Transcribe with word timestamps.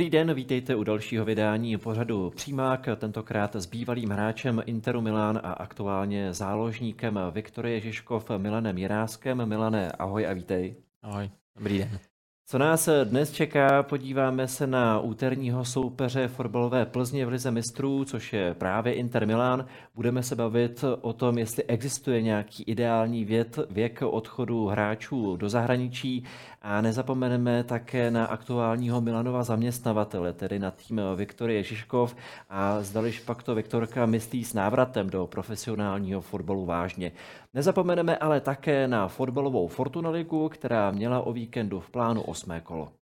Dobrý 0.00 0.10
den, 0.10 0.34
vítejte 0.34 0.76
u 0.76 0.84
dalšího 0.84 1.24
vydání 1.24 1.76
pořadu 1.78 2.30
Přímák, 2.30 2.88
tentokrát 2.96 3.56
s 3.56 3.66
bývalým 3.66 4.10
hráčem 4.10 4.62
Interu 4.66 5.00
Milán 5.00 5.40
a 5.44 5.52
aktuálně 5.52 6.32
záložníkem 6.34 7.20
Viktorie 7.32 7.80
Žižkov 7.80 8.30
Milanem 8.36 8.78
Jiráskem. 8.78 9.48
Milané, 9.48 9.92
ahoj 9.92 10.26
a 10.26 10.32
vítej. 10.32 10.76
Ahoj, 11.02 11.30
dobrý 11.56 11.78
den. 11.78 12.09
Co 12.50 12.58
nás 12.58 12.88
dnes 13.04 13.32
čeká, 13.32 13.82
podíváme 13.82 14.48
se 14.48 14.66
na 14.66 15.00
úterního 15.00 15.64
soupeře 15.64 16.28
fotbalové 16.28 16.86
Plzně 16.86 17.26
v 17.26 17.28
Lize 17.28 17.50
mistrů, 17.50 18.04
což 18.04 18.32
je 18.32 18.54
právě 18.54 18.92
Inter 18.92 19.26
Milan. 19.26 19.66
Budeme 19.94 20.22
se 20.22 20.36
bavit 20.36 20.84
o 21.00 21.12
tom, 21.12 21.38
jestli 21.38 21.64
existuje 21.64 22.22
nějaký 22.22 22.62
ideální 22.62 23.24
věk, 23.24 23.58
věk 23.70 24.02
odchodu 24.02 24.66
hráčů 24.66 25.36
do 25.36 25.48
zahraničí 25.48 26.24
a 26.62 26.80
nezapomeneme 26.80 27.64
také 27.64 28.10
na 28.10 28.24
aktuálního 28.24 29.00
Milanova 29.00 29.42
zaměstnavatele, 29.42 30.32
tedy 30.32 30.58
na 30.58 30.70
tým 30.70 31.00
Viktorie 31.16 31.62
Žižkov 31.62 32.16
a 32.48 32.82
zdališ 32.82 33.20
pak 33.20 33.42
to 33.42 33.54
Viktorka 33.54 34.06
myslí 34.06 34.44
s 34.44 34.54
návratem 34.54 35.10
do 35.10 35.26
profesionálního 35.26 36.20
fotbalu 36.20 36.66
vážně. 36.66 37.12
Nezapomeneme 37.54 38.16
ale 38.16 38.40
také 38.40 38.88
na 38.88 39.08
fotbalovou 39.08 39.68
Fortuna 39.68 40.10
Ligu, 40.10 40.48
která 40.48 40.90
měla 40.90 41.20
o 41.20 41.32
víkendu 41.32 41.80
v 41.80 41.90
plánu 41.90 42.22
osmé 42.22 42.60
kolo. 42.60 42.99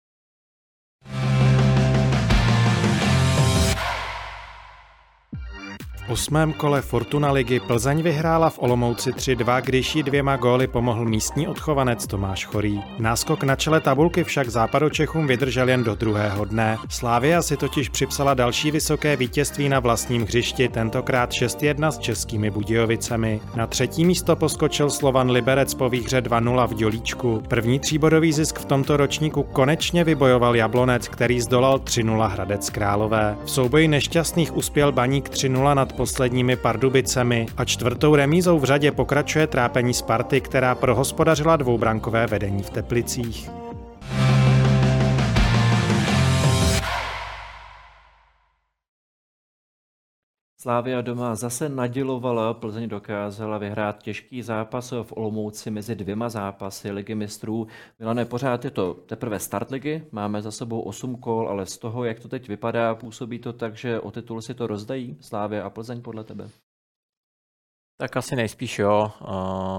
Osmém 6.08 6.52
kole 6.52 6.82
Fortuna 6.82 7.32
ligy 7.32 7.60
Plzeň 7.60 8.02
vyhrála 8.02 8.50
v 8.50 8.58
Olomouci 8.58 9.10
3-2, 9.10 9.62
když 9.62 9.96
jí 9.96 10.02
dvěma 10.02 10.36
góly 10.36 10.66
pomohl 10.66 11.04
místní 11.04 11.48
odchovanec 11.48 12.06
Tomáš 12.06 12.44
Chorý. 12.44 12.80
Náskok 12.98 13.42
na 13.42 13.56
čele 13.56 13.80
tabulky 13.80 14.24
však 14.24 14.48
západočechům 14.48 15.26
vydržel 15.26 15.68
jen 15.68 15.84
do 15.84 15.94
druhého 15.94 16.44
dne. 16.44 16.78
Slávia 16.88 17.42
si 17.42 17.56
totiž 17.56 17.88
připsala 17.88 18.34
další 18.34 18.70
vysoké 18.70 19.16
vítězství 19.16 19.68
na 19.68 19.80
vlastním 19.80 20.22
hřišti, 20.22 20.68
tentokrát 20.68 21.30
6-1 21.30 21.88
s 21.88 21.98
českými 21.98 22.50
Budějovicemi. 22.50 23.40
Na 23.54 23.66
třetí 23.66 24.04
místo 24.04 24.36
poskočil 24.36 24.90
Slovan 24.90 25.30
Liberec 25.30 25.74
po 25.74 25.88
výhře 25.88 26.20
2-0 26.20 26.68
v 26.68 26.74
Dělíčku. 26.74 27.42
První 27.48 27.78
tříbodový 27.78 28.32
zisk 28.32 28.58
v 28.58 28.64
tomto 28.64 28.96
ročníku 28.96 29.42
konečně 29.42 30.04
vybojoval 30.04 30.56
Jablonec, 30.56 31.08
který 31.08 31.40
zdolal 31.40 31.78
3-0 31.78 32.28
Hradec 32.28 32.70
Králové. 32.70 33.36
V 33.44 33.50
souboji 33.50 33.88
nešťastných 33.88 34.56
uspěl 34.56 34.92
Baník 34.92 35.28
3-0 35.28 35.74
nad 35.74 35.91
posledními 35.92 36.56
Pardubicemi 36.56 37.46
a 37.56 37.64
čtvrtou 37.64 38.14
remízou 38.14 38.58
v 38.58 38.64
řadě 38.64 38.92
pokračuje 38.92 39.46
trápení 39.46 39.94
Sparty, 39.94 40.40
která 40.40 40.74
prohospodařila 40.74 41.56
dvoubrankové 41.56 42.26
vedení 42.26 42.62
v 42.62 42.70
Teplicích. 42.70 43.61
Slávia 50.62 51.00
doma 51.00 51.34
zase 51.34 51.68
nadělovala, 51.68 52.54
Plzeň 52.54 52.88
dokázala 52.88 53.58
vyhrát 53.58 54.02
těžký 54.02 54.42
zápas 54.42 54.92
v 55.02 55.12
Olomouci 55.16 55.70
mezi 55.70 55.94
dvěma 55.94 56.28
zápasy 56.28 56.90
Ligy 56.90 57.14
mistrů. 57.14 57.66
Milané, 57.98 58.24
pořád 58.24 58.64
je 58.64 58.70
to 58.70 58.94
teprve 58.94 59.38
start 59.38 59.70
ligy, 59.70 60.06
máme 60.12 60.42
za 60.42 60.50
sebou 60.50 60.80
8 60.80 61.16
kol, 61.16 61.48
ale 61.48 61.66
z 61.66 61.78
toho, 61.78 62.04
jak 62.04 62.20
to 62.20 62.28
teď 62.28 62.48
vypadá, 62.48 62.94
působí 62.94 63.38
to 63.38 63.52
tak, 63.52 63.76
že 63.76 64.00
o 64.00 64.10
titul 64.10 64.42
si 64.42 64.54
to 64.54 64.66
rozdají 64.66 65.16
Slávia 65.20 65.66
a 65.66 65.70
Plzeň 65.70 66.02
podle 66.02 66.24
tebe? 66.24 66.48
Tak 68.00 68.16
asi 68.16 68.36
nejspíš 68.36 68.78
jo. 68.78 69.10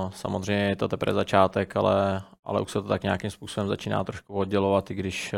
Samozřejmě 0.09 0.63
je 0.63 0.75
to 0.75 0.88
teprve 0.88 1.13
začátek, 1.13 1.75
ale, 1.75 2.22
ale 2.43 2.61
už 2.61 2.72
se 2.72 2.81
to 2.81 2.88
tak 2.88 3.03
nějakým 3.03 3.29
způsobem 3.29 3.67
začíná 3.67 4.03
trošku 4.03 4.33
oddělovat, 4.33 4.91
i 4.91 4.93
když 4.93 5.35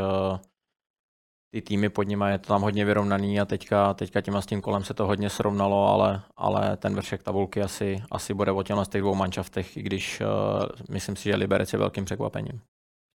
ty 1.56 1.62
týmy 1.62 1.90
pod 1.90 2.04
nimi 2.04 2.26
je 2.28 2.38
to 2.40 2.48
tam 2.48 2.62
hodně 2.62 2.86
vyrovnaný 2.86 3.40
a 3.40 3.46
teďka, 3.46 3.94
teďka 3.94 4.22
těma 4.22 4.42
s 4.42 4.46
tím 4.46 4.62
kolem 4.62 4.84
se 4.84 4.94
to 4.94 5.06
hodně 5.06 5.30
srovnalo, 5.30 5.88
ale, 5.88 6.22
ale 6.36 6.78
ten 6.78 6.96
vršek 6.96 7.24
tabulky 7.24 7.62
asi, 7.62 8.04
asi 8.12 8.34
bude 8.34 8.52
o 8.52 8.64
těmhle 8.64 8.86
z 8.86 8.88
těch 8.88 9.02
dvou 9.02 9.16
manšaftech, 9.16 9.78
i 9.78 9.82
když 9.82 10.22
uh, 10.22 10.28
myslím 10.90 11.16
si, 11.16 11.24
že 11.24 11.36
Liberec 11.36 11.74
je 11.74 11.80
velkým 11.80 12.06
překvapením. 12.06 12.62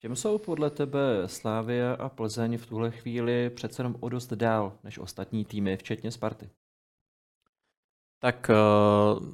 Čem 0.01 0.15
jsou 0.15 0.37
podle 0.37 0.69
tebe 0.69 0.99
Slávia 1.25 1.93
a 1.93 2.09
Plzeň 2.09 2.57
v 2.57 2.65
tuhle 2.65 2.91
chvíli 2.91 3.49
přece 3.49 3.81
jenom 3.81 3.95
o 3.99 4.09
dost 4.09 4.33
dál 4.33 4.73
než 4.83 4.99
ostatní 4.99 5.45
týmy, 5.45 5.77
včetně 5.77 6.11
Sparty? 6.11 6.49
Tak 8.19 8.51
uh, 8.51 9.25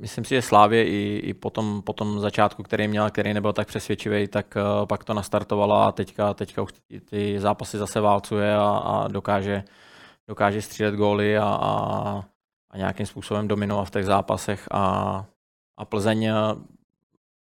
myslím 0.00 0.24
si, 0.24 0.34
že 0.34 0.42
Slávě 0.42 0.84
i, 0.84 1.18
i 1.24 1.34
po, 1.34 1.50
tom, 1.50 1.82
po 1.82 1.92
tom 1.92 2.20
začátku, 2.20 2.62
který 2.62 2.88
měl, 2.88 3.10
který 3.10 3.34
nebyl 3.34 3.52
tak 3.52 3.68
přesvědčivý, 3.68 4.28
tak 4.28 4.56
uh, 4.56 4.86
pak 4.86 5.04
to 5.04 5.14
nastartovala 5.14 5.86
a 5.88 5.92
teďka, 5.92 6.34
teďka 6.34 6.62
už 6.62 6.72
ty, 6.72 7.00
ty 7.00 7.40
zápasy 7.40 7.78
zase 7.78 8.00
válcuje 8.00 8.56
a, 8.56 8.68
a 8.68 9.08
dokáže, 9.08 9.64
dokáže 10.28 10.62
střílet 10.62 10.94
góly 10.94 11.38
a, 11.38 11.44
a, 11.44 12.24
a 12.70 12.76
nějakým 12.76 13.06
způsobem 13.06 13.48
dominovat 13.48 13.84
v 13.84 13.90
těch 13.90 14.04
zápasech. 14.04 14.68
A, 14.70 15.24
a 15.78 15.84
Plzeň 15.84 16.24
eh, 16.24 16.34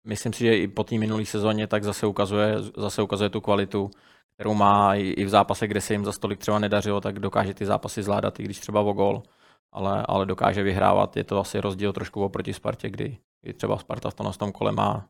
myslím 0.07 0.33
si, 0.33 0.39
že 0.39 0.57
i 0.57 0.67
po 0.67 0.83
té 0.83 0.97
minulé 0.97 1.25
sezóně 1.25 1.67
tak 1.67 1.83
zase 1.83 2.07
ukazuje, 2.07 2.55
zase 2.77 3.01
ukazuje 3.01 3.29
tu 3.29 3.41
kvalitu, 3.41 3.91
kterou 4.35 4.53
má 4.53 4.95
i, 4.95 5.01
i 5.01 5.25
v 5.25 5.29
zápase, 5.29 5.67
kde 5.67 5.81
se 5.81 5.93
jim 5.93 6.05
za 6.05 6.11
stolik 6.11 6.39
třeba 6.39 6.59
nedařilo, 6.59 7.01
tak 7.01 7.19
dokáže 7.19 7.53
ty 7.53 7.65
zápasy 7.65 8.03
zvládat, 8.03 8.39
i 8.39 8.43
když 8.43 8.59
třeba 8.59 8.81
o 8.81 8.93
gól 8.93 9.23
ale, 9.73 10.05
ale 10.07 10.25
dokáže 10.25 10.63
vyhrávat. 10.63 11.17
Je 11.17 11.23
to 11.23 11.39
asi 11.39 11.59
rozdíl 11.59 11.93
trošku 11.93 12.23
oproti 12.23 12.53
Spartě, 12.53 12.89
kdy, 12.89 13.17
kdy 13.41 13.53
třeba 13.53 13.77
Sparta 13.77 14.09
v 14.09 14.13
tom, 14.13 14.33
tom 14.33 14.51
kole 14.51 14.71
má 14.71 15.09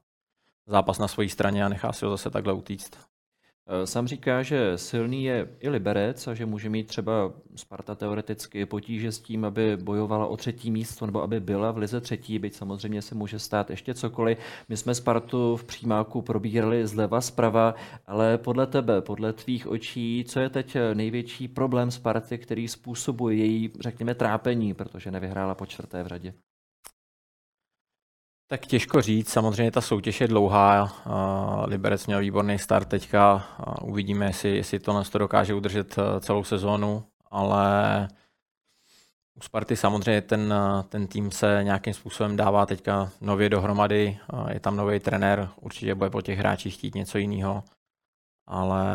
zápas 0.68 1.00
na 1.00 1.08
své 1.08 1.30
straně 1.30 1.66
a 1.66 1.70
nechá 1.70 1.94
si 1.94 2.06
ho 2.06 2.12
zase 2.12 2.30
takhle 2.30 2.54
utíct. 2.54 3.13
Eh, 3.68 3.88
sám 3.88 4.08
říká, 4.08 4.44
že 4.44 4.78
silný 4.78 5.24
je 5.24 5.48
i 5.60 5.70
Liberec 5.70 6.28
a 6.28 6.34
že 6.34 6.46
může 6.46 6.70
mít 6.70 6.88
třeba 6.88 7.34
Sparta 7.56 7.96
teoreticky 7.96 8.66
potíže 8.66 9.12
s 9.12 9.20
tím, 9.20 9.46
aby 9.46 9.78
bojovala 9.78 10.28
o 10.28 10.38
třetí 10.38 10.72
místo 10.72 11.06
nebo 11.06 11.22
aby 11.22 11.40
byla 11.40 11.72
v 11.72 11.78
lize 11.78 12.02
třetí, 12.02 12.40
byť 12.40 12.54
samozřejmě 12.54 13.02
se 13.02 13.16
může 13.16 13.40
stát 13.40 13.70
ještě 13.70 13.94
cokoliv. 13.94 14.38
My 14.70 14.78
jsme 14.78 14.96
Spartu 14.96 15.56
v 15.56 15.64
přímáku 15.64 16.22
probírali 16.22 16.88
zleva 16.88 17.22
zprava, 17.22 17.76
ale 18.08 18.38
podle 18.38 18.68
tebe, 18.68 19.02
podle 19.02 19.34
tvých 19.34 19.68
očí, 19.68 20.26
co 20.28 20.40
je 20.40 20.50
teď 20.50 20.78
největší 20.94 21.48
problém 21.48 21.92
Sparty, 21.92 22.38
který 22.38 22.68
způsobuje 22.68 23.36
její, 23.36 23.72
řekněme, 23.80 24.16
trápení, 24.16 24.74
protože 24.74 25.12
nevyhrála 25.12 25.56
po 25.56 25.66
čtvrté 25.66 26.04
v 26.04 26.08
řadě? 26.08 26.34
Tak 28.48 28.66
těžko 28.66 29.02
říct, 29.02 29.30
samozřejmě 29.30 29.72
ta 29.72 29.82
soutěž 29.82 30.22
je 30.22 30.28
dlouhá, 30.28 30.94
Liberec 31.66 32.08
měl 32.08 32.20
výborný 32.20 32.60
start 32.60 32.88
teďka, 32.88 33.48
uvidíme, 33.82 34.26
jestli, 34.26 34.56
jestli 34.56 34.80
to 34.80 35.04
to 35.04 35.18
dokáže 35.18 35.54
udržet 35.54 35.98
e, 35.98 36.20
celou 36.20 36.44
sezónu, 36.44 37.04
ale 37.32 38.08
u 39.36 39.42
Sparty 39.42 39.76
samozřejmě 39.76 40.22
ten, 40.22 40.54
ten 40.90 41.08
tým 41.08 41.32
se 41.32 41.60
nějakým 41.64 41.94
způsobem 41.94 42.36
dává 42.36 42.66
teďka 42.66 43.12
nově 43.22 43.50
dohromady, 43.50 44.20
je 44.50 44.60
tam 44.60 44.76
nový 44.76 45.00
trenér, 45.00 45.50
určitě 45.62 45.96
bude 45.96 46.10
po 46.10 46.22
těch 46.22 46.40
hráčích 46.40 46.74
chtít 46.74 46.96
něco 46.96 47.18
jiného, 47.18 47.64
ale 48.48 48.86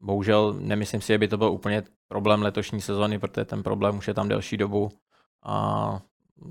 bohužel 0.00 0.54
nemyslím 0.58 1.00
si, 1.00 1.06
že 1.12 1.18
by 1.18 1.28
to 1.28 1.36
byl 1.36 1.52
úplně 1.52 1.82
problém 2.08 2.42
letošní 2.42 2.80
sezóny, 2.80 3.18
protože 3.18 3.44
ten 3.44 3.62
problém 3.62 3.98
už 3.98 4.08
je 4.08 4.14
tam 4.14 4.28
delší 4.28 4.56
dobu 4.56 4.92
a 5.42 6.00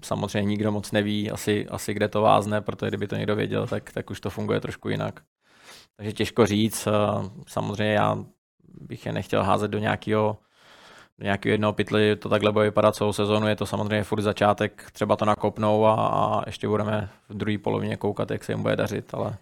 samozřejmě 0.03 0.49
nikdo 0.49 0.71
moc 0.71 0.91
neví 0.91 1.31
asi, 1.31 1.67
asi 1.67 1.93
kde 1.93 2.07
to 2.07 2.21
vázne, 2.21 2.61
protože 2.61 2.89
kdyby 2.89 3.07
to 3.07 3.15
někdo 3.15 3.35
věděl, 3.35 3.67
tak, 3.67 3.91
tak 3.91 4.09
už 4.09 4.19
to 4.19 4.29
funguje 4.29 4.61
trošku 4.61 4.89
jinak. 4.89 5.19
Takže 5.95 6.13
těžko 6.13 6.45
říct. 6.45 6.87
Samozřejmě 7.47 7.93
já 7.93 8.17
bych 8.81 9.05
je 9.05 9.13
nechtěl 9.13 9.43
házet 9.43 9.71
do 9.71 9.79
nějakého 9.79 10.37
do 11.19 11.23
nějakého 11.23 11.51
jednoho 11.51 11.73
pytli, 11.73 12.15
to 12.15 12.29
takhle 12.29 12.51
bude 12.51 12.65
vypadat 12.65 12.95
celou 12.95 13.13
sezonu, 13.13 13.47
je 13.47 13.55
to 13.55 13.65
samozřejmě 13.65 14.03
furt 14.03 14.21
začátek, 14.21 14.91
třeba 14.91 15.15
to 15.15 15.25
nakopnou 15.25 15.85
a, 15.85 16.07
a 16.07 16.43
ještě 16.45 16.67
budeme 16.67 17.09
v 17.29 17.33
druhé 17.33 17.57
polovině 17.57 17.97
koukat, 17.97 18.31
jak 18.31 18.43
se 18.43 18.51
jim 18.51 18.61
bude 18.61 18.75
dařit, 18.75 19.13
ale 19.13 19.37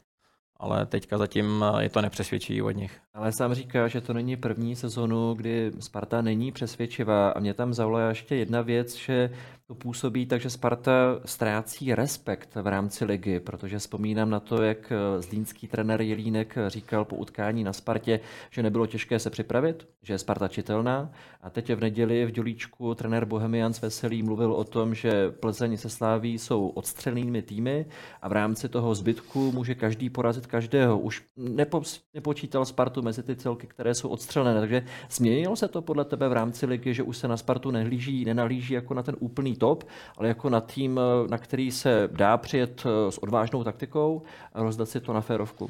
ale 0.58 0.86
teďka 0.86 1.18
zatím 1.18 1.66
je 1.80 1.90
to 1.90 2.02
nepřesvědčí 2.02 2.62
od 2.62 2.72
nich. 2.72 3.00
Ale 3.14 3.32
sám 3.38 3.54
říká, 3.54 3.88
že 3.88 4.02
to 4.02 4.14
není 4.14 4.38
první 4.38 4.76
sezonu, 4.76 5.34
kdy 5.34 5.72
Sparta 5.80 6.22
není 6.22 6.52
přesvědčivá 6.52 7.30
a 7.30 7.40
mě 7.40 7.54
tam 7.54 7.74
zaujala 7.74 8.10
ještě 8.10 8.36
jedna 8.36 8.62
věc, 8.62 8.96
že 8.96 9.30
to 9.68 9.76
působí 9.76 10.26
tak, 10.26 10.42
že 10.42 10.50
Sparta 10.50 11.20
ztrácí 11.26 11.96
respekt 11.96 12.56
v 12.56 12.68
rámci 12.68 13.06
ligy, 13.06 13.40
protože 13.40 13.80
vzpomínám 13.80 14.30
na 14.30 14.40
to, 14.40 14.62
jak 14.62 14.94
zlínský 15.20 15.68
trenér 15.68 16.02
Jelínek 16.02 16.56
říkal 16.68 17.06
po 17.06 17.16
utkání 17.16 17.64
na 17.64 17.74
Spartě, 17.74 18.20
že 18.52 18.64
nebylo 18.64 18.88
těžké 18.88 19.20
se 19.20 19.30
připravit, 19.30 19.88
že 20.02 20.14
je 20.14 20.20
Sparta 20.20 20.48
čitelná 20.48 21.12
a 21.42 21.50
teď 21.50 21.74
v 21.74 21.80
neděli 21.80 22.26
v 22.26 22.32
Dělíčku 22.32 22.96
trenér 22.96 23.26
Bohemians 23.26 23.82
Veselý 23.82 24.24
mluvil 24.24 24.54
o 24.54 24.64
tom, 24.64 24.96
že 24.96 25.32
Plzeň 25.32 25.78
se 25.78 25.90
Sláví 25.90 26.40
jsou 26.40 26.68
odstřelnými 26.68 27.42
týmy 27.42 27.86
a 28.22 28.28
v 28.28 28.32
rámci 28.32 28.70
toho 28.70 28.96
zbytku 28.96 29.52
může 29.52 29.76
každý 29.76 30.10
porazit 30.10 30.43
každého. 30.48 31.00
Už 31.00 31.24
nepo, 31.38 31.82
nepočítal 32.14 32.66
Spartu 32.66 33.02
mezi 33.02 33.24
ty 33.24 33.36
celky, 33.36 33.68
které 33.68 33.94
jsou 33.94 34.10
odstřelené, 34.10 34.60
takže 34.60 34.86
změnilo 35.10 35.56
se 35.56 35.68
to 35.68 35.82
podle 35.82 36.06
tebe 36.06 36.30
v 36.30 36.34
rámci 36.34 36.66
ligy, 36.66 36.94
že 36.94 37.04
už 37.04 37.18
se 37.18 37.28
na 37.28 37.38
Spartu 37.38 37.72
nehlíží, 37.72 38.26
nenahlíží 38.26 38.74
jako 38.74 38.94
na 38.94 39.04
ten 39.04 39.16
úplný 39.20 39.56
top, 39.56 39.84
ale 40.18 40.28
jako 40.28 40.50
na 40.50 40.62
tým, 40.62 41.00
na 41.30 41.38
který 41.38 41.72
se 41.72 42.10
dá 42.12 42.38
přijet 42.38 42.86
s 43.10 43.18
odvážnou 43.18 43.64
taktikou 43.64 44.22
a 44.54 44.64
rozdat 44.64 44.90
si 44.90 45.00
to 45.00 45.14
na 45.14 45.22
férovku? 45.22 45.70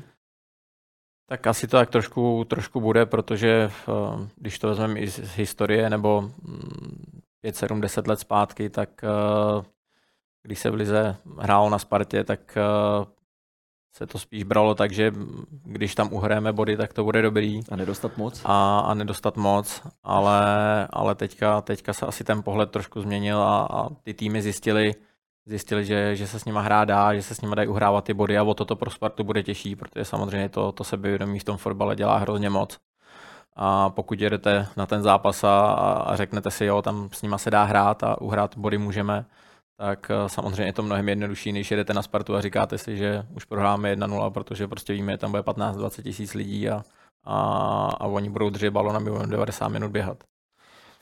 Tak 1.30 1.48
asi 1.48 1.68
to 1.68 1.78
tak 1.78 1.90
trošku, 1.90 2.46
trošku 2.50 2.82
bude, 2.82 3.06
protože 3.06 3.72
uh, 3.88 4.28
když 4.36 4.60
to 4.60 4.68
vezmeme 4.68 5.00
i 5.00 5.08
z 5.08 5.36
historie 5.36 5.90
nebo 5.90 6.32
5, 7.42 7.56
7, 7.56 7.82
10 7.82 8.08
let 8.08 8.20
zpátky, 8.20 8.70
tak 8.70 8.90
uh, 9.04 9.64
když 10.44 10.60
se 10.60 10.70
v 10.70 10.74
Lize 10.74 11.16
hrálo 11.40 11.70
na 11.70 11.80
Spartě, 11.80 12.24
tak 12.24 12.58
se 13.94 14.08
to 14.08 14.20
spíš 14.20 14.44
bralo 14.44 14.76
tak, 14.76 14.92
že 14.92 15.12
když 15.64 15.96
tam 15.96 16.14
uhrajeme 16.14 16.54
body, 16.54 16.78
tak 16.78 16.94
to 16.94 17.04
bude 17.04 17.22
dobrý. 17.22 17.60
A 17.70 17.76
nedostat 17.76 18.18
moc? 18.18 18.42
A, 18.46 18.80
a 18.80 18.94
nedostat 18.94 19.38
moc, 19.38 19.82
ale, 20.04 20.42
ale 20.90 21.16
teďka, 21.16 21.62
teďka 21.62 21.94
se 21.94 22.06
asi 22.06 22.24
ten 22.24 22.44
pohled 22.44 22.72
trošku 22.72 23.02
změnil 23.02 23.42
a, 23.42 23.68
a 23.72 23.90
ty 24.04 24.14
týmy 24.14 24.42
zjistili, 24.42 24.96
zjistili, 25.46 25.86
že, 25.86 26.16
že 26.16 26.28
se 26.28 26.40
s 26.40 26.46
nima 26.46 26.62
hrá 26.62 26.86
dá, 26.86 27.16
že 27.16 27.22
se 27.22 27.36
s 27.36 27.42
nima 27.42 27.56
dají 27.56 27.68
uhrávat 27.68 28.04
ty 28.04 28.14
body 28.14 28.38
a 28.38 28.44
o 28.44 28.54
toto 28.54 28.76
pro 28.76 28.90
Spartu 28.90 29.24
bude 29.24 29.44
těžší, 29.44 29.76
protože 29.76 30.06
samozřejmě 30.06 30.50
to, 30.50 30.72
to 30.72 30.84
sebevědomí 30.84 31.40
v 31.40 31.44
tom 31.44 31.58
fotbale 31.58 31.96
dělá 31.96 32.18
hrozně 32.18 32.50
moc. 32.50 32.78
A 33.56 33.90
pokud 33.90 34.22
jedete 34.22 34.68
na 34.78 34.86
ten 34.86 35.02
zápas 35.04 35.44
a, 35.44 35.62
a 35.72 36.16
řeknete 36.16 36.52
si, 36.52 36.66
jo, 36.66 36.82
tam 36.82 37.10
s 37.12 37.22
nima 37.22 37.38
se 37.38 37.52
dá 37.52 37.64
hrát 37.64 38.04
a 38.04 38.22
uhrát 38.22 38.58
body 38.58 38.78
můžeme, 38.78 39.26
tak 39.78 40.12
eh, 40.12 40.30
samozřejmě 40.30 40.64
je 40.64 40.74
to 40.74 40.84
mnohem 40.84 41.10
jednodušší, 41.10 41.52
než 41.52 41.72
jedete 41.72 41.94
na 41.94 42.02
Spartu 42.02 42.36
a 42.36 42.42
říkáte 42.42 42.78
si, 42.78 42.98
že 42.98 43.26
už 43.36 43.46
prohráme 43.46 43.96
1-0, 43.96 44.32
protože 44.32 44.68
prostě 44.68 44.94
víme, 44.94 45.12
že 45.12 45.18
tam 45.18 45.32
bude 45.32 45.44
15-20 45.44 46.04
tisíc 46.04 46.34
lidí 46.34 46.70
a, 46.70 46.84
a, 47.24 47.38
a 48.00 48.06
oni 48.06 48.30
budou 48.30 48.50
držet 48.50 48.72
balon 48.72 48.96
a 48.96 49.00
my 49.00 49.12
budeme 49.12 49.32
90 49.32 49.68
minut 49.68 49.92
běhat. 49.92 50.24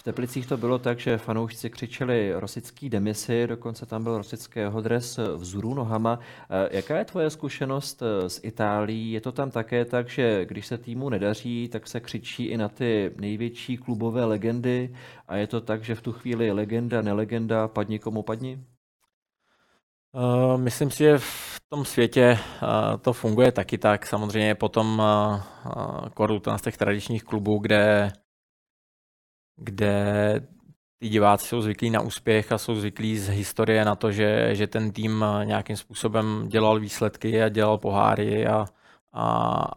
V 0.01 0.03
Teplicích 0.03 0.47
to 0.47 0.57
bylo 0.57 0.79
tak, 0.79 0.99
že 0.99 1.17
fanoušci 1.17 1.69
křičeli 1.69 2.33
rosický 2.35 2.89
demisi, 2.89 3.47
dokonce 3.47 3.85
tam 3.85 4.03
byl 4.03 4.17
rosického 4.17 4.81
dres 4.81 5.19
vzůru 5.35 5.73
nohama. 5.73 6.19
Eh, 6.49 6.75
jaká 6.75 6.97
je 6.97 7.05
tvoje 7.05 7.29
zkušenost 7.29 8.01
eh, 8.01 8.29
s 8.29 8.39
Itálií? 8.43 9.11
Je 9.11 9.21
to 9.21 9.31
tam 9.31 9.51
také 9.51 9.85
tak, 9.85 10.09
že 10.09 10.45
když 10.45 10.67
se 10.67 10.77
týmu 10.77 11.09
nedaří, 11.09 11.69
tak 11.71 11.87
se 11.87 11.99
křičí 11.99 12.45
i 12.45 12.57
na 12.57 12.69
ty 12.69 13.11
největší 13.17 13.77
klubové 13.77 14.25
legendy 14.25 14.95
a 15.27 15.35
je 15.35 15.47
to 15.47 15.61
tak, 15.61 15.83
že 15.83 15.95
v 15.95 16.01
tu 16.01 16.11
chvíli 16.11 16.51
legenda, 16.51 17.01
nelegenda, 17.01 17.67
padni 17.67 17.99
komu 17.99 18.23
padni? 18.23 18.63
Uh, 20.13 20.61
myslím 20.61 20.91
si, 20.91 20.97
že 20.97 21.17
v 21.17 21.59
tom 21.69 21.85
světě 21.85 22.37
uh, 22.63 22.97
to 23.01 23.13
funguje 23.13 23.51
taky 23.51 23.77
tak. 23.77 24.05
Samozřejmě 24.05 24.55
potom 24.55 24.99
uh, 24.99 26.35
uh, 26.47 26.57
z 26.57 26.61
těch 26.61 26.77
tradičních 26.77 27.23
klubů, 27.23 27.59
kde 27.59 28.11
kde 29.63 30.41
ty 30.97 31.09
diváci 31.09 31.47
jsou 31.47 31.61
zvyklí 31.61 31.89
na 31.89 32.01
úspěch 32.01 32.51
a 32.51 32.57
jsou 32.57 32.75
zvyklí 32.75 33.17
z 33.17 33.29
historie 33.29 33.85
na 33.85 33.95
to, 33.95 34.11
že, 34.11 34.55
že 34.55 34.67
ten 34.67 34.91
tým 34.91 35.25
nějakým 35.43 35.77
způsobem 35.77 36.47
dělal 36.47 36.79
výsledky 36.79 37.43
a 37.43 37.49
dělal 37.49 37.77
poháry 37.77 38.47
a, 38.47 38.65
a, 39.13 39.25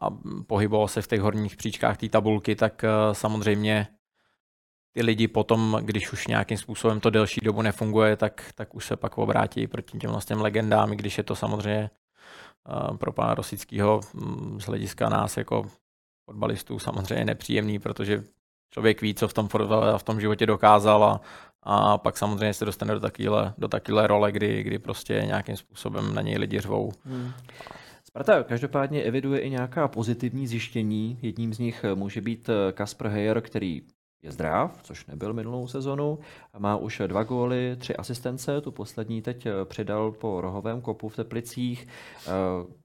a 0.01 0.11
pohyboval 0.47 0.89
se 0.89 1.03
v 1.03 1.07
těch 1.07 1.21
horních 1.21 1.57
příčkách 1.57 1.97
té 1.97 2.09
tabulky, 2.09 2.57
tak 2.57 2.85
uh, 2.85 3.13
samozřejmě 3.13 3.87
ty 4.93 5.03
lidi 5.03 5.29
potom, 5.29 5.79
když 5.83 6.13
už 6.13 6.27
nějakým 6.27 6.59
způsobem 6.59 7.01
to 7.01 7.11
delší 7.11 7.41
dobu 7.41 7.63
nefunguje, 7.63 8.17
tak, 8.17 8.53
tak 8.55 8.75
už 8.75 8.87
se 8.87 8.97
pak 8.97 9.19
obrátí 9.19 9.67
proti 9.67 9.99
těm 9.99 10.11
vlastně 10.11 10.37
legendám, 10.37 10.93
i 10.93 10.97
když 10.97 11.19
je 11.19 11.25
to 11.25 11.37
samozřejmě 11.37 11.91
uh, 12.91 12.97
pro 12.97 13.13
pana 13.13 13.35
Rosického 13.35 14.01
um, 14.15 14.61
z 14.61 14.65
hlediska 14.65 15.09
nás 15.09 15.37
jako 15.37 15.67
fotbalistů 16.31 16.79
samozřejmě 16.79 17.25
nepříjemný, 17.25 17.79
protože 17.79 18.25
člověk 18.75 19.03
ví, 19.03 19.15
co 19.15 19.29
v 19.29 19.35
tom 19.35 19.49
v 19.97 20.03
tom 20.03 20.21
životě 20.21 20.47
dokázal 20.47 21.05
a, 21.05 21.21
a 21.62 21.99
pak 21.99 22.19
samozřejmě 22.19 22.55
se 22.55 22.65
dostane 22.65 22.94
do 22.94 23.00
takovéhle, 23.00 23.55
do 23.59 23.69
takovéhle 23.69 24.06
role, 24.06 24.32
kdy, 24.32 24.62
kdy 24.62 24.79
prostě 24.79 25.23
nějakým 25.26 25.56
způsobem 25.56 26.15
na 26.15 26.23
něj 26.23 26.38
lidi 26.38 26.61
řvou. 26.61 26.93
Hmm. 27.05 27.31
Sparta 28.05 28.43
každopádně 28.43 29.03
eviduje 29.03 29.41
i 29.41 29.50
nějaká 29.50 29.88
pozitivní 29.88 30.47
zjištění. 30.47 31.19
Jedním 31.23 31.55
z 31.55 31.59
nich 31.59 31.85
může 31.94 32.21
být 32.21 32.50
Kasper 32.73 33.09
Heyer, 33.09 33.41
který 33.41 33.82
je 34.23 34.32
zdrav, 34.32 34.82
což 34.82 35.06
nebyl 35.06 35.32
minulou 35.32 35.67
sezonu. 35.67 36.19
Má 36.59 36.76
už 36.76 37.03
dva 37.06 37.23
góly, 37.23 37.76
tři 37.79 37.97
asistence, 37.97 38.61
tu 38.61 38.73
poslední 38.73 39.23
teď 39.23 39.47
přidal 39.65 40.12
po 40.12 40.41
rohovém 40.41 40.81
kopu 40.81 41.09
v 41.09 41.17
Teplicích. 41.17 41.88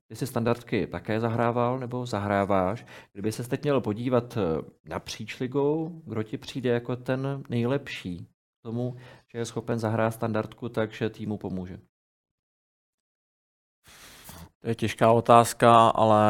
Ty 0.10 0.16
jsi 0.16 0.28
standardky 0.28 0.88
také 0.88 1.20
zahrával 1.20 1.80
nebo 1.80 2.06
zahráváš. 2.06 2.86
Kdyby 3.14 3.32
se 3.32 3.50
teď 3.50 3.64
měl 3.64 3.82
podívat 3.82 4.38
eh, 4.38 4.42
napříč 4.86 5.40
ligou, 5.40 6.02
kdo 6.06 6.24
ti 6.24 6.38
přijde 6.38 6.70
jako 6.70 6.96
ten 6.96 7.44
nejlepší 7.50 8.28
tomu, 8.62 8.96
že 9.28 9.38
je 9.38 9.46
schopen 9.46 9.80
zahrát 9.80 10.14
standardku 10.14 10.70
tak, 10.70 10.94
že 10.94 11.10
týmu 11.10 11.38
pomůže? 11.38 11.80
To 14.62 14.68
je 14.70 14.76
těžká 14.76 15.12
otázka, 15.12 15.90
ale 15.90 16.26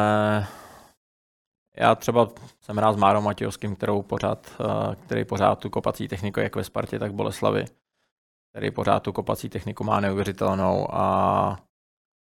já 1.76 1.94
třeba 1.94 2.28
jsem 2.60 2.78
rád 2.78 2.92
s 2.92 2.96
Márou 2.96 3.20
Matějovským, 3.20 3.76
kterou 3.76 4.02
pořád, 4.02 4.60
eh, 4.60 4.96
který 4.96 5.24
pořád 5.24 5.58
tu 5.58 5.70
kopací 5.70 6.08
techniku 6.08 6.40
jak 6.40 6.56
ve 6.56 6.64
Spartě, 6.64 6.98
tak 6.98 7.14
Boleslavi, 7.14 7.64
který 8.50 8.70
pořád 8.70 9.00
tu 9.00 9.12
kopací 9.12 9.48
techniku 9.48 9.84
má 9.84 10.00
neuvěřitelnou 10.00 10.94
a 10.94 11.69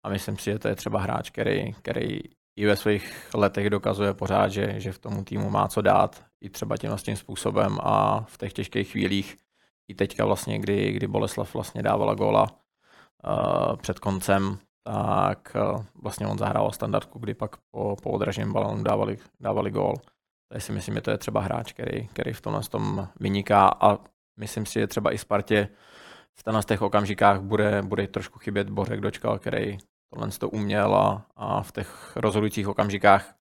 a 0.04 0.08
myslím 0.08 0.38
si, 0.38 0.50
že 0.50 0.58
to 0.58 0.68
je 0.68 0.74
třeba 0.74 1.00
hráč, 1.00 1.30
který, 1.30 1.72
který 1.72 2.20
i 2.56 2.66
ve 2.66 2.76
svých 2.76 3.34
letech 3.34 3.70
dokazuje 3.70 4.14
pořád, 4.14 4.48
že, 4.48 4.80
že 4.80 4.92
v 4.92 4.98
tomu 4.98 5.24
týmu 5.24 5.50
má 5.50 5.68
co 5.68 5.82
dát, 5.82 6.24
i 6.40 6.50
třeba 6.50 6.76
tím 6.76 6.96
tím 7.02 7.16
způsobem 7.16 7.78
a 7.82 8.24
v 8.28 8.38
těch 8.38 8.52
těžkých 8.52 8.90
chvílích, 8.90 9.36
i 9.88 9.94
teďka 9.94 10.24
vlastně, 10.24 10.58
kdy, 10.58 10.92
kdy 10.92 11.06
Boleslav 11.06 11.54
vlastně 11.54 11.82
dávala 11.82 12.14
góla 12.14 12.42
uh, 12.42 13.76
před 13.76 13.98
koncem, 13.98 14.58
tak 14.84 15.56
uh, 15.72 15.84
vlastně 16.02 16.26
on 16.26 16.38
zahrál 16.38 16.72
standardku, 16.72 17.18
kdy 17.18 17.34
pak 17.34 17.56
po, 17.70 17.96
po 18.02 18.10
odraženém 18.10 18.52
balonu 18.52 18.82
dávali, 18.82 19.18
dávali 19.40 19.70
gól. 19.70 19.94
Takže 20.48 20.66
si 20.66 20.72
myslím, 20.72 20.94
že 20.94 21.00
to 21.00 21.10
je 21.10 21.18
třeba 21.18 21.40
hráč, 21.40 21.72
který, 21.72 22.06
který 22.06 22.32
v 22.32 22.40
tomhle 22.40 22.62
tom 22.62 23.08
vyniká 23.20 23.68
a 23.80 23.98
myslím 24.36 24.66
si, 24.66 24.80
že 24.80 24.86
třeba 24.86 25.12
i 25.12 25.18
Spartě 25.18 25.68
v 26.34 26.64
těch 26.64 26.82
okamžikách 26.82 27.40
bude, 27.40 27.82
bude 27.82 28.06
trošku 28.08 28.38
chybět 28.38 28.70
Bořek 28.70 29.00
Dočkal, 29.00 29.38
který 29.38 29.78
tohle 30.12 30.28
to 30.28 30.48
uměl 30.48 30.96
a, 30.96 31.26
a 31.36 31.62
v 31.62 31.72
těch 31.72 32.16
rozhodujících 32.16 32.68
okamžikách 32.68 33.34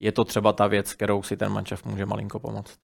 je 0.00 0.12
to 0.12 0.24
třeba 0.24 0.52
ta 0.52 0.66
věc, 0.66 0.94
kterou 0.94 1.22
si 1.22 1.36
ten 1.36 1.52
mančav 1.52 1.84
může 1.84 2.06
malinko 2.06 2.38
pomoct. 2.38 2.78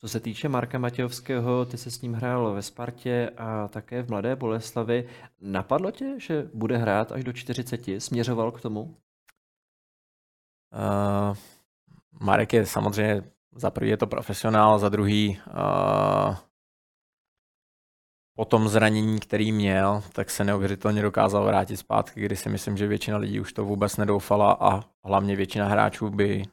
Co 0.00 0.08
se 0.08 0.20
týče 0.20 0.48
Marka 0.48 0.78
Matějovského, 0.78 1.64
ty 1.64 1.78
se 1.78 1.90
s 1.90 2.02
ním 2.02 2.14
hrál 2.14 2.54
ve 2.54 2.62
Spartě 2.62 3.30
a 3.36 3.68
také 3.68 4.02
v 4.02 4.10
Mladé 4.10 4.36
Boleslavi. 4.36 5.08
Napadlo 5.40 5.90
tě, 5.90 6.20
že 6.20 6.48
bude 6.54 6.76
hrát 6.76 7.12
až 7.12 7.24
do 7.24 7.32
40? 7.32 7.80
Směřoval 7.98 8.52
k 8.52 8.60
tomu? 8.60 8.82
Uh, 8.82 8.90
Marek 12.20 12.52
je 12.52 12.66
samozřejmě, 12.66 13.22
za 13.56 13.70
prvý 13.70 13.90
je 13.90 13.96
to 13.96 14.06
profesionál, 14.06 14.78
za 14.78 14.88
druhý 14.88 15.40
uh, 15.48 16.36
po 18.36 18.44
tom 18.44 18.68
zranění, 18.68 19.20
který 19.20 19.52
měl, 19.52 20.02
tak 20.12 20.30
se 20.30 20.44
neuvěřitelně 20.44 21.02
dokázal 21.02 21.44
vrátit 21.44 21.76
zpátky, 21.76 22.20
kdy 22.20 22.36
si 22.36 22.48
myslím, 22.48 22.76
že 22.76 22.86
většina 22.86 23.16
lidí 23.16 23.40
už 23.40 23.52
to 23.52 23.64
vůbec 23.64 23.96
nedoufala 23.96 24.56
a 24.60 24.80
hlavně 25.04 25.36
většina 25.36 25.68
hráčů 25.68 26.10
by 26.10 26.44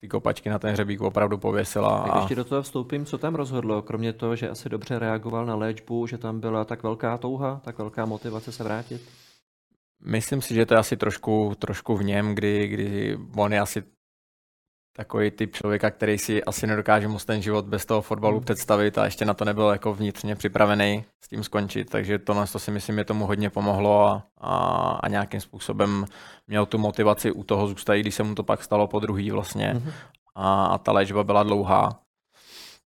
ty 0.00 0.08
kopačky 0.08 0.50
na 0.50 0.58
ten 0.58 0.72
hřebík 0.72 1.00
opravdu 1.00 1.38
pověsila. 1.38 2.02
Tak 2.02 2.16
a... 2.16 2.18
ještě 2.18 2.34
do 2.34 2.44
toho 2.44 2.62
vstoupím, 2.62 3.06
co 3.06 3.18
tam 3.18 3.34
rozhodlo, 3.34 3.82
kromě 3.82 4.12
toho, 4.12 4.36
že 4.36 4.48
asi 4.48 4.68
dobře 4.68 4.98
reagoval 4.98 5.46
na 5.46 5.54
léčbu, 5.54 6.06
že 6.06 6.18
tam 6.18 6.40
byla 6.40 6.64
tak 6.64 6.82
velká 6.82 7.18
touha, 7.18 7.60
tak 7.64 7.78
velká 7.78 8.06
motivace 8.06 8.52
se 8.52 8.64
vrátit? 8.64 9.02
Myslím 10.04 10.42
si, 10.42 10.54
že 10.54 10.66
to 10.66 10.74
je 10.74 10.78
asi 10.78 10.96
trošku, 10.96 11.54
trošku 11.58 11.96
v 11.96 12.04
něm, 12.04 12.34
kdy, 12.34 12.68
kdy 12.68 13.18
on 13.36 13.52
je 13.52 13.60
asi 13.60 13.82
takový 14.92 15.30
typ 15.30 15.56
člověka, 15.56 15.90
který 15.90 16.18
si 16.18 16.44
asi 16.44 16.66
nedokáže 16.66 17.08
moc 17.08 17.24
ten 17.24 17.42
život 17.42 17.64
bez 17.64 17.86
toho 17.86 18.02
fotbalu 18.02 18.36
hmm. 18.36 18.44
představit 18.44 18.98
a 18.98 19.04
ještě 19.04 19.24
na 19.24 19.34
to 19.34 19.44
nebyl 19.44 19.68
jako 19.68 19.94
vnitřně 19.94 20.36
připravený 20.36 21.04
s 21.24 21.28
tím 21.28 21.44
skončit, 21.44 21.90
takže 21.90 22.18
tohle 22.18 22.46
to 22.46 22.58
si 22.58 22.70
myslím, 22.70 22.96
že 22.96 23.04
tomu 23.04 23.26
hodně 23.26 23.50
pomohlo 23.50 24.06
a, 24.06 24.26
a, 24.38 24.56
a 25.02 25.08
nějakým 25.08 25.40
způsobem 25.40 26.06
měl 26.46 26.66
tu 26.66 26.78
motivaci 26.78 27.32
u 27.32 27.44
toho 27.44 27.66
zůstat, 27.66 27.96
když 27.96 28.14
se 28.14 28.22
mu 28.22 28.34
to 28.34 28.42
pak 28.42 28.62
stalo 28.62 28.86
po 28.86 29.00
druhý 29.00 29.30
vlastně 29.30 29.68
hmm. 29.68 29.92
a, 30.34 30.64
a 30.64 30.78
ta 30.78 30.92
léčba 30.92 31.24
byla 31.24 31.42
dlouhá. 31.42 32.00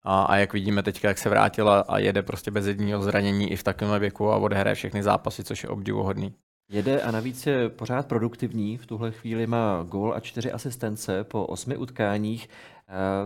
A, 0.03 0.24
a 0.24 0.36
jak 0.36 0.53
vidíme 0.53 0.84
teďka, 0.84 1.08
jak 1.08 1.18
se 1.18 1.29
vrátila 1.29 1.79
a 1.88 1.98
jede 1.98 2.22
prostě 2.22 2.51
bez 2.51 2.65
jedního 2.65 3.01
zranění 3.01 3.51
i 3.51 3.56
v 3.56 3.63
takovém 3.63 4.01
věku 4.01 4.32
a 4.32 4.38
odehraje 4.38 4.75
všechny 4.75 5.03
zápasy, 5.03 5.44
což 5.44 5.63
je 5.63 5.70
obdivuhodný. 5.70 6.34
Jede 6.72 7.02
a 7.02 7.12
navíc 7.12 7.46
je 7.46 7.70
pořád 7.70 8.08
produktivní. 8.08 8.78
V 8.78 8.86
tuhle 8.86 9.12
chvíli 9.12 9.48
má 9.48 9.84
gól 9.84 10.14
a 10.14 10.20
čtyři 10.20 10.52
asistence 10.52 11.24
po 11.24 11.46
osmi 11.46 11.78
utkáních. 11.78 12.50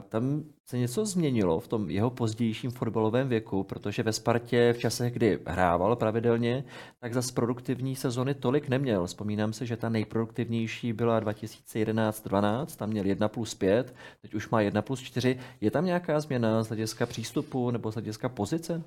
Tam 0.10 0.44
se 0.66 0.78
něco 0.78 1.06
změnilo 1.06 1.60
v 1.60 1.68
tom 1.68 1.90
jeho 1.90 2.10
pozdějším 2.10 2.72
fotbalovém 2.72 3.30
věku, 3.30 3.64
protože 3.64 4.04
ve 4.04 4.14
Spartě 4.14 4.74
v 4.74 4.78
časech, 4.78 5.14
kdy 5.14 5.40
hrával 5.46 5.96
pravidelně, 5.96 6.64
tak 7.00 7.14
za 7.14 7.22
produktivní 7.34 7.96
sezony 7.96 8.34
tolik 8.34 8.70
neměl. 8.70 9.06
Vzpomínám 9.06 9.54
se, 9.54 9.66
že 9.66 9.78
ta 9.78 9.90
nejproduktivnější 9.90 10.94
byla 10.94 11.22
2011-12, 11.22 12.66
tam 12.66 12.90
měl 12.90 13.06
1 13.06 13.28
plus 13.28 13.56
5, 13.56 13.96
teď 14.22 14.34
už 14.34 14.50
má 14.50 14.62
1 14.62 14.82
plus 14.82 15.02
4. 15.02 15.40
Je 15.62 15.72
tam 15.72 15.86
nějaká 15.86 16.20
změna 16.20 16.64
z 16.64 16.68
hlediska 16.68 17.06
přístupu 17.06 17.72
nebo 17.72 17.92
z 17.92 17.96
hlediska 17.96 18.30
pozice? 18.30 18.84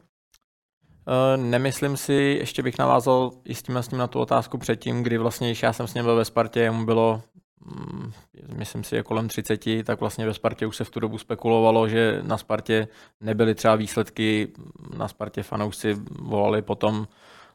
Eh, 1.08 1.36
nemyslím 1.36 1.96
si, 1.96 2.14
ještě 2.14 2.62
bych 2.62 2.78
navázal 2.78 3.30
i 3.44 3.54
s 3.54 3.62
tím, 3.62 3.76
s 3.76 3.88
tím 3.88 3.98
na 3.98 4.06
tu 4.06 4.20
otázku 4.20 4.58
předtím, 4.58 5.02
kdy 5.02 5.18
vlastně, 5.18 5.48
když 5.48 5.62
já 5.62 5.72
jsem 5.72 5.86
s 5.86 5.94
ním 5.94 6.04
byl 6.04 6.16
ve 6.16 6.24
Spartě, 6.24 6.70
mu 6.70 6.84
bylo 6.84 7.22
mm, 7.64 8.12
myslím 8.56 8.84
si, 8.84 8.96
je 8.96 9.02
kolem 9.02 9.28
30, 9.28 9.84
tak 9.84 10.00
vlastně 10.00 10.26
ve 10.26 10.34
Spartě 10.34 10.66
už 10.66 10.76
se 10.76 10.84
v 10.84 10.90
tu 10.90 11.00
dobu 11.00 11.18
spekulovalo, 11.18 11.88
že 11.88 12.18
na 12.22 12.38
Spartě 12.38 12.88
nebyly 13.20 13.54
třeba 13.54 13.76
výsledky, 13.76 14.52
na 14.96 15.08
Spartě 15.08 15.42
fanoušci 15.42 15.96
volali 16.18 16.62
potom, 16.62 17.06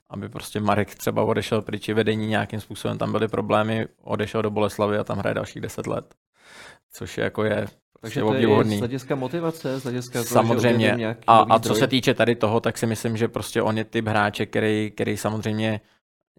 aby 0.09 0.29
prostě 0.29 0.59
Marek 0.59 0.95
třeba 0.95 1.23
odešel 1.23 1.61
pryč 1.61 1.89
vedení 1.89 2.27
nějakým 2.27 2.61
způsobem, 2.61 2.97
tam 2.97 3.11
byly 3.11 3.27
problémy, 3.27 3.87
odešel 4.01 4.41
do 4.41 4.49
Boleslavy 4.49 4.97
a 4.97 5.03
tam 5.03 5.17
hraje 5.17 5.33
dalších 5.33 5.61
10 5.61 5.87
let. 5.87 6.15
Což 6.91 7.17
je 7.17 7.23
jako 7.23 7.43
je 7.43 7.67
takže 8.01 8.21
to 8.21 8.33
je 8.33 8.63
z 8.63 8.79
hlediska 8.79 9.15
motivace, 9.15 9.79
z 9.79 9.83
hlediska 9.83 10.23
Samozřejmě. 10.23 11.17
Toho, 11.25 11.37
a, 11.51 11.55
a 11.55 11.59
co 11.59 11.75
se 11.75 11.87
týče 11.87 12.13
tady 12.13 12.35
toho, 12.35 12.59
tak 12.59 12.77
si 12.77 12.85
myslím, 12.85 13.17
že 13.17 13.27
prostě 13.27 13.61
on 13.61 13.77
je 13.77 13.85
typ 13.85 14.07
hráče, 14.07 14.45
který, 14.45 14.91
který 14.91 15.17
samozřejmě 15.17 15.81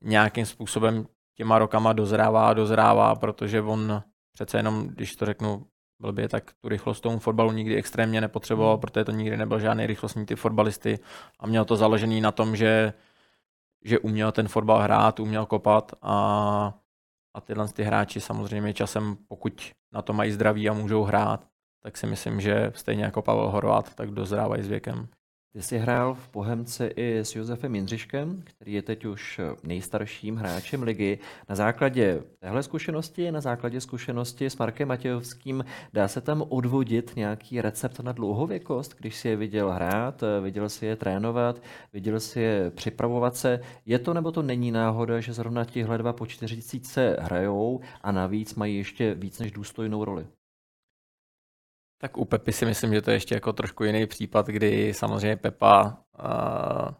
nějakým 0.02 0.46
způsobem 0.46 1.06
těma 1.34 1.58
rokama 1.58 1.92
dozrává 1.92 2.48
a 2.48 2.52
dozrává, 2.52 3.14
protože 3.14 3.60
on 3.60 4.02
přece 4.32 4.58
jenom, 4.58 4.88
když 4.88 5.16
to 5.16 5.26
řeknu 5.26 5.66
blbě, 6.00 6.28
tak 6.28 6.52
tu 6.60 6.68
rychlost 6.68 7.00
tomu 7.00 7.18
fotbalu 7.18 7.52
nikdy 7.52 7.76
extrémně 7.76 8.20
nepotřeboval, 8.20 8.74
hmm. 8.74 8.80
protože 8.80 9.04
to 9.04 9.12
nikdy 9.12 9.36
nebyl 9.36 9.60
žádný 9.60 9.86
rychlostní 9.86 10.26
typ 10.26 10.38
fotbalisty 10.38 10.98
a 11.38 11.46
měl 11.46 11.64
to 11.64 11.76
založený 11.76 12.20
na 12.20 12.32
tom, 12.32 12.56
že, 12.56 12.92
že 13.84 13.98
uměl 13.98 14.32
ten 14.32 14.48
fotbal 14.48 14.78
hrát, 14.82 15.20
uměl 15.20 15.46
kopat 15.46 15.92
a, 16.02 16.74
a 17.34 17.40
tyhle 17.40 17.68
ty 17.68 17.82
hráči 17.82 18.20
samozřejmě 18.20 18.74
časem, 18.74 19.16
pokud 19.28 19.70
na 19.92 20.02
to 20.02 20.12
mají 20.12 20.32
zdraví 20.32 20.68
a 20.68 20.72
můžou 20.72 21.02
hrát, 21.02 21.51
tak 21.82 21.96
si 21.96 22.06
myslím, 22.06 22.40
že 22.40 22.72
stejně 22.74 23.04
jako 23.04 23.22
Pavel 23.22 23.50
Horvát, 23.50 23.94
tak 23.94 24.10
dozrávají 24.10 24.62
s 24.62 24.68
věkem. 24.68 25.08
Ty 25.54 25.62
jsi 25.62 25.78
hrál 25.78 26.14
v 26.14 26.28
Pohemce 26.28 26.86
i 26.86 27.18
s 27.18 27.36
Josefem 27.36 27.74
Jindřiškem, 27.74 28.42
který 28.44 28.72
je 28.72 28.82
teď 28.82 29.04
už 29.04 29.40
nejstarším 29.62 30.36
hráčem 30.36 30.82
ligy. 30.82 31.18
Na 31.48 31.54
základě 31.54 32.22
téhle 32.38 32.62
zkušenosti, 32.62 33.32
na 33.32 33.40
základě 33.40 33.80
zkušenosti 33.80 34.46
s 34.46 34.56
Markem 34.56 34.88
Matějovským, 34.88 35.64
dá 35.92 36.08
se 36.08 36.20
tam 36.20 36.44
odvodit 36.48 37.16
nějaký 37.16 37.60
recept 37.60 38.00
na 38.00 38.12
dlouhověkost, 38.12 38.96
když 38.98 39.16
si 39.16 39.28
je 39.28 39.36
viděl 39.36 39.70
hrát, 39.70 40.24
viděl 40.42 40.68
si 40.68 40.86
je 40.86 40.96
trénovat, 40.96 41.62
viděl 41.92 42.20
si 42.20 42.40
je 42.40 42.70
připravovat 42.70 43.36
se. 43.36 43.60
Je 43.86 43.98
to 43.98 44.14
nebo 44.14 44.32
to 44.32 44.42
není 44.42 44.70
náhoda, 44.70 45.20
že 45.20 45.32
zrovna 45.32 45.64
tihle 45.64 45.98
dva 45.98 46.12
po 46.12 46.26
čtyřicíce 46.26 47.16
hrajou 47.20 47.80
a 48.02 48.12
navíc 48.12 48.54
mají 48.54 48.76
ještě 48.76 49.14
víc 49.14 49.38
než 49.38 49.52
důstojnou 49.52 50.04
roli? 50.04 50.26
Tak 52.02 52.16
u 52.16 52.24
Pepy 52.24 52.52
si 52.52 52.66
myslím, 52.66 52.94
že 52.94 53.02
to 53.02 53.10
je 53.10 53.16
ještě 53.16 53.34
jako 53.34 53.52
trošku 53.52 53.84
jiný 53.84 54.06
případ, 54.06 54.46
kdy 54.46 54.94
samozřejmě 54.94 55.36
Pepa 55.36 55.98
uh, 56.18 56.94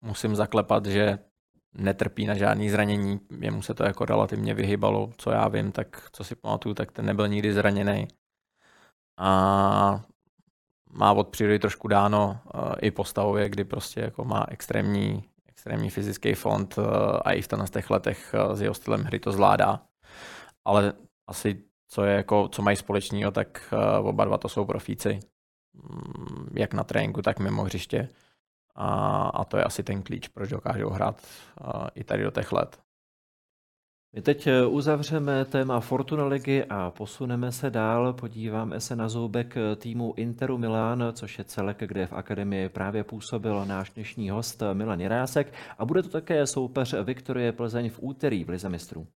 musím 0.00 0.36
zaklepat, 0.36 0.86
že 0.86 1.18
netrpí 1.74 2.26
na 2.26 2.34
žádný 2.34 2.70
zranění, 2.70 3.20
jemu 3.40 3.62
se 3.62 3.74
to 3.74 3.84
jako 3.84 4.04
relativně 4.04 4.54
vyhybalo, 4.54 5.10
co 5.16 5.30
já 5.30 5.48
vím, 5.48 5.72
tak 5.72 6.08
co 6.12 6.24
si 6.24 6.34
pamatuju, 6.34 6.74
tak 6.74 6.92
ten 6.92 7.06
nebyl 7.06 7.28
nikdy 7.28 7.52
zraněný. 7.52 8.08
A 9.18 10.04
má 10.90 11.12
od 11.12 11.28
přírody 11.28 11.58
trošku 11.58 11.88
dáno 11.88 12.40
uh, 12.54 12.72
i 12.80 12.90
postavově, 12.90 13.48
kdy 13.48 13.64
prostě 13.64 14.00
jako 14.00 14.24
má 14.24 14.46
extrémní, 14.48 15.24
extrémní 15.46 15.90
fyzický 15.90 16.34
fond 16.34 16.78
uh, 16.78 16.84
a 17.24 17.32
i 17.32 17.42
v 17.42 17.48
těch 17.70 17.90
letech 17.90 18.34
uh, 18.34 18.54
s 18.54 18.62
jeho 18.62 18.74
stylem 18.74 19.02
hry 19.02 19.20
to 19.20 19.32
zvládá. 19.32 19.82
Ale 20.64 20.92
asi 21.26 21.71
co, 21.92 22.04
je 22.04 22.16
jako, 22.16 22.48
co 22.48 22.62
mají 22.62 22.76
společného, 22.76 23.30
tak 23.30 23.74
uh, 24.00 24.08
oba 24.08 24.24
dva 24.24 24.38
to 24.38 24.48
jsou 24.48 24.64
profíci. 24.64 25.20
Mm, 25.74 26.48
jak 26.54 26.74
na 26.74 26.84
tréninku, 26.84 27.22
tak 27.22 27.38
mimo 27.38 27.62
hřiště. 27.62 28.08
A, 28.74 28.88
a 29.28 29.44
to 29.44 29.56
je 29.56 29.64
asi 29.64 29.82
ten 29.82 30.02
klíč, 30.02 30.28
proč 30.28 30.50
dokážou 30.50 30.88
hrát 30.88 31.22
uh, 31.60 31.86
i 31.94 32.04
tady 32.04 32.22
do 32.22 32.30
těch 32.30 32.52
let. 32.52 32.78
My 34.14 34.22
teď 34.22 34.46
eh, 34.46 34.66
uzavřeme 34.66 35.44
téma 35.44 35.80
Fortuna 35.80 36.26
ligy 36.26 36.64
a 36.64 36.90
posuneme 36.90 37.52
se 37.52 37.70
dál. 37.70 38.12
Podíváme 38.12 38.80
se 38.80 38.96
na 38.96 39.08
zoubek 39.08 39.54
týmu 39.76 40.14
Interu 40.16 40.58
Milán, 40.58 41.04
což 41.12 41.38
je 41.38 41.44
celek, 41.44 41.76
kde 41.80 42.06
v 42.06 42.12
akademii 42.12 42.68
právě 42.68 43.04
působil 43.04 43.64
náš 43.66 43.90
dnešní 43.90 44.30
host 44.30 44.62
Milan 44.72 45.00
Jirásek 45.00 45.52
a 45.78 45.84
bude 45.84 46.02
to 46.02 46.08
také 46.08 46.46
soupeř 46.46 46.94
Viktorie 47.04 47.52
Plzeň 47.52 47.90
v 47.90 47.98
úterý 48.02 48.44
v 48.44 48.48
Lize 48.48 48.68
mistrů. 48.68 49.06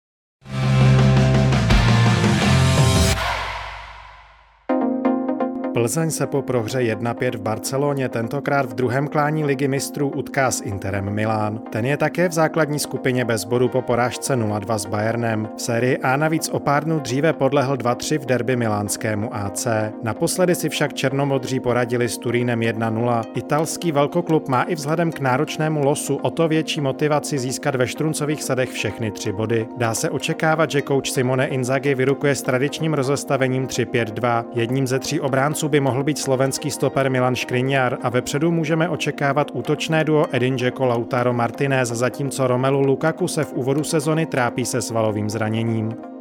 Plzeň 5.76 6.10
se 6.10 6.26
po 6.26 6.42
prohře 6.42 6.78
1-5 6.78 7.36
v 7.36 7.40
Barceloně 7.40 8.08
tentokrát 8.08 8.66
v 8.66 8.74
druhém 8.74 9.08
klání 9.08 9.44
ligy 9.44 9.68
mistrů 9.68 10.08
utká 10.08 10.50
s 10.50 10.60
Interem 10.60 11.10
Milán. 11.10 11.58
Ten 11.72 11.86
je 11.86 11.96
také 11.96 12.28
v 12.28 12.32
základní 12.32 12.78
skupině 12.78 13.24
bez 13.24 13.44
bodu 13.44 13.68
po 13.68 13.82
porážce 13.82 14.36
0-2 14.36 14.78
s 14.78 14.86
Bayernem. 14.86 15.48
V 15.56 15.60
sérii 15.60 15.98
A 15.98 16.16
navíc 16.16 16.48
o 16.48 16.58
pár 16.58 16.84
dnů 16.84 16.98
dříve 16.98 17.32
podlehl 17.32 17.76
2-3 17.76 18.18
v 18.18 18.26
derby 18.26 18.56
milánskému 18.56 19.36
AC. 19.36 19.66
Naposledy 20.02 20.54
si 20.54 20.68
však 20.68 20.94
černomodří 20.94 21.60
poradili 21.60 22.08
s 22.08 22.18
Turínem 22.18 22.60
1-0. 22.60 23.24
Italský 23.34 23.92
velkoklub 23.92 24.48
má 24.48 24.62
i 24.62 24.74
vzhledem 24.74 25.12
k 25.12 25.20
náročnému 25.20 25.84
losu 25.84 26.16
o 26.16 26.30
to 26.30 26.48
větší 26.48 26.80
motivaci 26.80 27.38
získat 27.38 27.76
ve 27.76 27.86
štruncových 27.86 28.42
sadech 28.42 28.70
všechny 28.70 29.10
tři 29.10 29.32
body. 29.32 29.68
Dá 29.76 29.94
se 29.94 30.10
očekávat, 30.10 30.70
že 30.70 30.82
kouč 30.82 31.10
Simone 31.10 31.46
Inzaghi 31.46 31.94
vyrukuje 31.94 32.34
s 32.34 32.42
tradičním 32.42 32.94
rozestavením 32.94 33.66
3-5-2. 33.66 34.44
Jedním 34.54 34.86
ze 34.86 34.98
tří 34.98 35.20
obránců 35.20 35.65
zápasu 35.66 35.68
by 35.68 35.80
mohl 35.80 36.04
být 36.04 36.18
slovenský 36.18 36.70
stoper 36.70 37.10
Milan 37.10 37.34
Škriňar 37.34 37.98
a 38.02 38.08
vepředu 38.08 38.50
můžeme 38.50 38.88
očekávat 38.88 39.50
útočné 39.54 40.04
duo 40.04 40.26
Edin 40.32 40.56
Dzeko 40.56 40.86
Lautaro 40.86 41.32
Martinez, 41.32 41.88
zatímco 41.88 42.46
Romelu 42.46 42.80
Lukaku 42.80 43.28
se 43.28 43.44
v 43.44 43.52
úvodu 43.52 43.84
sezony 43.84 44.26
trápí 44.26 44.64
se 44.64 44.82
svalovým 44.82 45.30
zraněním. 45.30 46.15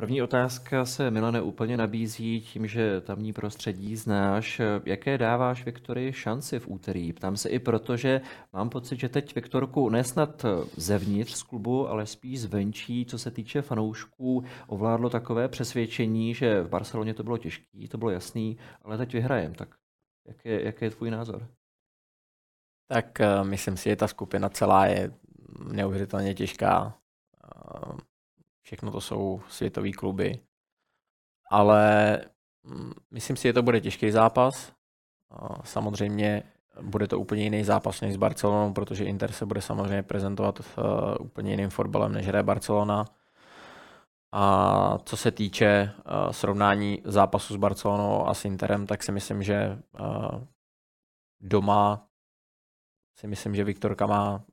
První 0.00 0.22
otázka 0.22 0.84
se, 0.84 1.10
Milane, 1.10 1.42
úplně 1.42 1.76
nabízí 1.76 2.40
tím, 2.40 2.66
že 2.66 3.00
tamní 3.00 3.32
prostředí 3.32 3.96
znáš. 3.96 4.60
Jaké 4.84 5.18
dáváš 5.18 5.64
Viktorii 5.64 6.12
šanci 6.12 6.58
v 6.58 6.68
úterý? 6.68 7.12
Ptám 7.12 7.36
se 7.36 7.48
i 7.48 7.58
proto, 7.58 7.96
že 7.96 8.20
mám 8.52 8.70
pocit, 8.70 9.00
že 9.00 9.08
teď 9.08 9.34
Viktorku 9.34 9.88
nesnad 9.88 10.44
zevnitř 10.76 11.34
z 11.34 11.42
klubu, 11.42 11.88
ale 11.88 12.06
spíš 12.06 12.40
zvenčí, 12.40 13.06
co 13.06 13.18
se 13.18 13.30
týče 13.30 13.62
fanoušků, 13.62 14.44
ovládlo 14.66 15.10
takové 15.10 15.48
přesvědčení, 15.48 16.34
že 16.34 16.62
v 16.62 16.68
Barceloně 16.68 17.14
to 17.14 17.22
bylo 17.22 17.38
těžké, 17.38 17.88
to 17.88 17.98
bylo 17.98 18.10
jasný, 18.10 18.58
ale 18.82 18.98
teď 18.98 19.12
vyhrajem. 19.12 19.54
Tak 19.54 19.68
jaký 20.28 20.48
je, 20.48 20.64
jaký 20.64 20.84
je 20.84 20.90
tvůj 20.90 21.10
názor? 21.10 21.48
Tak 22.88 23.18
uh, 23.20 23.48
myslím 23.48 23.76
si, 23.76 23.88
že 23.88 23.96
ta 23.96 24.08
skupina 24.08 24.48
celá 24.48 24.86
je 24.86 25.14
neuvěřitelně 25.72 26.34
těžká. 26.34 26.96
Všechno 28.70 28.90
to 28.90 29.00
jsou 29.00 29.42
světové 29.48 29.92
kluby. 29.92 30.40
Ale 31.50 32.18
mm, 32.62 32.92
myslím 33.10 33.36
si, 33.36 33.48
že 33.48 33.52
to 33.52 33.62
bude 33.62 33.80
těžký 33.80 34.10
zápas. 34.10 34.72
Samozřejmě 35.64 36.42
bude 36.82 37.08
to 37.08 37.18
úplně 37.18 37.42
jiný 37.42 37.64
zápas 37.64 38.00
než 38.00 38.14
s 38.14 38.16
Barcelonou, 38.16 38.72
protože 38.72 39.04
Inter 39.04 39.32
se 39.32 39.46
bude 39.46 39.60
samozřejmě 39.60 40.02
prezentovat 40.02 40.60
uh, 40.60 41.26
úplně 41.26 41.50
jiným 41.50 41.70
fotbalem, 41.70 42.12
než 42.12 42.26
hraje 42.26 42.42
Barcelona. 42.42 43.04
A 44.32 44.98
co 45.04 45.16
se 45.16 45.30
týče 45.30 45.92
uh, 45.92 46.30
srovnání 46.30 47.02
zápasu 47.04 47.54
s 47.54 47.56
Barcelonou 47.56 48.28
a 48.28 48.34
s 48.34 48.44
Interem, 48.44 48.86
tak 48.86 49.02
si 49.02 49.12
myslím, 49.12 49.42
že 49.42 49.78
uh, 50.00 50.44
doma 51.40 52.06
si 53.18 53.26
myslím, 53.26 53.54
že 53.54 53.64
Viktorka 53.64 54.06
má 54.06 54.44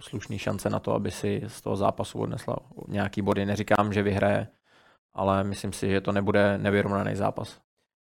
slušný 0.00 0.38
šance 0.38 0.70
na 0.70 0.78
to, 0.78 0.92
aby 0.92 1.10
si 1.10 1.42
z 1.46 1.60
toho 1.60 1.76
zápasu 1.76 2.18
odnesla 2.18 2.56
nějaký 2.88 3.22
body. 3.22 3.46
Neříkám, 3.46 3.92
že 3.92 4.02
vyhraje, 4.02 4.48
ale 5.14 5.44
myslím 5.44 5.72
si, 5.72 5.90
že 5.90 6.00
to 6.00 6.12
nebude 6.12 6.58
nevyrovnaný 6.58 7.16
zápas. 7.16 7.60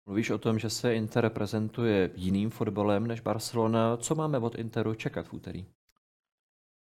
Mluvíš 0.06 0.30
o 0.30 0.38
tom, 0.38 0.58
že 0.58 0.70
se 0.70 0.94
Inter 0.94 1.30
prezentuje 1.30 2.10
jiným 2.14 2.50
fotbalem 2.50 3.06
než 3.06 3.20
Barcelona. 3.20 3.96
Co 3.96 4.14
máme 4.14 4.38
od 4.38 4.54
Interu 4.54 4.94
čekat 4.94 5.26
v 5.26 5.32
úterý? 5.32 5.66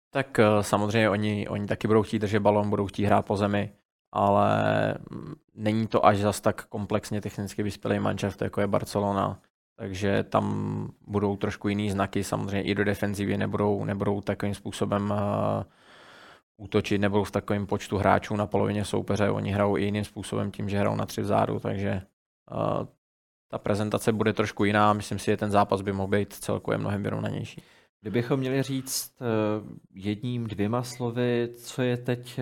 Tak 0.10 0.40
eh, 0.40 0.46
samozřejmě 0.62 1.10
oni, 1.10 1.48
oni 1.48 1.68
taky 1.68 1.88
budou 1.88 2.04
chtít 2.04 2.20
držet 2.20 2.40
balon, 2.40 2.70
budou 2.70 2.88
chtít 2.88 3.06
hrát 3.06 3.26
po 3.26 3.38
zemi, 3.38 3.72
ale 4.12 4.94
mm, 5.12 5.34
není 5.54 5.88
to 5.88 6.06
až 6.06 6.18
zas 6.18 6.42
tak 6.42 6.66
komplexně 6.66 7.22
technicky 7.22 7.64
vyspělý 7.64 8.00
manšaft, 8.00 8.42
jako 8.42 8.62
je 8.62 8.68
Barcelona 8.68 9.42
takže 9.80 10.24
tam 10.24 10.88
budou 11.08 11.36
trošku 11.38 11.70
jiný 11.70 11.92
znaky, 11.92 12.24
samozřejmě 12.24 12.62
i 12.62 12.76
do 12.76 12.84
defenzivy 12.84 13.38
nebudou, 13.38 13.86
nebudou 13.86 14.22
takovým 14.22 14.56
způsobem 14.56 15.12
uh, 15.12 15.64
útočit, 16.58 16.98
nebudou 16.98 17.24
v 17.24 17.32
takovém 17.32 17.68
počtu 17.68 17.98
hráčů 17.98 18.36
na 18.36 18.48
polovině 18.48 18.86
soupeře, 18.86 19.30
oni 19.30 19.52
hrajou 19.52 19.78
i 19.78 19.84
jiným 19.84 20.04
způsobem 20.04 20.52
tím, 20.52 20.70
že 20.70 20.80
hrajou 20.80 20.96
na 20.96 21.06
tři 21.06 21.22
vzadu, 21.22 21.60
takže 21.60 22.02
uh, 22.52 22.86
ta 23.48 23.58
prezentace 23.58 24.12
bude 24.12 24.34
trošku 24.34 24.66
jiná, 24.66 24.94
myslím 24.94 25.20
si, 25.20 25.26
že 25.26 25.38
ten 25.38 25.52
zápas 25.52 25.82
by 25.82 25.92
mohl 25.92 26.08
být 26.08 26.34
celkově 26.34 26.78
mnohem 26.78 27.04
vyrovnanější. 27.04 27.62
Kdybychom 28.02 28.40
měli 28.40 28.64
říct 28.64 29.14
uh, 29.22 29.78
jedním, 29.94 30.48
dvěma 30.48 30.84
slovy, 30.84 31.50
co 31.58 31.82
je 31.82 31.98
teď 31.98 32.40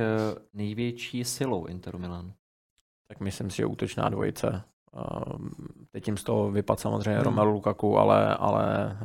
největší 0.54 1.24
silou 1.24 1.66
Interu 1.66 2.00
Milan? 2.00 2.34
Tak 3.08 3.20
myslím 3.20 3.50
si, 3.50 3.58
že 3.58 3.66
útočná 3.66 4.10
dvojice. 4.10 4.64
Teď 5.92 6.08
jim 6.08 6.18
z 6.18 6.24
toho 6.24 6.52
vypadl 6.52 6.80
samozřejmě 6.82 7.16
hmm. 7.16 7.24
Romelu 7.24 7.52
Lukaku, 7.52 7.98
ale, 7.98 8.36
ale 8.36 8.98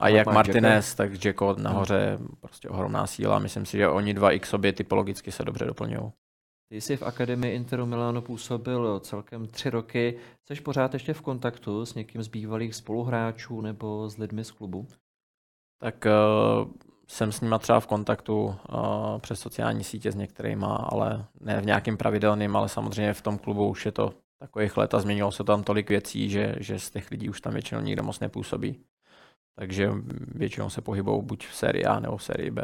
A 0.00 0.08
jak 0.08 0.26
Martinez, 0.26 0.94
tak 0.94 1.24
Jacko 1.24 1.56
nahoře, 1.58 2.16
hmm. 2.18 2.28
prostě 2.40 2.68
ohromná 2.68 3.06
síla. 3.06 3.38
Myslím 3.38 3.66
si, 3.66 3.76
že 3.76 3.88
oni 3.88 4.14
dva 4.14 4.30
i 4.30 4.40
k 4.40 4.46
sobě 4.46 4.72
typologicky 4.72 5.32
se 5.32 5.44
dobře 5.44 5.64
doplňují. 5.64 6.12
Ty 6.72 6.80
jsi 6.80 6.96
v 6.96 7.02
Akademii 7.02 7.54
Interu 7.54 7.86
Milano 7.86 8.22
působil 8.22 9.00
celkem 9.00 9.46
tři 9.46 9.70
roky. 9.70 10.18
Jsi 10.44 10.60
pořád 10.60 10.94
ještě 10.94 11.14
v 11.14 11.20
kontaktu 11.20 11.86
s 11.86 11.94
někým 11.94 12.22
z 12.22 12.28
bývalých 12.28 12.74
spoluhráčů 12.74 13.60
nebo 13.60 14.08
s 14.08 14.18
lidmi 14.18 14.44
z 14.44 14.50
klubu? 14.50 14.86
Tak 15.80 16.06
uh, 16.06 16.68
jsem 17.08 17.32
s 17.32 17.40
nima 17.40 17.58
třeba 17.58 17.80
v 17.80 17.86
kontaktu 17.86 18.44
uh, 18.44 18.54
přes 19.18 19.40
sociální 19.40 19.84
sítě 19.84 20.12
s 20.12 20.14
některýma, 20.14 20.76
ale 20.76 21.24
ne 21.40 21.60
v 21.60 21.66
nějakým 21.66 21.96
pravidelným, 21.96 22.56
ale 22.56 22.68
samozřejmě 22.68 23.12
v 23.12 23.22
tom 23.22 23.38
klubu 23.38 23.68
už 23.68 23.86
je 23.86 23.92
to 23.92 24.12
takových 24.40 24.76
let 24.76 24.94
a 24.94 25.00
změnilo 25.00 25.32
se 25.32 25.44
tam 25.44 25.62
tolik 25.62 25.88
věcí, 25.88 26.30
že, 26.30 26.54
že 26.60 26.78
z 26.78 26.90
těch 26.90 27.10
lidí 27.10 27.28
už 27.28 27.40
tam 27.40 27.52
většinou 27.52 27.80
nikdo 27.80 28.02
moc 28.02 28.20
nepůsobí. 28.20 28.84
Takže 29.58 29.90
většinou 30.34 30.70
se 30.70 30.80
pohybou 30.80 31.22
buď 31.22 31.46
v 31.46 31.56
sérii 31.56 31.84
A 31.84 32.00
nebo 32.00 32.16
v 32.16 32.22
sérii 32.22 32.50
B. 32.50 32.62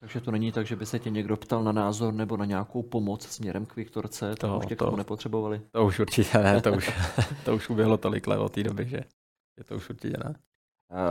Takže 0.00 0.20
to 0.20 0.30
není 0.30 0.52
tak, 0.52 0.66
že 0.66 0.76
by 0.76 0.86
se 0.86 0.98
tě 0.98 1.10
někdo 1.10 1.36
ptal 1.36 1.64
na 1.64 1.72
názor 1.72 2.14
nebo 2.14 2.36
na 2.36 2.44
nějakou 2.44 2.82
pomoc 2.82 3.26
směrem 3.26 3.66
k 3.66 3.76
Viktorce, 3.76 4.34
to, 4.34 4.46
to 4.46 4.58
už 4.58 4.66
tě 4.66 4.76
to, 4.76 4.84
k 4.84 4.86
tomu 4.86 4.96
nepotřebovali? 4.96 5.60
To 5.70 5.86
už 5.86 5.98
určitě 5.98 6.38
ne, 6.38 6.60
to 6.60 6.72
už, 6.72 6.90
to 7.44 7.56
už 7.56 7.68
uběhlo 7.68 7.96
tolik 7.96 8.26
let 8.26 8.38
od 8.38 8.52
té 8.52 8.62
doby, 8.62 8.88
že 8.88 9.00
je 9.58 9.64
to 9.64 9.76
už 9.76 9.90
určitě 9.90 10.16
ne. 10.24 10.34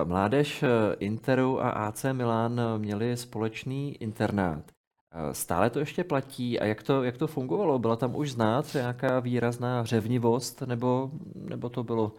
Mládež 0.03 0.63
eh, 0.63 0.67
Interu 0.99 1.61
a 1.61 1.69
AC 1.69 2.05
Milan 2.11 2.61
měli 2.77 3.17
společný 3.17 3.95
internát. 3.95 4.74
Stále 5.31 5.69
to 5.69 5.79
ještě 5.79 6.03
platí 6.03 6.59
a 6.59 6.65
jak 6.65 6.83
to, 6.83 7.03
jak 7.03 7.17
to 7.17 7.27
fungovalo? 7.27 7.79
Byla 7.79 7.95
tam 7.95 8.15
už 8.15 8.31
znát 8.31 8.73
nějaká 8.73 9.19
výrazná 9.19 9.85
řevnivost 9.85 10.61
nebo, 10.61 11.11
nebo 11.35 11.69
to 11.69 11.83
bylo 11.83 12.11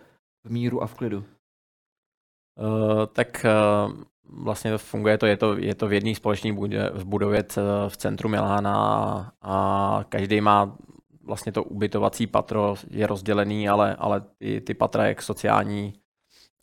v 0.44 0.50
míru 0.50 0.82
a 0.82 0.86
v 0.86 0.94
klidu? 0.94 1.18
Uh, 1.18 3.06
tak 3.12 3.46
uh, 3.88 3.92
vlastně 4.24 4.70
to 4.70 4.78
funguje, 4.78 5.18
to 5.18 5.26
je 5.26 5.36
to, 5.36 5.58
je 5.58 5.74
to 5.74 5.88
v 5.88 5.92
jedné 5.92 6.14
společné 6.14 6.52
budově, 6.52 6.90
v 6.90 7.04
budově 7.04 7.44
v 7.88 7.96
centru 7.96 8.28
Milána 8.28 9.32
a 9.42 10.04
každý 10.08 10.40
má 10.40 10.76
vlastně 11.24 11.52
to 11.52 11.64
ubytovací 11.64 12.26
patro 12.26 12.74
je 12.90 13.06
rozdělený, 13.06 13.68
ale, 13.68 13.96
ale 13.96 14.20
ty, 14.38 14.60
ty 14.60 14.74
patra, 14.74 15.06
jak 15.06 15.22
sociální, 15.22 15.92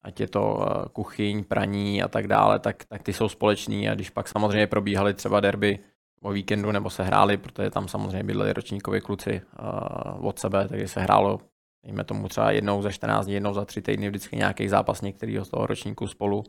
ať 0.04 0.20
je 0.20 0.28
to 0.28 0.66
kuchyň, 0.94 1.44
praní 1.44 2.04
a 2.04 2.08
tak 2.08 2.28
dále, 2.28 2.60
tak, 2.60 2.86
tak 2.86 3.04
ty 3.04 3.14
jsou 3.14 3.30
společný 3.30 3.90
a 3.90 3.96
když 3.96 4.10
pak 4.10 4.28
samozřejmě 4.28 4.68
probíhaly 4.68 5.14
třeba 5.14 5.40
derby 5.40 5.80
o 6.24 6.32
víkendu 6.32 6.72
nebo 6.72 6.90
se 6.90 7.04
hráli, 7.04 7.38
protože 7.38 7.70
tam 7.70 7.88
samozřejmě 7.88 8.24
bydleli 8.24 8.54
ročníkovi 8.54 9.02
kluci 9.02 9.42
uh, 9.60 10.28
od 10.28 10.40
sebe, 10.40 10.68
takže 10.68 10.88
se 10.88 11.02
hrálo, 11.02 11.40
dejme 11.86 12.04
tomu 12.04 12.28
třeba 12.28 12.52
jednou 12.52 12.82
za 12.82 12.92
14 12.92 13.26
dní, 13.26 13.34
jednou 13.34 13.54
za 13.54 13.66
tři 13.66 13.82
týdny 13.82 14.10
vždycky 14.10 14.36
nějaký 14.36 14.68
zápas 14.68 15.02
některého 15.02 15.46
z 15.46 15.50
toho 15.50 15.68
ročníku 15.68 16.08
spolu 16.08 16.44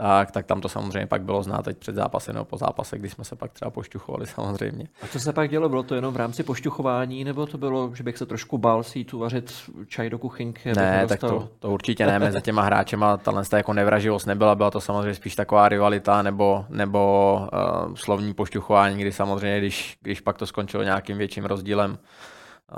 tak, 0.00 0.30
tak 0.30 0.46
tam 0.46 0.60
to 0.60 0.68
samozřejmě 0.68 1.06
pak 1.06 1.22
bylo 1.22 1.42
znát 1.42 1.62
teď 1.62 1.78
před 1.78 1.94
zápasem 1.94 2.34
nebo 2.34 2.44
po 2.44 2.56
zápase, 2.56 2.98
kdy 2.98 3.08
jsme 3.08 3.24
se 3.24 3.36
pak 3.36 3.52
třeba 3.52 3.70
pošťuchovali 3.70 4.26
samozřejmě. 4.34 4.88
A 5.02 5.06
co 5.06 5.20
se 5.20 5.32
pak 5.32 5.50
dělo? 5.50 5.68
Bylo 5.68 5.82
to 5.82 5.94
jenom 5.94 6.14
v 6.14 6.16
rámci 6.16 6.42
pošťuchování, 6.42 7.24
nebo 7.24 7.46
to 7.46 7.58
bylo, 7.58 7.94
že 7.94 8.04
bych 8.04 8.18
se 8.18 8.26
trošku 8.26 8.58
bál 8.58 8.82
si 8.82 8.98
jít 8.98 9.14
uvařit 9.14 9.52
čaj 9.86 10.10
do 10.10 10.18
kuchynky? 10.18 10.72
Ne, 10.76 11.06
tak 11.06 11.20
to, 11.20 11.48
to, 11.58 11.70
určitě 11.70 12.06
ne, 12.06 12.18
mezi 12.18 12.42
těma 12.42 12.62
hráčema 12.62 13.16
tahle 13.16 13.42
jako 13.56 13.72
nevraživost 13.72 14.26
nebyla, 14.26 14.54
byla 14.54 14.70
to 14.70 14.80
samozřejmě 14.80 15.14
spíš 15.14 15.36
taková 15.36 15.68
rivalita 15.68 16.22
nebo, 16.22 16.64
nebo 16.68 17.34
uh, 17.52 17.94
slovní 17.94 18.34
pošťuchování, 18.34 19.00
kdy 19.00 19.12
samozřejmě, 19.12 19.58
když, 19.58 19.98
když 20.02 20.20
pak 20.20 20.38
to 20.38 20.46
skončilo 20.46 20.82
nějakým 20.82 21.18
větším 21.18 21.44
rozdílem, 21.44 21.98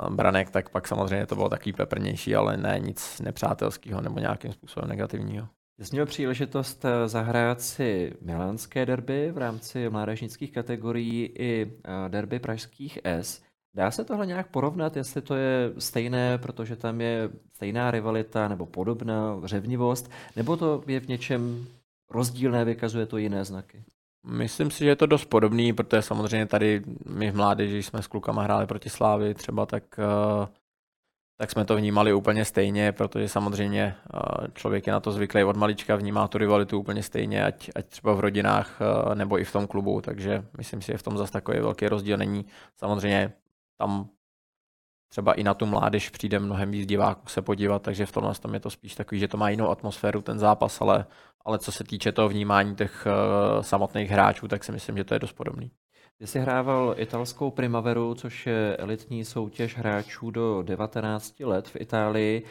uh, 0.07 0.15
branek, 0.15 0.49
tak 0.49 0.69
pak 0.69 0.87
samozřejmě 0.87 1.25
to 1.25 1.35
bylo 1.35 1.49
takový 1.49 1.73
peprnější, 1.73 2.35
ale 2.35 2.57
ne 2.57 2.79
nic 2.79 3.19
nepřátelského 3.19 4.01
nebo 4.01 4.19
nějakým 4.19 4.53
způsobem 4.53 4.89
negativního. 4.89 5.47
Jsi 5.81 5.95
měl 5.95 6.05
příležitost 6.05 6.85
eh, 6.85 7.07
zahrát 7.07 7.61
si 7.61 8.13
milánské 8.21 8.85
derby 8.85 9.31
v 9.31 9.37
rámci 9.37 9.89
mládežnických 9.89 10.51
kategorií 10.51 11.25
i 11.25 11.71
eh, 11.83 12.09
derby 12.09 12.39
pražských 12.39 12.99
S. 13.03 13.41
Dá 13.75 13.91
se 13.91 14.03
tohle 14.03 14.25
nějak 14.25 14.47
porovnat, 14.47 14.97
jestli 14.97 15.21
to 15.21 15.35
je 15.35 15.73
stejné, 15.77 16.37
protože 16.37 16.75
tam 16.75 17.01
je 17.01 17.29
stejná 17.53 17.91
rivalita 17.91 18.47
nebo 18.47 18.65
podobná 18.65 19.41
řevnivost, 19.43 20.11
nebo 20.35 20.57
to 20.57 20.83
je 20.87 20.99
v 20.99 21.07
něčem 21.07 21.65
rozdílné, 22.11 22.65
vykazuje 22.65 23.05
to 23.05 23.17
jiné 23.17 23.45
znaky? 23.45 23.83
Myslím 24.25 24.71
si, 24.71 24.79
že 24.79 24.89
je 24.89 24.95
to 24.95 25.05
dost 25.05 25.25
podobný, 25.25 25.73
protože 25.73 26.01
samozřejmě 26.01 26.45
tady 26.45 26.81
my 27.05 27.31
v 27.31 27.35
mládeži 27.35 27.83
jsme 27.83 28.01
s 28.01 28.07
klukama 28.07 28.43
hráli 28.43 28.67
proti 28.67 28.89
Slávy 28.89 29.33
třeba, 29.33 29.65
tak 29.65 29.83
uh, 29.97 30.47
tak 31.37 31.51
jsme 31.51 31.65
to 31.65 31.75
vnímali 31.75 32.13
úplně 32.13 32.45
stejně, 32.45 32.91
protože 32.91 33.29
samozřejmě 33.29 33.95
člověk 34.53 34.87
je 34.87 34.93
na 34.93 34.99
to 34.99 35.11
zvyklý 35.11 35.43
od 35.43 35.57
malička, 35.57 35.95
vnímá 35.95 36.27
tu 36.27 36.37
rivalitu 36.37 36.79
úplně 36.79 37.03
stejně, 37.03 37.45
ať, 37.45 37.69
ať 37.75 37.85
třeba 37.85 38.13
v 38.13 38.19
rodinách 38.19 38.79
nebo 39.13 39.39
i 39.39 39.43
v 39.43 39.51
tom 39.51 39.67
klubu, 39.67 40.01
takže 40.01 40.45
myslím 40.57 40.81
si, 40.81 40.91
že 40.91 40.97
v 40.97 41.03
tom 41.03 41.17
zase 41.17 41.31
takový 41.31 41.59
velký 41.59 41.87
rozdíl 41.87 42.17
není. 42.17 42.45
Samozřejmě 42.75 43.33
tam 43.77 44.09
třeba 45.09 45.33
i 45.33 45.43
na 45.43 45.53
tu 45.53 45.65
mládež 45.65 46.09
přijde 46.09 46.39
mnohem 46.39 46.71
víc 46.71 46.87
diváků 46.87 47.27
se 47.27 47.41
podívat, 47.41 47.81
takže 47.81 48.05
v 48.05 48.11
tomhle 48.11 48.35
tom 48.35 48.53
je 48.53 48.59
to 48.59 48.69
spíš 48.69 48.95
takový, 48.95 49.19
že 49.19 49.27
to 49.27 49.37
má 49.37 49.49
jinou 49.49 49.69
atmosféru 49.69 50.21
ten 50.21 50.39
zápas, 50.39 50.81
ale, 50.81 51.05
ale 51.45 51.59
co 51.59 51.71
se 51.71 51.83
týče 51.83 52.11
toho 52.11 52.29
vnímání 52.29 52.75
těch 52.75 53.07
uh, 53.07 53.61
samotných 53.61 54.09
hráčů, 54.09 54.47
tak 54.47 54.63
si 54.63 54.71
myslím, 54.71 54.97
že 54.97 55.03
to 55.03 55.13
je 55.13 55.19
dost 55.19 55.33
podobný. 55.33 55.71
Ty 56.17 56.27
jsi 56.27 56.39
hrával 56.39 56.95
italskou 56.97 57.51
primaveru, 57.51 58.15
což 58.15 58.47
je 58.47 58.77
elitní 58.77 59.25
soutěž 59.25 59.77
hráčů 59.77 60.31
do 60.31 60.61
19 60.61 61.39
let 61.39 61.67
v 61.67 61.75
Itálii. 61.75 62.45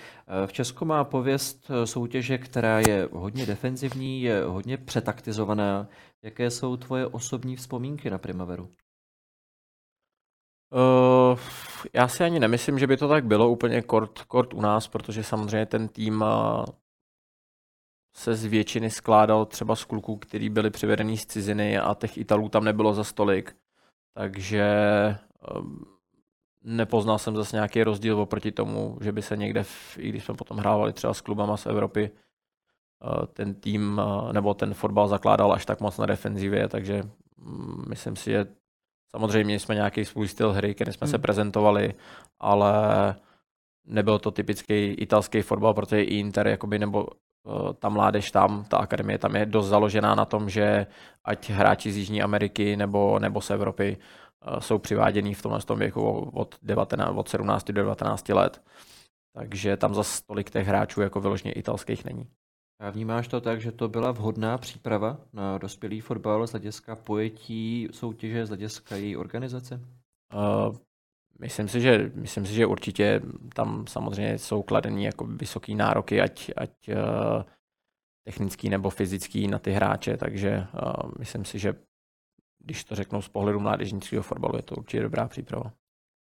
V 0.46 0.52
Česku 0.52 0.84
má 0.84 1.04
pověst 1.04 1.70
soutěže, 1.84 2.38
která 2.38 2.80
je 2.80 3.08
hodně 3.12 3.46
defenzivní, 3.46 4.22
je 4.22 4.44
hodně 4.44 4.76
přetaktizovaná. 4.76 5.88
Jaké 6.22 6.50
jsou 6.50 6.76
tvoje 6.76 7.06
osobní 7.06 7.56
vzpomínky 7.56 8.10
na 8.10 8.18
primaveru? 8.18 8.68
Uh, 10.72 11.38
já 11.92 12.08
si 12.08 12.24
ani 12.24 12.40
nemyslím, 12.40 12.78
že 12.78 12.86
by 12.86 12.96
to 12.96 13.08
tak 13.08 13.24
bylo 13.24 13.50
úplně 13.50 13.82
kort, 13.82 14.22
kort 14.22 14.54
u 14.54 14.60
nás, 14.60 14.88
protože 14.88 15.24
samozřejmě 15.24 15.66
ten 15.66 15.88
tým 15.88 16.24
se 18.12 18.34
z 18.34 18.44
většiny 18.44 18.90
skládal 18.90 19.46
třeba 19.46 19.76
z 19.76 19.84
kluků, 19.84 20.16
kteří 20.16 20.48
byli 20.48 20.70
přivedení 20.70 21.18
z 21.18 21.26
ciziny 21.26 21.78
a 21.78 21.94
těch 21.94 22.18
Italů 22.18 22.48
tam 22.48 22.64
nebylo 22.64 22.94
za 22.94 23.04
stolik. 23.04 23.56
Takže 24.14 24.66
um, 25.56 25.84
nepoznal 26.64 27.18
jsem 27.18 27.36
zase 27.36 27.56
nějaký 27.56 27.82
rozdíl 27.82 28.20
oproti 28.20 28.52
tomu, 28.52 28.98
že 29.00 29.12
by 29.12 29.22
se 29.22 29.36
někde, 29.36 29.62
v, 29.62 29.98
i 29.98 30.08
když 30.08 30.24
jsme 30.24 30.34
potom 30.34 30.56
hrávali 30.56 30.92
třeba 30.92 31.14
s 31.14 31.20
klubama 31.20 31.56
z 31.56 31.66
Evropy, 31.66 32.10
uh, 33.04 33.26
ten 33.26 33.54
tým 33.54 33.98
uh, 33.98 34.32
nebo 34.32 34.54
ten 34.54 34.74
fotbal 34.74 35.08
zakládal 35.08 35.52
až 35.52 35.66
tak 35.66 35.80
moc 35.80 35.98
na 35.98 36.06
defenzivě, 36.06 36.68
takže 36.68 37.02
um, 37.36 37.84
myslím 37.88 38.16
si, 38.16 38.30
že 38.30 38.46
samozřejmě 39.10 39.58
jsme 39.58 39.74
nějaký 39.74 40.04
svůj 40.04 40.28
styl 40.28 40.52
hry, 40.52 40.74
který 40.74 40.92
jsme 40.92 41.04
hmm. 41.04 41.10
se 41.10 41.18
prezentovali, 41.18 41.94
ale 42.40 42.72
nebyl 43.84 44.18
to 44.18 44.30
typický 44.30 44.74
italský 44.74 45.42
fotbal, 45.42 45.74
protože 45.74 46.02
i 46.02 46.18
Inter 46.18 46.46
jakoby, 46.48 46.78
nebo 46.78 47.06
Eh, 47.06 47.31
ta 47.78 47.88
mládež 47.88 48.30
tam, 48.30 48.64
ta 48.64 48.76
akademie 48.76 49.18
tam 49.18 49.36
je 49.36 49.46
dost 49.46 49.68
založená 49.68 50.14
na 50.14 50.24
tom, 50.24 50.50
že 50.50 50.86
ať 51.24 51.50
hráči 51.50 51.92
z 51.92 51.96
Jižní 51.96 52.22
Ameriky 52.22 52.76
nebo, 52.76 53.18
nebo 53.18 53.40
z 53.40 53.50
Evropy 53.50 53.96
eh, 53.98 54.60
jsou 54.60 54.78
přivádění 54.78 55.34
v 55.34 55.42
tomhle 55.42 55.62
tom 55.62 55.78
věku 55.78 56.30
od, 56.34 56.56
19, 56.62 57.16
od 57.16 57.28
17 57.28 57.64
do 57.64 57.72
19 57.72 58.28
let. 58.28 58.62
Takže 59.34 59.76
tam 59.76 59.94
zase 59.94 60.22
tolik 60.26 60.50
těch 60.50 60.66
hráčů 60.66 61.00
jako 61.00 61.20
vyloženě 61.20 61.52
italských 61.52 62.04
není. 62.04 62.26
A 62.80 62.90
vnímáš 62.90 63.28
to 63.28 63.40
tak, 63.40 63.60
že 63.60 63.72
to 63.72 63.88
byla 63.88 64.10
vhodná 64.10 64.58
příprava 64.58 65.16
na 65.32 65.58
dospělý 65.58 66.00
fotbal 66.00 66.46
z 66.46 66.50
hlediska 66.50 66.96
pojetí 66.96 67.88
soutěže, 67.92 68.46
z 68.46 68.48
hlediska 68.48 68.96
její 68.96 69.16
organizace? 69.16 69.80
Uh, 70.34 70.76
Myslím 71.38 71.68
si, 71.68 71.80
že, 71.80 72.10
myslím 72.14 72.46
si, 72.46 72.54
že 72.54 72.66
určitě 72.66 73.20
tam 73.54 73.86
samozřejmě 73.86 74.38
jsou 74.38 74.62
kladení 74.62 75.04
jako 75.04 75.24
vysoké 75.24 75.74
nároky, 75.74 76.20
ať, 76.20 76.50
ať 76.56 76.70
uh, 76.88 77.42
technický 78.24 78.68
nebo 78.68 78.90
fyzický 78.90 79.48
na 79.48 79.58
ty 79.58 79.72
hráče, 79.72 80.16
takže 80.16 80.66
uh, 80.74 81.10
myslím 81.18 81.44
si, 81.44 81.58
že 81.58 81.74
když 82.58 82.84
to 82.84 82.94
řeknu 82.94 83.22
z 83.22 83.28
pohledu 83.28 83.60
mládežnického 83.60 84.22
fotbalu, 84.22 84.56
je 84.56 84.62
to 84.62 84.74
určitě 84.74 85.02
dobrá 85.02 85.28
příprava. 85.28 85.72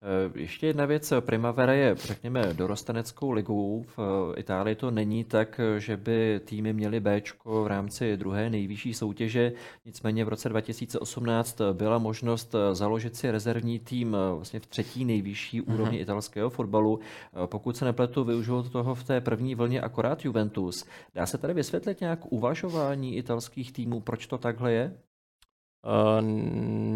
Eh, 0.05 0.39
ještě 0.39 0.67
jedna 0.67 0.87
věc, 0.87 1.13
Primavera 1.21 1.73
je, 1.73 1.95
řekněme, 1.95 2.55
dorosteneckou 2.55 3.31
ligou. 3.31 3.85
V 3.97 3.99
Itálii 4.37 4.75
to 4.75 4.91
není 4.91 5.25
tak, 5.25 5.61
že 5.79 5.97
by 5.97 6.41
týmy 6.45 6.73
měly 6.73 7.01
B 7.01 7.23
v 7.45 7.67
rámci 7.67 8.17
druhé 8.17 8.51
nejvyšší 8.51 8.95
soutěže. 8.95 9.53
Nicméně 9.85 10.25
v 10.25 10.29
roce 10.29 10.49
2018 10.49 11.61
byla 11.73 11.99
možnost 11.99 12.55
založit 12.73 13.17
si 13.17 13.31
rezervní 13.31 13.79
tým 13.79 14.17
vlastně 14.37 14.61
v 14.61 14.67
třetí 14.67 15.05
nejvyšší 15.05 15.63
mm-hmm. 15.63 15.75
úrovni 15.75 15.99
italského 15.99 16.51
fotbalu. 16.51 17.01
Pokud 17.47 17.77
se 17.77 17.85
nepletu, 17.85 18.25
využil 18.25 18.63
toho 18.63 18.95
v 18.95 19.05
té 19.05 19.21
první 19.21 19.55
vlně 19.55 19.81
akorát 19.81 20.25
Juventus. 20.25 20.87
Dá 21.15 21.27
se 21.27 21.39
tady 21.39 21.55
vysvětlit 21.55 22.01
nějak 22.01 22.33
uvažování 22.33 23.17
italských 23.17 23.73
týmů, 23.73 24.01
proč 24.01 24.27
to 24.27 24.39
takhle 24.39 24.73
je? 24.73 24.97
Uh, 25.85 26.21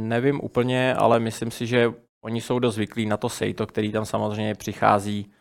nevím 0.09 0.41
úplně, 0.43 0.95
ale 0.95 1.21
myslím 1.21 1.51
si, 1.51 1.67
že 1.67 1.93
Oni 2.27 2.41
jsou 2.41 2.59
dost 2.59 2.75
zvyklí 2.75 3.07
na 3.07 3.17
to 3.17 3.29
sejto, 3.29 3.67
který 3.67 3.93
tam 3.93 4.05
samozřejmě 4.05 4.55
přichází 4.55 5.33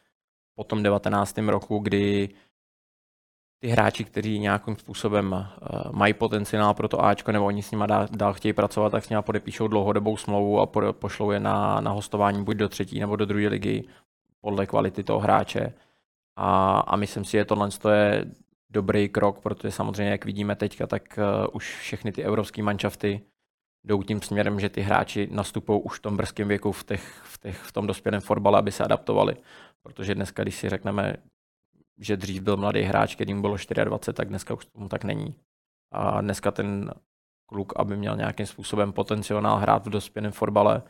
po 0.56 0.64
tom 0.64 0.84
19. 0.84 1.38
roku, 1.38 1.80
kdy 1.80 2.30
ty 3.60 3.68
hráči, 3.68 4.04
kteří 4.04 4.40
nějakým 4.40 4.76
způsobem 4.76 5.32
uh, 5.32 5.92
mají 5.92 6.14
potenciál 6.14 6.74
pro 6.74 6.88
to 6.88 7.06
Ačko, 7.06 7.32
nebo 7.32 7.46
oni 7.46 7.64
s 7.64 7.72
nimi 7.72 7.84
dál, 7.88 8.08
dál 8.12 8.34
chtějí 8.34 8.54
pracovat, 8.54 8.90
tak 8.90 9.06
s 9.06 9.10
nimi 9.10 9.22
podepíšou 9.22 9.68
dlouhodobou 9.68 10.18
smlouvu 10.18 10.60
a 10.60 10.66
po, 10.66 10.94
pošlou 10.94 11.32
je 11.32 11.40
na, 11.40 11.82
na 11.82 11.92
hostování 11.92 12.44
buď 12.44 12.58
do 12.58 12.70
třetí 12.70 13.00
nebo 13.00 13.16
do 13.16 13.26
druhé 13.26 13.48
ligy 13.48 13.88
podle 14.42 14.66
kvality 14.66 15.04
toho 15.04 15.20
hráče. 15.20 15.74
A, 16.36 16.80
a 16.80 16.96
myslím 16.96 17.26
si, 17.26 17.32
že 17.32 17.46
tohle 17.46 17.70
je 17.92 18.26
dobrý 18.70 19.10
krok, 19.10 19.40
protože 19.40 19.72
samozřejmě, 19.72 20.12
jak 20.12 20.26
vidíme 20.26 20.56
teďka, 20.56 20.88
tak 20.88 21.04
uh, 21.18 21.48
už 21.54 21.78
všechny 21.78 22.12
ty 22.12 22.24
evropské 22.24 22.64
manšafty 22.64 23.22
jdou 23.86 24.04
tím 24.04 24.22
směrem, 24.22 24.60
že 24.60 24.70
ty 24.70 24.82
hráči 24.82 25.28
nastupují 25.32 25.82
už 25.82 26.00
v 26.00 26.02
tom 26.02 26.18
brzkém 26.18 26.48
věku 26.48 26.72
v, 26.72 26.84
těch, 26.84 27.22
v, 27.24 27.38
těch, 27.38 27.62
v 27.62 27.72
tom 27.72 27.88
dospělém 27.88 28.22
fotbale, 28.22 28.60
aby 28.60 28.72
se 28.72 28.84
adaptovali. 28.84 29.36
Protože 29.82 30.16
dneska, 30.16 30.44
když 30.44 30.56
si 30.56 30.70
řekneme, 30.70 31.16
že 31.98 32.18
dřív 32.18 32.44
byl 32.44 32.58
mladý 32.58 32.82
hráč, 32.82 33.16
kterým 33.16 33.42
bylo 33.42 33.58
24, 33.84 34.16
tak 34.16 34.28
dneska 34.28 34.54
už 34.54 34.66
tomu 34.66 34.90
tak 34.90 35.04
není. 35.04 35.36
A 35.92 36.22
dneska 36.22 36.52
ten 36.52 36.92
kluk, 37.46 37.74
aby 37.76 37.98
měl 37.98 38.18
nějakým 38.18 38.46
způsobem 38.46 38.94
potenciál 38.94 39.58
hrát 39.58 39.86
v 39.86 39.90
dospělém 39.90 40.32
fotbale, 40.32 40.82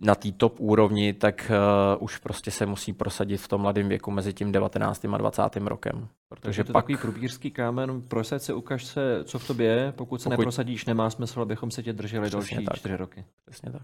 na 0.00 0.14
té 0.14 0.32
top 0.32 0.60
úrovni, 0.60 1.12
tak 1.12 1.52
uh, 1.96 2.04
už 2.04 2.18
prostě 2.18 2.50
se 2.50 2.66
musí 2.66 2.92
prosadit 2.92 3.36
v 3.36 3.48
tom 3.48 3.60
mladém 3.60 3.88
věku 3.88 4.10
mezi 4.10 4.32
tím 4.32 4.52
19. 4.52 5.04
a 5.04 5.16
20. 5.16 5.42
rokem. 5.56 6.08
Protože 6.28 6.64
to 6.64 6.72
pak... 6.72 6.84
takový 6.84 6.98
průbířský 6.98 7.50
kámen, 7.50 8.02
prosaď 8.02 8.42
se, 8.42 8.54
ukaž 8.54 8.84
se, 8.84 9.24
co 9.24 9.38
v 9.38 9.46
tobě 9.46 9.66
je, 9.66 9.92
pokud 9.92 10.22
se 10.22 10.24
pokud... 10.24 10.40
neprosadíš, 10.40 10.84
nemá 10.84 11.10
smysl, 11.10 11.42
abychom 11.42 11.70
se 11.70 11.82
tě 11.82 11.92
drželi 11.92 12.28
Přesně 12.28 12.36
další 12.36 12.64
tak. 12.64 12.76
čtyři 12.76 12.96
roky. 12.96 13.24
Přesně 13.46 13.72
tak. 13.72 13.82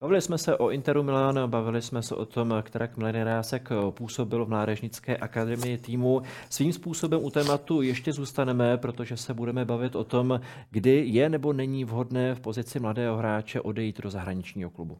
Bavili 0.00 0.20
jsme 0.20 0.38
se 0.38 0.56
o 0.56 0.70
Interu 0.70 1.02
Milán, 1.02 1.50
bavili 1.50 1.82
jsme 1.82 2.02
se 2.02 2.14
o 2.14 2.24
tom, 2.26 2.54
kterak 2.62 2.96
Mladý 2.96 3.22
Rásek 3.22 3.68
působil 3.90 4.44
v 4.44 4.48
mládežnické 4.48 5.16
akademii 5.16 5.78
týmu. 5.78 6.22
Svým 6.50 6.72
způsobem 6.72 7.24
u 7.24 7.30
tématu 7.30 7.82
ještě 7.82 8.12
zůstaneme, 8.12 8.76
protože 8.76 9.16
se 9.16 9.34
budeme 9.34 9.64
bavit 9.64 9.96
o 9.96 10.04
tom, 10.04 10.40
kdy 10.70 11.04
je 11.06 11.28
nebo 11.28 11.52
není 11.52 11.84
vhodné 11.84 12.34
v 12.34 12.40
pozici 12.40 12.80
mladého 12.80 13.16
hráče 13.16 13.60
odejít 13.60 14.00
do 14.00 14.10
zahraničního 14.10 14.70
klubu. 14.70 14.98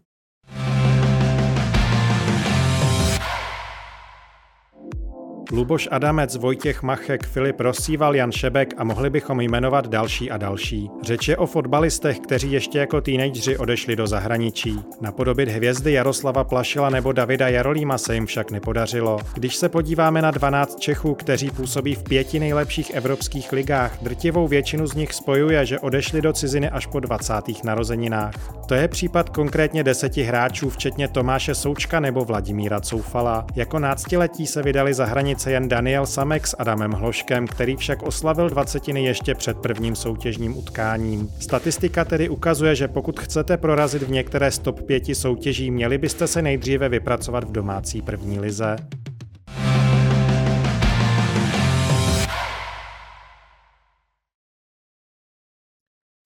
Luboš 5.52 5.88
Adamec, 5.90 6.36
Vojtěch 6.36 6.82
Machek, 6.82 7.26
Filip 7.26 7.60
Rosíval, 7.60 8.16
Jan 8.16 8.32
Šebek 8.32 8.74
a 8.76 8.84
mohli 8.84 9.10
bychom 9.10 9.40
jmenovat 9.40 9.86
další 9.86 10.30
a 10.30 10.36
další. 10.36 10.90
Řeč 11.02 11.28
je 11.28 11.36
o 11.36 11.46
fotbalistech, 11.46 12.20
kteří 12.20 12.52
ještě 12.52 12.78
jako 12.78 13.00
teenageři 13.00 13.58
odešli 13.58 13.96
do 13.96 14.06
zahraničí. 14.06 14.80
Napodobit 15.00 15.48
hvězdy 15.48 15.92
Jaroslava 15.92 16.44
Plašila 16.44 16.90
nebo 16.90 17.12
Davida 17.12 17.48
Jarolíma 17.48 17.98
se 17.98 18.14
jim 18.14 18.26
však 18.26 18.50
nepodařilo. 18.50 19.18
Když 19.34 19.56
se 19.56 19.68
podíváme 19.68 20.22
na 20.22 20.30
12 20.30 20.80
Čechů, 20.80 21.14
kteří 21.14 21.50
působí 21.50 21.94
v 21.94 22.02
pěti 22.02 22.40
nejlepších 22.40 22.90
evropských 22.90 23.52
ligách, 23.52 23.98
drtivou 24.02 24.48
většinu 24.48 24.86
z 24.86 24.94
nich 24.94 25.12
spojuje, 25.12 25.66
že 25.66 25.78
odešli 25.78 26.22
do 26.22 26.32
ciziny 26.32 26.70
až 26.70 26.86
po 26.86 27.00
20. 27.00 27.34
narozeninách. 27.64 28.34
To 28.66 28.74
je 28.74 28.88
případ 28.88 29.28
konkrétně 29.28 29.84
deseti 29.84 30.22
hráčů, 30.22 30.70
včetně 30.70 31.08
Tomáše 31.08 31.54
Součka 31.54 32.00
nebo 32.00 32.24
Vladimíra 32.24 32.80
Coufala. 32.80 33.46
Jako 33.56 33.78
náctiletí 33.78 34.46
se 34.46 34.62
vydali 34.62 34.94
za 34.94 35.04
přece 35.34 35.52
jen 35.52 35.68
Daniel 35.68 36.06
Samek 36.06 36.46
s 36.46 36.56
Adamem 36.58 36.92
Hloškem, 36.92 37.46
který 37.46 37.76
však 37.76 38.02
oslavil 38.02 38.48
dvacetiny 38.48 39.04
ještě 39.04 39.34
před 39.34 39.56
prvním 39.56 39.96
soutěžním 39.96 40.56
utkáním. 40.56 41.28
Statistika 41.40 42.04
tedy 42.04 42.28
ukazuje, 42.28 42.74
že 42.74 42.88
pokud 42.88 43.20
chcete 43.20 43.56
prorazit 43.56 44.02
v 44.02 44.10
některé 44.10 44.50
z 44.50 44.58
top 44.58 44.82
5 44.82 45.16
soutěží, 45.16 45.70
měli 45.70 45.98
byste 45.98 46.26
se 46.26 46.42
nejdříve 46.42 46.88
vypracovat 46.88 47.44
v 47.44 47.52
domácí 47.52 48.02
první 48.02 48.40
lize. 48.40 48.76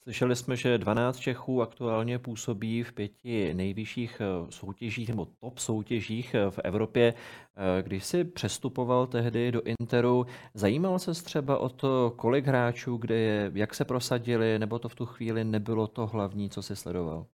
Slyšeli 0.09 0.37
jsme, 0.37 0.57
že 0.57 0.79
12 0.79 1.19
Čechů 1.19 1.63
aktuálně 1.63 2.19
působí 2.19 2.83
v 2.83 2.93
pěti 2.93 3.55
nejvyšších 3.55 4.21
eh, 4.21 4.53
soutěžích 4.53 5.09
nebo 5.09 5.25
top 5.25 5.59
soutěžích 5.59 6.35
eh, 6.35 6.51
v 6.51 6.59
Evropě. 6.65 7.15
Eh, 7.15 7.83
když 7.83 8.05
jsi 8.05 8.25
přestupoval 8.25 9.07
tehdy 9.07 9.53
do 9.53 9.63
Interu, 9.63 10.27
zajímal 10.55 10.99
se 10.99 11.13
třeba 11.13 11.59
o 11.59 11.69
to, 11.69 12.13
kolik 12.17 12.47
hráčů, 12.47 12.97
kde 12.97 13.15
je, 13.15 13.51
jak 13.55 13.75
se 13.75 13.85
prosadili, 13.85 14.59
nebo 14.59 14.79
to 14.79 14.89
v 14.89 14.95
tu 14.95 15.07
chvíli 15.07 15.45
nebylo 15.45 15.87
to 15.87 16.07
hlavní, 16.07 16.51
co 16.51 16.63
jsi 16.63 16.77
sledoval? 16.77 17.27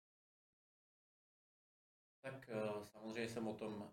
Tak 2.22 2.50
samozřejmě 2.82 3.28
jsem 3.28 3.48
o 3.48 3.54
tom 3.54 3.84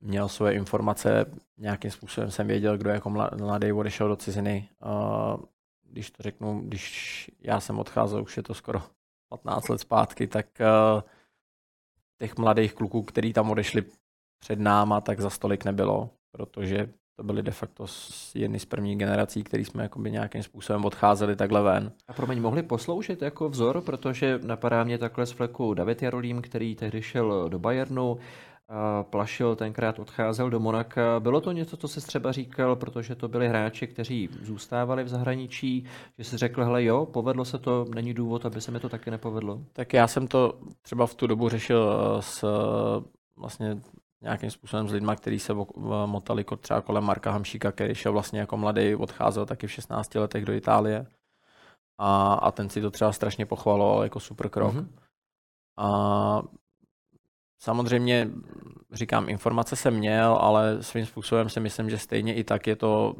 měl 0.00 0.28
svoje 0.28 0.54
informace, 0.54 1.26
nějakým 1.58 1.90
způsobem 1.90 2.30
jsem 2.30 2.46
věděl, 2.46 2.78
kdo 2.78 2.90
jako 2.90 3.10
mladý 3.10 3.72
odešel 3.72 4.08
do 4.08 4.16
ciziny 4.16 4.68
když 5.90 6.10
to 6.10 6.22
řeknu, 6.22 6.60
když 6.60 7.30
já 7.40 7.60
jsem 7.60 7.78
odcházel, 7.78 8.22
už 8.22 8.36
je 8.36 8.42
to 8.42 8.54
skoro 8.54 8.82
15 9.28 9.68
let 9.68 9.78
zpátky, 9.78 10.26
tak 10.26 10.46
uh, 10.60 11.00
těch 12.18 12.36
mladých 12.38 12.74
kluků, 12.74 13.02
kteří 13.02 13.32
tam 13.32 13.50
odešli 13.50 13.84
před 14.38 14.58
náma, 14.58 15.00
tak 15.00 15.20
za 15.20 15.30
stolik 15.30 15.64
nebylo, 15.64 16.10
protože 16.32 16.92
to 17.16 17.24
byly 17.24 17.42
de 17.42 17.50
facto 17.50 17.86
jedny 18.34 18.58
z 18.58 18.64
prvních 18.64 18.98
generací, 18.98 19.42
který 19.42 19.64
jsme 19.64 19.82
jakoby 19.82 20.10
nějakým 20.10 20.42
způsobem 20.42 20.84
odcházeli 20.84 21.36
takhle 21.36 21.62
ven. 21.62 21.92
A 22.08 22.12
pro 22.12 22.26
mě 22.26 22.40
mohli 22.40 22.62
posloužit 22.62 23.22
jako 23.22 23.48
vzor, 23.48 23.80
protože 23.80 24.38
napadá 24.42 24.84
mě 24.84 24.98
takhle 24.98 25.26
z 25.26 25.32
fleku 25.32 25.74
David 25.74 26.02
Jarolím, 26.02 26.42
který 26.42 26.74
tehdy 26.74 27.02
šel 27.02 27.48
do 27.48 27.58
Bayernu, 27.58 28.18
Plašil 29.02 29.56
tenkrát 29.56 29.98
odcházel 29.98 30.50
do 30.50 30.60
Monaka. 30.60 31.20
Bylo 31.20 31.40
to 31.40 31.52
něco, 31.52 31.76
co 31.76 31.88
jsi 31.88 32.00
třeba 32.00 32.32
říkal, 32.32 32.76
protože 32.76 33.14
to 33.14 33.28
byli 33.28 33.48
hráči, 33.48 33.86
kteří 33.86 34.28
zůstávali 34.42 35.04
v 35.04 35.08
zahraničí, 35.08 35.84
že 36.18 36.24
jsi 36.24 36.36
řekl, 36.36 36.64
hele 36.64 36.84
jo, 36.84 37.06
povedlo 37.06 37.44
se 37.44 37.58
to, 37.58 37.84
není 37.94 38.14
důvod, 38.14 38.46
aby 38.46 38.60
se 38.60 38.70
mi 38.70 38.80
to 38.80 38.88
taky 38.88 39.10
nepovedlo? 39.10 39.60
Tak 39.72 39.92
já 39.92 40.06
jsem 40.06 40.28
to 40.28 40.58
třeba 40.82 41.06
v 41.06 41.14
tu 41.14 41.26
dobu 41.26 41.48
řešil 41.48 41.92
eh, 41.92 42.22
s 42.22 42.44
eh, 42.44 43.04
vlastně 43.36 43.80
nějakým 44.22 44.50
způsobem 44.50 44.88
s 44.88 44.92
lidmi, 44.92 45.12
kteří 45.16 45.38
se 45.38 45.54
motali 46.06 46.44
třeba 46.60 46.80
kolem 46.80 47.04
Marka 47.04 47.30
Hamšíka, 47.30 47.72
který 47.72 47.94
šel 47.94 48.12
vlastně 48.12 48.40
jako 48.40 48.56
mladý, 48.56 48.94
odcházel 48.94 49.46
taky 49.46 49.66
v 49.66 49.72
16 49.72 50.14
letech 50.14 50.44
do 50.44 50.52
Itálie. 50.52 51.06
A, 51.98 52.34
a 52.34 52.50
ten 52.50 52.68
si 52.68 52.80
to 52.80 52.90
třeba 52.90 53.12
strašně 53.12 53.46
pochvaloval 53.46 54.02
jako 54.02 54.20
super 54.20 54.48
krok. 54.48 54.74
Mm-hmm. 54.74 54.86
A 55.78 56.42
Samozřejmě, 57.62 58.30
říkám, 58.92 59.28
informace 59.28 59.76
jsem 59.76 59.94
měl, 59.94 60.38
ale 60.40 60.82
svým 60.82 61.06
způsobem 61.06 61.48
si 61.48 61.60
myslím, 61.60 61.90
že 61.90 61.98
stejně 61.98 62.34
i 62.34 62.44
tak 62.44 62.66
je 62.66 62.76
to 62.76 63.14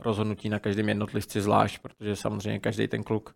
rozhodnutí 0.00 0.48
na 0.48 0.58
každém 0.58 0.88
jednotlivci 0.88 1.40
zvlášť, 1.40 1.78
protože 1.78 2.16
samozřejmě 2.16 2.58
každý 2.58 2.88
ten 2.88 3.04
kluk 3.04 3.34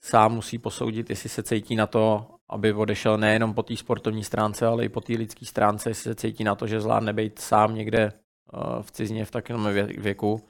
sám 0.00 0.32
musí 0.32 0.58
posoudit, 0.58 1.10
jestli 1.10 1.28
se 1.28 1.42
cítí 1.42 1.76
na 1.76 1.86
to, 1.86 2.26
aby 2.48 2.72
odešel 2.72 3.18
nejenom 3.18 3.54
po 3.54 3.62
té 3.62 3.76
sportovní 3.76 4.24
stránce, 4.24 4.66
ale 4.66 4.84
i 4.84 4.88
po 4.88 5.00
té 5.00 5.12
lidské 5.12 5.46
stránce, 5.46 5.90
jestli 5.90 6.02
se 6.02 6.14
cítí 6.14 6.44
na 6.44 6.54
to, 6.54 6.66
že 6.66 6.80
zvládne 6.80 7.12
být 7.12 7.38
sám 7.38 7.74
někde 7.74 8.02
eh, 8.02 8.82
v 8.82 8.90
cizině 8.90 9.24
v 9.24 9.30
takovém 9.30 9.74
věku. 9.98 10.48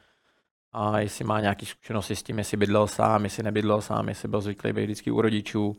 A 0.72 0.98
jestli 0.98 1.24
má 1.24 1.40
nějaké 1.40 1.66
zkušenosti 1.66 2.16
s 2.16 2.22
tím, 2.22 2.38
jestli 2.38 2.56
bydlel 2.56 2.86
sám, 2.86 3.24
jestli 3.24 3.42
nebydlel 3.42 3.80
sám, 3.80 4.08
jestli 4.08 4.28
byl 4.28 4.40
zvyklý 4.40 4.72
být 4.72 4.84
vždycky 4.84 5.10
u 5.10 5.20
rodičů, 5.20 5.76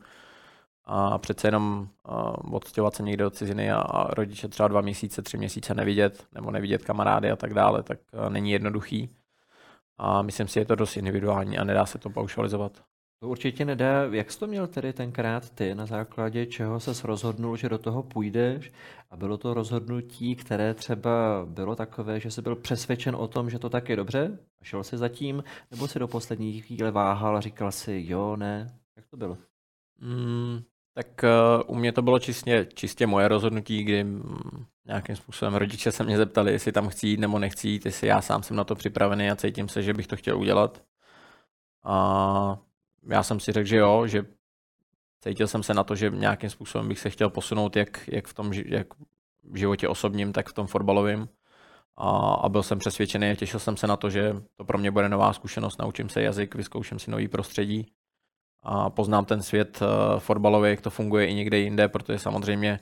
a 0.85 1.17
přece 1.17 1.47
jenom 1.47 1.87
uh, 2.09 2.55
odstěhovat 2.55 2.95
se 2.95 3.03
někde 3.03 3.25
od 3.25 3.35
ciziny 3.35 3.71
a, 3.71 3.77
a 3.77 4.13
rodiče 4.13 4.47
třeba 4.47 4.67
dva 4.67 4.81
měsíce, 4.81 5.21
tři 5.21 5.37
měsíce 5.37 5.73
nevidět, 5.73 6.27
nebo 6.33 6.51
nevidět 6.51 6.85
kamarády 6.85 7.31
a 7.31 7.35
tak 7.35 7.53
dále, 7.53 7.83
tak 7.83 7.99
uh, 8.13 8.29
není 8.29 8.51
jednoduchý. 8.51 9.09
A 9.97 10.21
myslím 10.21 10.47
si, 10.47 10.59
je 10.59 10.65
to 10.65 10.75
dost 10.75 10.97
individuální 10.97 11.57
a 11.57 11.63
nedá 11.63 11.85
se 11.85 11.97
to 11.97 12.09
paušalizovat. 12.09 12.83
To 13.23 13.29
určitě 13.29 13.65
nedá. 13.65 14.03
Jak 14.03 14.31
jsi 14.31 14.39
to 14.39 14.47
měl 14.47 14.67
tedy 14.67 14.93
tenkrát 14.93 15.49
ty, 15.49 15.75
na 15.75 15.85
základě 15.85 16.45
čeho 16.45 16.79
se 16.79 17.07
rozhodnul, 17.07 17.57
že 17.57 17.69
do 17.69 17.77
toho 17.77 18.03
půjdeš 18.03 18.71
a 19.09 19.17
bylo 19.17 19.37
to 19.37 19.53
rozhodnutí, 19.53 20.35
které 20.35 20.73
třeba 20.73 21.45
bylo 21.45 21.75
takové, 21.75 22.19
že 22.19 22.31
jsi 22.31 22.41
byl 22.41 22.55
přesvědčen 22.55 23.15
o 23.15 23.27
tom, 23.27 23.49
že 23.49 23.59
to 23.59 23.69
tak 23.69 23.89
je 23.89 23.95
dobře 23.95 24.37
a 24.61 24.65
šel 24.65 24.83
si 24.83 24.97
zatím, 24.97 25.43
nebo 25.71 25.87
si 25.87 25.99
do 25.99 26.07
poslední 26.07 26.61
chvíle 26.61 26.91
váhal 26.91 27.37
a 27.37 27.41
říkal 27.41 27.71
si 27.71 28.03
jo, 28.07 28.35
ne? 28.35 28.79
Jak 28.95 29.07
to 29.07 29.17
bylo? 29.17 29.37
Mm, 29.99 30.61
tak 30.93 31.07
uh, 31.23 31.75
u 31.75 31.75
mě 31.75 31.91
to 31.91 32.01
bylo 32.01 32.19
čistě, 32.19 32.67
čistě 32.73 33.07
moje 33.07 33.27
rozhodnutí, 33.27 33.83
kdy 33.83 34.03
um, 34.03 34.65
nějakým 34.85 35.15
způsobem 35.15 35.55
rodiče 35.55 35.91
se 35.91 36.03
mě 36.03 36.17
zeptali, 36.17 36.51
jestli 36.51 36.71
tam 36.71 36.89
chci 36.89 37.07
jít 37.07 37.19
nebo 37.19 37.39
nechci 37.39 37.69
jít, 37.69 37.85
jestli 37.85 38.07
já 38.07 38.21
sám 38.21 38.43
jsem 38.43 38.57
na 38.57 38.63
to 38.63 38.75
připravený 38.75 39.31
a 39.31 39.35
cítím 39.35 39.69
se, 39.69 39.83
že 39.83 39.93
bych 39.93 40.07
to 40.07 40.15
chtěl 40.15 40.39
udělat. 40.39 40.83
A 41.83 42.57
já 43.09 43.23
jsem 43.23 43.39
si 43.39 43.51
řekl, 43.51 43.67
že 43.67 43.77
jo, 43.77 44.07
že 44.07 44.25
cítil 45.23 45.47
jsem 45.47 45.63
se 45.63 45.73
na 45.73 45.83
to, 45.83 45.95
že 45.95 46.09
nějakým 46.09 46.49
způsobem 46.49 46.87
bych 46.87 46.99
se 46.99 47.09
chtěl 47.09 47.29
posunout 47.29 47.75
jak, 47.75 48.07
jak 48.07 48.27
v 48.27 48.33
tom 48.33 48.53
jak 48.53 48.87
v 49.43 49.57
životě 49.57 49.87
osobním, 49.87 50.33
tak 50.33 50.49
v 50.49 50.53
tom 50.53 50.67
fotbalovém. 50.67 51.29
A, 51.97 52.09
a 52.33 52.49
byl 52.49 52.63
jsem 52.63 52.79
přesvědčený 52.79 53.31
a 53.31 53.35
těšil 53.35 53.59
jsem 53.59 53.77
se 53.77 53.87
na 53.87 53.97
to, 53.97 54.09
že 54.09 54.35
to 54.55 54.65
pro 54.65 54.77
mě 54.77 54.91
bude 54.91 55.09
nová 55.09 55.33
zkušenost, 55.33 55.79
naučím 55.79 56.09
se 56.09 56.21
jazyk, 56.21 56.55
vyzkouším 56.55 56.99
si 56.99 57.11
nový 57.11 57.27
prostředí 57.27 57.93
a 58.63 58.89
poznám 58.89 59.25
ten 59.25 59.41
svět 59.41 59.79
uh, 59.81 60.19
fotbalový, 60.19 60.69
jak 60.69 60.81
to 60.81 60.89
funguje 60.89 61.27
i 61.27 61.33
někde 61.33 61.57
jinde, 61.57 61.87
protože 61.87 62.19
samozřejmě 62.19 62.79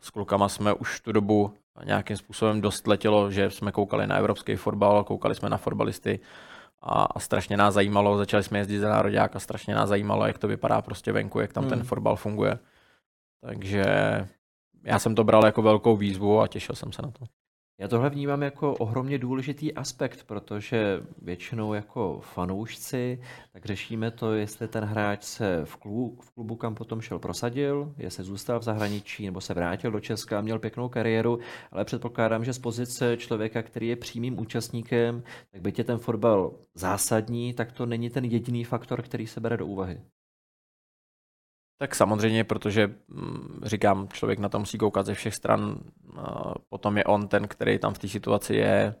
s 0.00 0.10
klukama 0.10 0.48
jsme 0.48 0.72
už 0.72 1.00
tu 1.00 1.12
dobu 1.12 1.54
nějakým 1.84 2.16
způsobem 2.16 2.60
dost 2.60 2.86
letělo, 2.86 3.30
že 3.30 3.50
jsme 3.50 3.72
koukali 3.72 4.06
na 4.06 4.16
evropský 4.16 4.56
fotbal, 4.56 5.04
koukali 5.04 5.34
jsme 5.34 5.50
na 5.50 5.56
fotbalisty 5.56 6.20
a, 6.82 7.02
a 7.04 7.20
strašně 7.20 7.56
nás 7.56 7.74
zajímalo, 7.74 8.18
začali 8.18 8.42
jsme 8.42 8.58
jezdit 8.58 8.78
za 8.78 8.88
národák 8.88 9.36
a 9.36 9.38
strašně 9.38 9.74
nás 9.74 9.88
zajímalo, 9.88 10.26
jak 10.26 10.38
to 10.38 10.48
vypadá 10.48 10.82
prostě 10.82 11.12
venku, 11.12 11.40
jak 11.40 11.52
tam 11.52 11.64
hmm. 11.64 11.70
ten 11.70 11.82
fotbal 11.82 12.16
funguje. 12.16 12.58
Takže 13.40 13.84
já 14.84 14.98
jsem 14.98 15.14
to 15.14 15.24
bral 15.24 15.46
jako 15.46 15.62
velkou 15.62 15.96
výzvu 15.96 16.40
a 16.40 16.48
těšil 16.48 16.74
jsem 16.74 16.92
se 16.92 17.02
na 17.02 17.10
to. 17.10 17.24
Já 17.80 17.88
tohle 17.88 18.10
vnímám 18.10 18.42
jako 18.42 18.74
ohromně 18.74 19.18
důležitý 19.18 19.74
aspekt, 19.74 20.24
protože 20.24 21.00
většinou 21.22 21.74
jako 21.74 22.20
fanoušci 22.20 23.20
tak 23.52 23.64
řešíme 23.64 24.10
to, 24.10 24.32
jestli 24.34 24.68
ten 24.68 24.84
hráč 24.84 25.22
se 25.22 25.64
v 25.64 25.76
klubu, 25.76 26.18
v 26.22 26.30
klubu 26.30 26.56
kam 26.56 26.74
potom 26.74 27.00
šel, 27.00 27.18
prosadil, 27.18 27.94
jestli 27.98 28.24
zůstal 28.24 28.60
v 28.60 28.62
zahraničí 28.62 29.26
nebo 29.26 29.40
se 29.40 29.54
vrátil 29.54 29.90
do 29.90 30.00
Česka 30.00 30.38
a 30.38 30.40
měl 30.40 30.58
pěknou 30.58 30.88
kariéru, 30.88 31.38
ale 31.72 31.84
předpokládám, 31.84 32.44
že 32.44 32.52
z 32.52 32.58
pozice 32.58 33.16
člověka, 33.16 33.62
který 33.62 33.88
je 33.88 33.96
přímým 33.96 34.40
účastníkem, 34.40 35.22
tak 35.50 35.62
by 35.62 35.72
tě 35.72 35.84
ten 35.84 35.98
fotbal 35.98 36.52
zásadní, 36.74 37.54
tak 37.54 37.72
to 37.72 37.86
není 37.86 38.10
ten 38.10 38.24
jediný 38.24 38.64
faktor, 38.64 39.02
který 39.02 39.26
se 39.26 39.40
bere 39.40 39.56
do 39.56 39.66
úvahy. 39.66 40.00
Tak 41.80 41.94
samozřejmě, 41.94 42.44
protože 42.44 42.86
mm, 43.08 43.60
říkám, 43.62 44.08
člověk 44.08 44.38
na 44.38 44.48
to 44.48 44.58
musí 44.58 44.78
koukat 44.78 45.06
ze 45.06 45.14
všech 45.14 45.34
stran. 45.34 45.78
Potom 46.68 46.98
je 46.98 47.04
on 47.04 47.28
ten, 47.28 47.48
který 47.48 47.78
tam 47.78 47.94
v 47.94 47.98
té 47.98 48.08
situaci 48.08 48.54
je, 48.54 48.94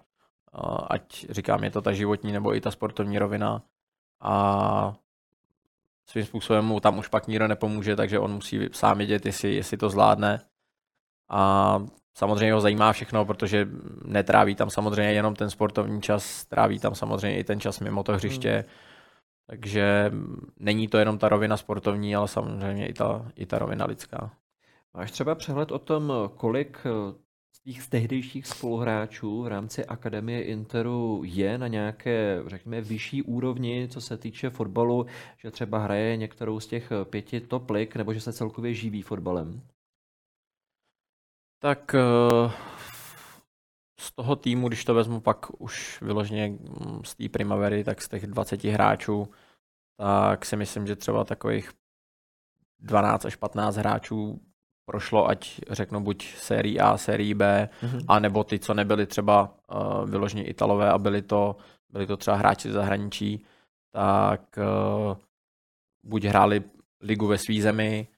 ať 0.90 1.26
říkám, 1.30 1.64
je 1.64 1.70
to 1.70 1.82
ta 1.82 1.92
životní 1.92 2.32
nebo 2.32 2.54
i 2.56 2.60
ta 2.60 2.70
sportovní 2.70 3.18
rovina. 3.18 3.62
A 4.20 4.94
svým 6.06 6.24
způsobem 6.24 6.64
mu 6.64 6.80
tam 6.80 6.98
už 6.98 7.08
pak 7.08 7.26
nikdo 7.26 7.48
nepomůže, 7.48 7.96
takže 7.96 8.18
on 8.18 8.32
musí 8.32 8.68
sám 8.72 8.98
vědět, 8.98 9.26
jestli, 9.26 9.54
jestli 9.54 9.76
to 9.76 9.90
zvládne. 9.90 10.40
A 11.28 11.82
samozřejmě 12.14 12.52
ho 12.52 12.60
zajímá 12.60 12.92
všechno, 12.92 13.24
protože 13.24 13.68
netráví 14.04 14.54
tam 14.54 14.70
samozřejmě 14.70 15.12
jenom 15.12 15.34
ten 15.34 15.50
sportovní 15.50 16.02
čas, 16.02 16.44
tráví 16.44 16.78
tam 16.78 16.94
samozřejmě 16.94 17.38
i 17.38 17.44
ten 17.44 17.60
čas 17.60 17.80
mimo 17.80 18.02
to 18.02 18.12
hřiště. 18.12 18.52
Hmm 18.52 18.89
takže 19.50 20.12
není 20.58 20.88
to 20.88 20.98
jenom 20.98 21.18
ta 21.18 21.28
rovina 21.28 21.56
sportovní, 21.56 22.16
ale 22.16 22.28
samozřejmě 22.28 22.88
i 22.88 22.92
ta, 22.92 23.32
i 23.36 23.46
ta 23.46 23.58
rovina 23.58 23.84
lidská. 23.84 24.30
Máš 24.94 25.10
třeba 25.10 25.34
přehled 25.34 25.72
o 25.72 25.78
tom, 25.78 26.12
kolik 26.36 26.78
eh, 26.86 27.14
z 27.52 27.60
těch 27.60 27.88
tehdejších 27.88 28.46
spoluhráčů 28.46 29.42
v 29.42 29.46
rámci 29.46 29.84
Akademie 29.86 30.42
Interu 30.42 31.22
je 31.24 31.58
na 31.58 31.68
nějaké, 31.68 32.42
řekněme, 32.46 32.80
vyšší 32.80 33.22
úrovni, 33.22 33.88
co 33.90 34.00
se 34.00 34.16
týče 34.16 34.50
fotbalu, 34.50 35.06
že 35.38 35.50
třeba 35.50 35.78
hraje 35.78 36.16
některou 36.16 36.60
z 36.60 36.66
těch 36.66 36.92
pěti 37.04 37.40
top 37.40 37.70
lig, 37.70 37.96
nebo 37.96 38.14
že 38.14 38.20
se 38.20 38.32
celkově 38.32 38.74
živí 38.74 39.02
fotbalem? 39.02 39.62
Tak 41.58 41.94
eh, 41.94 42.52
z 44.00 44.12
toho 44.12 44.36
týmu, 44.36 44.68
když 44.68 44.84
to 44.84 44.94
vezmu 44.94 45.20
pak 45.20 45.60
už 45.60 46.02
vyloženě 46.02 46.48
mm, 46.48 47.04
z 47.04 47.14
té 47.14 47.28
primavery, 47.28 47.84
tak 47.84 48.02
z 48.02 48.08
těch 48.08 48.26
20 48.26 48.64
hráčů, 48.64 49.28
tak 50.00 50.44
si 50.44 50.56
myslím, 50.56 50.86
že 50.86 50.96
třeba 50.96 51.24
takových 51.24 51.72
12 52.78 53.24
až 53.24 53.36
15 53.36 53.76
hráčů 53.76 54.40
prošlo, 54.84 55.28
ať 55.28 55.60
řeknu 55.70 56.00
buď 56.00 56.34
sérii 56.34 56.80
A, 56.80 56.96
sérii 56.96 57.34
B, 57.34 57.68
mm-hmm. 57.82 58.04
anebo 58.08 58.44
ty, 58.44 58.58
co 58.58 58.74
nebyli 58.74 59.06
třeba 59.06 59.54
uh, 59.74 60.10
vyloženě 60.10 60.44
Italové 60.44 60.90
a 60.90 60.98
byli 60.98 61.22
to, 61.22 61.56
byli 61.90 62.06
to 62.06 62.16
třeba 62.16 62.36
hráči 62.36 62.70
z 62.70 62.72
zahraničí, 62.72 63.44
tak 63.92 64.58
uh, 64.58 65.16
buď 66.02 66.24
hráli 66.24 66.62
ligu 67.00 67.26
ve 67.26 67.38
své 67.38 67.62
zemi, 67.62 68.08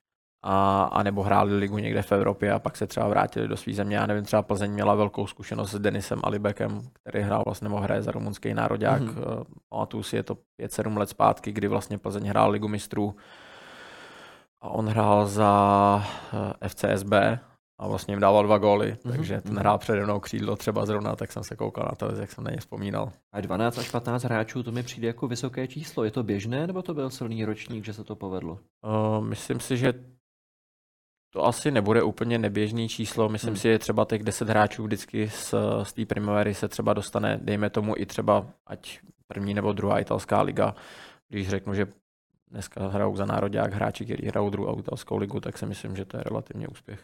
a, 0.42 0.84
a 0.84 1.02
nebo 1.02 1.22
hráli 1.22 1.56
ligu 1.56 1.78
někde 1.78 2.02
v 2.02 2.12
Evropě 2.12 2.52
a 2.52 2.58
pak 2.58 2.76
se 2.76 2.86
třeba 2.86 3.08
vrátili 3.08 3.48
do 3.48 3.56
své 3.56 3.74
země. 3.74 3.96
Já 3.96 4.06
nevím, 4.06 4.24
třeba 4.24 4.42
Plzeň 4.42 4.70
měla 4.70 4.94
velkou 4.94 5.26
zkušenost 5.26 5.70
s 5.70 5.78
Denisem 5.78 6.20
Alibekem, 6.24 6.80
který 7.00 7.24
hrál 7.24 7.42
vlastně 7.46 7.68
nebo 7.68 7.80
hraje 7.80 8.02
za 8.02 8.10
rumunský 8.10 8.54
národák. 8.54 9.02
Mm-hmm. 9.02 9.44
Pamatuju 9.68 10.02
si, 10.02 10.16
je 10.16 10.22
to 10.22 10.36
5-7 10.60 10.98
let 10.98 11.08
zpátky, 11.08 11.52
kdy 11.52 11.68
vlastně 11.68 11.98
Plzeň 11.98 12.26
hrál 12.26 12.50
ligu 12.50 12.68
mistrů 12.68 13.16
a 14.60 14.68
on 14.68 14.88
hrál 14.88 15.26
za 15.26 16.04
eh, 16.62 16.68
FCSB 16.68 17.12
a 17.78 17.88
vlastně 17.88 18.12
jim 18.12 18.20
dával 18.20 18.44
dva 18.44 18.58
góly, 18.58 18.92
mm-hmm. 18.92 19.10
takže 19.10 19.40
ten 19.40 19.52
mhm. 19.52 19.60
hrál 19.60 19.78
přede 19.78 20.04
mnou 20.04 20.20
křídlo 20.20 20.56
třeba 20.56 20.86
zrovna, 20.86 21.16
tak 21.16 21.32
jsem 21.32 21.44
se 21.44 21.56
koukal 21.56 21.88
na 21.90 21.94
to, 21.94 22.20
jak 22.20 22.32
jsem 22.32 22.44
na 22.44 22.50
ně 22.50 22.56
vzpomínal. 22.56 23.12
A 23.32 23.40
12 23.40 23.78
až 23.78 23.90
15 23.90 24.22
hráčů, 24.22 24.62
to 24.62 24.72
mi 24.72 24.82
přijde 24.82 25.06
jako 25.06 25.28
vysoké 25.28 25.68
číslo. 25.68 26.04
Je 26.04 26.10
to 26.10 26.22
běžné, 26.22 26.66
nebo 26.66 26.82
to 26.82 26.94
byl 26.94 27.10
silný 27.10 27.44
ročník, 27.44 27.84
že 27.84 27.92
se 27.92 28.04
to 28.04 28.16
povedlo? 28.16 28.58
Uh, 28.82 29.24
myslím 29.24 29.60
si, 29.60 29.76
že 29.76 29.94
to 31.32 31.44
asi 31.46 31.70
nebude 31.70 32.02
úplně 32.02 32.38
neběžný 32.38 32.88
číslo. 32.88 33.28
Myslím 33.28 33.50
hmm. 33.50 33.56
si, 33.56 33.68
že 33.68 33.78
třeba 33.78 34.04
těch 34.04 34.22
10 34.22 34.48
hráčů 34.48 34.84
vždycky 34.84 35.30
z, 35.30 35.54
z 35.82 35.92
té 35.92 36.06
primavery 36.06 36.54
se 36.54 36.68
třeba 36.68 36.92
dostane, 36.92 37.40
dejme 37.42 37.70
tomu 37.70 37.94
i 37.96 38.06
třeba, 38.06 38.46
ať 38.66 38.98
první 39.26 39.54
nebo 39.54 39.72
druhá 39.72 39.98
italská 39.98 40.42
liga. 40.42 40.74
Když 41.28 41.48
řeknu, 41.48 41.74
že 41.74 41.86
dneska 42.50 42.88
hrajou 42.88 43.16
za 43.16 43.26
národák 43.26 43.72
hráči, 43.72 44.04
kteří 44.04 44.26
hrajou 44.26 44.50
druhou 44.50 44.78
italskou 44.78 45.16
ligu, 45.16 45.40
tak 45.40 45.58
si 45.58 45.66
myslím, 45.66 45.96
že 45.96 46.04
to 46.04 46.16
je 46.16 46.22
relativně 46.22 46.68
úspěch. 46.68 47.00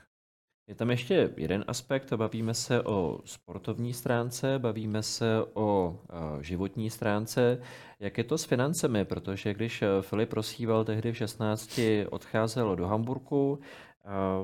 Je 0.69 0.75
tam 0.75 0.91
ještě 0.91 1.31
jeden 1.37 1.64
aspekt, 1.69 2.12
bavíme 2.12 2.55
se 2.55 2.83
o 2.83 3.21
sportovní 3.25 3.95
stránce, 3.95 4.59
bavíme 4.59 5.03
se 5.03 5.45
o 5.55 5.99
životní 6.41 6.91
stránce. 6.91 7.61
Jak 8.01 8.19
je 8.19 8.25
to 8.25 8.38
s 8.38 8.45
financemi? 8.45 9.05
Protože 9.05 9.55
když 9.55 9.85
Filip 10.01 10.33
Rosíval 10.33 10.85
tehdy 10.85 11.12
v 11.12 11.17
16 11.17 11.81
odcházel 12.11 12.77
do 12.77 12.87
Hamburku, 12.87 13.59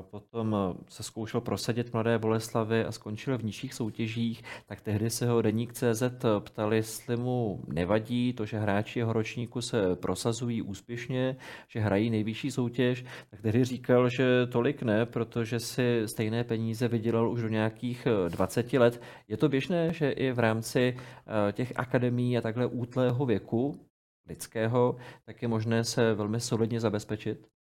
potom 0.01 0.75
se 0.89 1.03
zkoušel 1.03 1.41
prosadit 1.41 1.93
Mladé 1.93 2.17
Boleslavy 2.17 2.85
a 2.85 2.91
skončil 2.91 3.37
v 3.37 3.43
nižších 3.43 3.73
soutěžích, 3.73 4.43
tak 4.65 4.81
tehdy 4.81 5.09
se 5.09 5.27
ho 5.27 5.41
Deník 5.41 5.73
CZ 5.73 6.03
ptali, 6.39 6.75
jestli 6.75 7.17
mu 7.17 7.63
nevadí 7.67 8.33
to, 8.33 8.45
že 8.45 8.59
hráči 8.59 8.99
jeho 8.99 9.13
ročníku 9.13 9.61
se 9.61 9.95
prosazují 9.95 10.61
úspěšně, 10.61 11.35
že 11.67 11.79
hrají 11.79 12.09
nejvyšší 12.09 12.51
soutěž, 12.51 13.05
tak 13.29 13.41
tehdy 13.41 13.65
říkal, 13.65 14.09
že 14.09 14.47
tolik 14.51 14.83
ne, 14.83 15.05
protože 15.05 15.59
si 15.59 16.01
stejné 16.05 16.43
peníze 16.43 16.87
vydělal 16.87 17.29
už 17.29 17.41
do 17.41 17.47
nějakých 17.47 18.07
20 18.29 18.73
let. 18.73 19.01
Je 19.27 19.37
to 19.37 19.49
běžné, 19.49 19.93
že 19.93 20.11
i 20.11 20.31
v 20.31 20.39
rámci 20.39 20.97
eh, 20.97 21.51
těch 21.51 21.73
akademií 21.75 22.37
a 22.37 22.41
takhle 22.41 22.65
útlého 22.65 23.25
věku 23.25 23.79
lidského, 24.27 24.95
tak 25.25 25.41
je 25.41 25.47
možné 25.47 25.83
se 25.83 26.13
velmi 26.13 26.39
solidně 26.39 26.79
zabezpečit? 26.79 27.54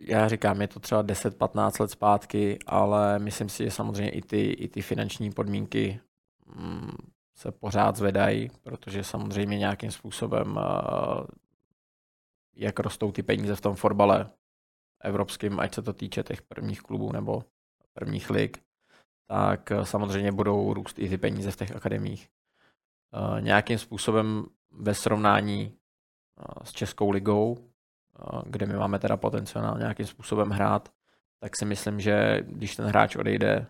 Já 0.00 0.28
říkám, 0.28 0.60
je 0.60 0.68
to 0.68 0.80
třeba 0.80 1.02
10-15 1.02 1.80
let 1.80 1.90
zpátky, 1.90 2.58
ale 2.66 3.18
myslím 3.18 3.48
si, 3.48 3.64
že 3.64 3.70
samozřejmě 3.70 4.10
i 4.10 4.22
ty, 4.22 4.50
i 4.50 4.68
ty 4.68 4.82
finanční 4.82 5.30
podmínky 5.30 6.00
mm, 6.56 6.90
se 7.36 7.52
pořád 7.52 7.96
zvedají, 7.96 8.50
protože 8.62 9.04
samozřejmě 9.04 9.58
nějakým 9.58 9.90
způsobem, 9.90 10.56
uh, 10.56 11.26
jak 12.56 12.78
rostou 12.78 13.12
ty 13.12 13.22
peníze 13.22 13.56
v 13.56 13.60
tom 13.60 13.74
fotbale 13.74 14.30
evropským, 15.00 15.60
ať 15.60 15.74
se 15.74 15.82
to 15.82 15.92
týče 15.92 16.22
těch 16.22 16.42
prvních 16.42 16.80
klubů 16.80 17.12
nebo 17.12 17.44
prvních 17.92 18.30
lig, 18.30 18.62
tak 19.26 19.72
uh, 19.76 19.82
samozřejmě 19.82 20.32
budou 20.32 20.74
růst 20.74 20.98
i 20.98 21.08
ty 21.08 21.18
peníze 21.18 21.50
v 21.50 21.56
těch 21.56 21.76
akademiích. 21.76 22.28
Uh, 23.14 23.40
nějakým 23.40 23.78
způsobem 23.78 24.46
ve 24.70 24.94
srovnání 24.94 25.76
s 26.64 26.72
Českou 26.72 27.10
ligou 27.10 27.69
kde 28.46 28.66
my 28.66 28.74
máme 28.74 28.98
teda 28.98 29.16
potenciál 29.16 29.78
nějakým 29.78 30.06
způsobem 30.06 30.50
hrát, 30.50 30.88
tak 31.40 31.56
si 31.56 31.64
myslím, 31.64 32.00
že 32.00 32.40
když 32.46 32.76
ten 32.76 32.86
hráč 32.86 33.16
odejde, 33.16 33.66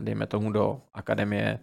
dejme 0.00 0.26
tomu 0.26 0.52
do 0.52 0.80
akademie, 0.94 1.58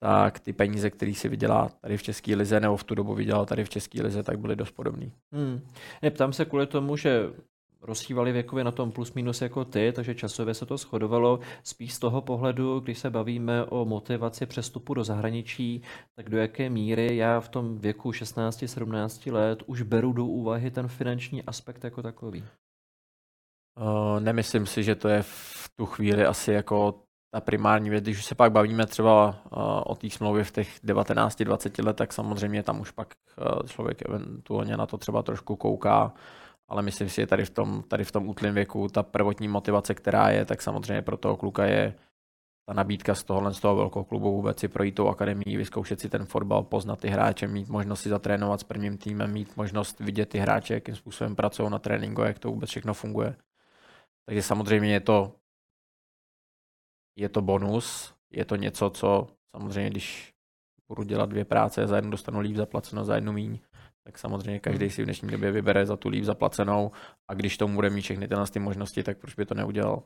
tak 0.00 0.40
ty 0.40 0.52
peníze, 0.52 0.90
které 0.90 1.14
si 1.14 1.28
vydělá 1.28 1.68
tady 1.68 1.96
v 1.96 2.02
České 2.02 2.36
lize, 2.36 2.60
nebo 2.60 2.76
v 2.76 2.84
tu 2.84 2.94
dobu 2.94 3.14
vydělal 3.14 3.46
tady 3.46 3.64
v 3.64 3.68
České 3.68 4.02
lize, 4.02 4.22
tak 4.22 4.38
byly 4.38 4.56
dost 4.56 4.70
podobný. 4.70 5.12
Hmm. 5.32 5.60
Neptám 6.02 6.32
se 6.32 6.44
kvůli 6.44 6.66
tomu, 6.66 6.96
že 6.96 7.22
rozhývali 7.82 8.32
věkově 8.32 8.64
na 8.64 8.70
tom 8.70 8.92
plus 8.92 9.12
minus 9.12 9.42
jako 9.42 9.64
ty, 9.64 9.92
takže 9.92 10.14
časově 10.14 10.54
se 10.54 10.66
to 10.66 10.76
shodovalo. 10.76 11.40
Spíš 11.62 11.94
z 11.94 11.98
toho 11.98 12.20
pohledu, 12.20 12.80
když 12.80 12.98
se 12.98 13.10
bavíme 13.10 13.64
o 13.64 13.84
motivaci 13.84 14.46
přestupu 14.46 14.94
do 14.94 15.04
zahraničí, 15.04 15.82
tak 16.16 16.28
do 16.28 16.38
jaké 16.38 16.70
míry 16.70 17.16
já 17.16 17.40
v 17.40 17.48
tom 17.48 17.78
věku 17.78 18.10
16-17 18.10 19.32
let 19.32 19.62
už 19.66 19.82
beru 19.82 20.12
do 20.12 20.24
úvahy 20.24 20.70
ten 20.70 20.88
finanční 20.88 21.42
aspekt 21.42 21.84
jako 21.84 22.02
takový? 22.02 22.44
Uh, 23.80 24.20
nemyslím 24.20 24.66
si, 24.66 24.82
že 24.82 24.94
to 24.94 25.08
je 25.08 25.22
v 25.22 25.70
tu 25.76 25.86
chvíli 25.86 26.26
asi 26.26 26.52
jako 26.52 27.02
ta 27.34 27.40
primární 27.40 27.90
věc. 27.90 28.04
Když 28.04 28.24
se 28.24 28.34
pak 28.34 28.52
bavíme 28.52 28.86
třeba 28.86 29.28
uh, 29.28 29.62
o 29.86 29.94
té 29.94 30.10
smlouvě 30.10 30.44
v 30.44 30.50
těch 30.50 30.84
19-20 30.84 31.84
let, 31.86 31.96
tak 31.96 32.12
samozřejmě 32.12 32.62
tam 32.62 32.80
už 32.80 32.90
pak 32.90 33.08
uh, 33.38 33.62
člověk 33.66 34.02
eventuálně 34.08 34.76
na 34.76 34.86
to 34.86 34.98
třeba 34.98 35.22
trošku 35.22 35.56
kouká 35.56 36.12
ale 36.68 36.82
myslím 36.82 37.08
si, 37.08 37.20
že 37.20 37.26
tady 37.26 37.44
v 37.44 37.50
tom, 37.50 37.82
tady 37.82 38.04
v 38.04 38.12
tom 38.12 38.28
útlém 38.28 38.54
věku 38.54 38.88
ta 38.88 39.02
prvotní 39.02 39.48
motivace, 39.48 39.94
která 39.94 40.30
je, 40.30 40.44
tak 40.44 40.62
samozřejmě 40.62 41.02
pro 41.02 41.16
toho 41.16 41.36
kluka 41.36 41.64
je 41.64 41.94
ta 42.68 42.74
nabídka 42.74 43.14
z 43.14 43.24
tohohle 43.24 43.54
z 43.54 43.60
toho 43.60 43.76
velkého 43.76 44.04
klubu 44.04 44.32
vůbec 44.32 44.60
si 44.60 44.68
projít 44.68 44.94
tou 44.94 45.08
akademií, 45.08 45.56
vyzkoušet 45.56 46.00
si 46.00 46.08
ten 46.08 46.26
fotbal, 46.26 46.62
poznat 46.62 47.00
ty 47.00 47.08
hráče, 47.08 47.46
mít 47.46 47.68
možnost 47.68 48.00
si 48.00 48.08
zatrénovat 48.08 48.60
s 48.60 48.64
prvním 48.64 48.98
týmem, 48.98 49.32
mít 49.32 49.56
možnost 49.56 50.00
vidět 50.00 50.28
ty 50.28 50.38
hráče, 50.38 50.74
jakým 50.74 50.96
způsobem 50.96 51.36
pracují 51.36 51.70
na 51.70 51.78
tréninku, 51.78 52.20
jak 52.20 52.38
to 52.38 52.48
vůbec 52.48 52.70
všechno 52.70 52.94
funguje. 52.94 53.36
Takže 54.26 54.42
samozřejmě 54.42 54.92
je 54.92 55.00
to, 55.00 55.36
je 57.18 57.28
to 57.28 57.42
bonus, 57.42 58.14
je 58.30 58.44
to 58.44 58.56
něco, 58.56 58.90
co 58.90 59.28
samozřejmě, 59.56 59.90
když 59.90 60.34
budu 60.88 61.02
dělat 61.02 61.30
dvě 61.30 61.44
práce, 61.44 61.86
za 61.86 61.96
jednu 61.96 62.10
dostanu 62.10 62.40
líp 62.40 62.56
zaplaceno, 62.56 63.04
za 63.04 63.14
jednu 63.14 63.32
míň, 63.32 63.58
tak 64.04 64.18
samozřejmě 64.18 64.60
každý 64.60 64.84
hmm. 64.84 64.90
si 64.90 65.02
v 65.02 65.04
dnešní 65.04 65.28
době 65.28 65.52
vybere 65.52 65.86
za 65.86 65.96
tu 65.96 66.08
líp 66.08 66.24
zaplacenou 66.24 66.90
a 67.28 67.34
když 67.34 67.58
tomu 67.58 67.74
bude 67.74 67.90
mít 67.90 68.02
všechny 68.02 68.28
tyhle 68.28 68.46
ty 68.46 68.58
možnosti, 68.58 69.02
tak 69.02 69.18
proč 69.18 69.34
by 69.34 69.46
to 69.46 69.54
neudělal? 69.54 70.02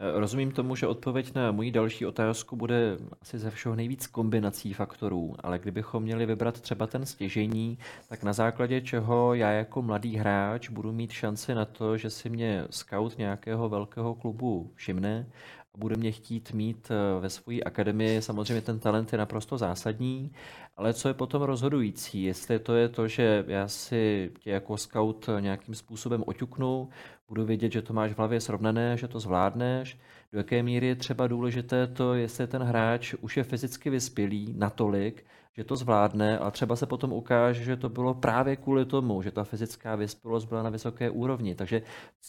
Eh, 0.00 0.20
rozumím 0.20 0.50
tomu, 0.50 0.76
že 0.76 0.86
odpověď 0.86 1.34
na 1.34 1.52
moji 1.52 1.70
další 1.70 2.06
otázku 2.06 2.56
bude 2.56 2.96
asi 3.22 3.38
ze 3.38 3.50
všeho 3.50 3.74
nejvíc 3.74 4.06
kombinací 4.06 4.72
faktorů, 4.72 5.34
ale 5.40 5.58
kdybychom 5.58 6.02
měli 6.02 6.26
vybrat 6.26 6.60
třeba 6.60 6.86
ten 6.86 7.06
stěžení, 7.06 7.78
tak 8.08 8.22
na 8.22 8.32
základě 8.32 8.80
čeho 8.80 9.34
já 9.34 9.50
jako 9.50 9.82
mladý 9.82 10.16
hráč 10.16 10.68
budu 10.68 10.92
mít 10.92 11.10
šanci 11.12 11.54
na 11.54 11.64
to, 11.64 11.96
že 11.96 12.10
si 12.10 12.30
mě 12.30 12.64
scout 12.70 13.18
nějakého 13.18 13.68
velkého 13.68 14.14
klubu 14.14 14.70
všimne 14.74 15.26
a 15.74 15.78
bude 15.78 15.96
mě 15.96 16.12
chtít 16.12 16.52
mít 16.52 16.90
eh, 16.90 17.20
ve 17.20 17.30
své 17.30 17.60
akademii. 17.60 18.22
Samozřejmě 18.22 18.60
ten 18.60 18.78
talent 18.78 19.12
je 19.12 19.18
naprosto 19.18 19.58
zásadní, 19.58 20.32
ale 20.78 20.94
co 20.94 21.08
je 21.08 21.14
potom 21.14 21.42
rozhodující? 21.42 22.22
Jestli 22.22 22.58
to 22.58 22.74
je 22.74 22.88
to, 22.88 23.08
že 23.08 23.44
já 23.48 23.68
si 23.68 24.30
tě 24.40 24.50
jako 24.50 24.76
scout 24.76 25.28
nějakým 25.40 25.74
způsobem 25.74 26.24
oťuknu, 26.26 26.88
budu 27.28 27.44
vědět, 27.44 27.72
že 27.72 27.82
to 27.82 27.92
máš 27.92 28.12
v 28.12 28.18
hlavě 28.18 28.40
srovnané, 28.40 28.96
že 28.96 29.08
to 29.08 29.20
zvládneš, 29.20 29.98
do 30.32 30.38
jaké 30.38 30.62
míry 30.62 30.86
je 30.86 30.96
třeba 30.96 31.26
důležité 31.26 31.86
to, 31.86 32.14
jestli 32.14 32.46
ten 32.46 32.62
hráč 32.62 33.14
už 33.20 33.36
je 33.36 33.44
fyzicky 33.44 33.90
vyspělý 33.90 34.54
natolik, 34.56 35.26
že 35.56 35.64
to 35.64 35.76
zvládne 35.76 36.38
a 36.38 36.50
třeba 36.50 36.76
se 36.76 36.86
potom 36.86 37.12
ukáže, 37.12 37.64
že 37.64 37.76
to 37.76 37.88
bylo 37.88 38.14
právě 38.14 38.56
kvůli 38.56 38.84
tomu, 38.84 39.22
že 39.22 39.30
ta 39.30 39.44
fyzická 39.44 39.96
vyspělost 39.96 40.48
byla 40.48 40.62
na 40.62 40.70
vysoké 40.70 41.10
úrovni. 41.10 41.54
Takže 41.54 41.82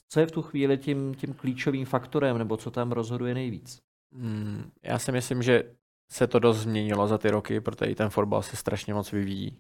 co 0.09 0.19
je 0.19 0.25
v 0.25 0.31
tu 0.31 0.41
chvíli 0.41 0.77
tím, 0.77 1.15
tím 1.15 1.33
klíčovým 1.33 1.85
faktorem, 1.85 2.37
nebo 2.37 2.57
co 2.57 2.71
tam 2.71 2.91
rozhoduje 2.91 3.33
nejvíc? 3.33 3.81
Hmm, 4.13 4.71
já 4.83 4.99
si 4.99 5.11
myslím, 5.11 5.43
že 5.43 5.63
se 6.11 6.27
to 6.27 6.39
dost 6.39 6.57
změnilo 6.57 7.07
za 7.07 7.17
ty 7.17 7.31
roky, 7.31 7.61
protože 7.61 7.91
i 7.91 7.95
ten 7.95 8.09
fotbal 8.09 8.41
se 8.41 8.55
strašně 8.55 8.93
moc 8.93 9.11
vyvíjí. 9.11 9.57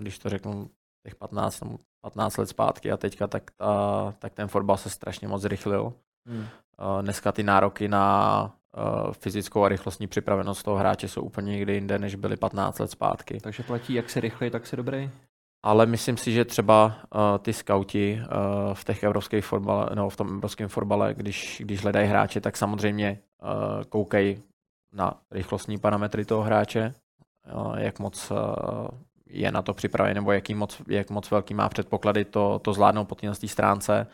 Když 0.00 0.18
to 0.18 0.28
řeknu 0.28 0.70
těch 1.06 1.14
15, 1.14 1.62
15 2.00 2.36
let 2.36 2.48
zpátky 2.48 2.92
a 2.92 2.96
teďka, 2.96 3.26
tak, 3.26 3.50
ta, 3.50 4.14
tak 4.18 4.34
ten 4.34 4.48
fotbal 4.48 4.76
se 4.76 4.90
strašně 4.90 5.28
moc 5.28 5.42
zrychlil. 5.42 5.92
Hmm. 6.26 6.46
Dneska 7.00 7.32
ty 7.32 7.42
nároky 7.42 7.88
na 7.88 8.56
fyzickou 9.12 9.64
a 9.64 9.68
rychlostní 9.68 10.06
připravenost 10.06 10.64
toho 10.64 10.76
hráče 10.76 11.08
jsou 11.08 11.22
úplně 11.22 11.52
někde 11.52 11.74
jinde, 11.74 11.98
než 11.98 12.14
byly 12.14 12.36
15 12.36 12.78
let 12.78 12.90
zpátky. 12.90 13.40
Takže 13.40 13.62
platí, 13.62 13.94
jak 13.94 14.10
se 14.10 14.20
rychleji, 14.20 14.50
tak 14.50 14.66
se 14.66 14.76
dobrý? 14.76 15.10
Ale 15.62 15.86
myslím 15.86 16.16
si, 16.16 16.32
že 16.32 16.44
třeba 16.44 16.86
uh, 16.86 17.20
ty 17.38 17.52
skauti 17.52 18.20
uh, 18.20 18.74
v 18.74 18.84
těch 18.84 19.02
evropských 19.02 19.44
fotbale, 19.44 19.88
no, 19.94 20.08
v 20.08 20.16
tom 20.16 20.28
evropském 20.28 20.68
fotbale, 20.68 21.14
když, 21.14 21.62
když 21.64 21.82
hledají 21.82 22.08
hráče, 22.08 22.40
tak 22.40 22.56
samozřejmě 22.56 23.18
uh, 23.42 23.84
koukají 23.84 24.42
na 24.96 25.20
rychlostní 25.30 25.78
parametry 25.78 26.24
toho 26.24 26.42
hráče, 26.42 26.94
jak 27.76 27.98
moc 27.98 28.30
uh, 28.30 28.36
je 29.26 29.52
na 29.52 29.62
to 29.62 29.74
připravený, 29.74 30.14
nebo 30.14 30.32
jaký 30.32 30.54
moc, 30.54 30.82
jak 30.88 31.10
moc 31.10 31.30
velký 31.30 31.54
má 31.54 31.68
předpoklady 31.68 32.24
to, 32.24 32.58
to 32.58 32.72
zvládnout 32.72 33.04
po 33.04 33.14
té 33.14 33.48
stránce. 33.48 34.06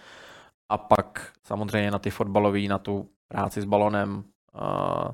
A 0.69 0.79
pak 0.79 1.33
samozřejmě 1.43 1.91
na 1.91 1.99
ty 1.99 2.11
fotbalové, 2.11 2.61
na 2.61 2.79
tu 2.79 3.09
práci 3.29 3.61
s 3.61 3.65
balonem, 3.65 4.25
uh, 4.55 5.11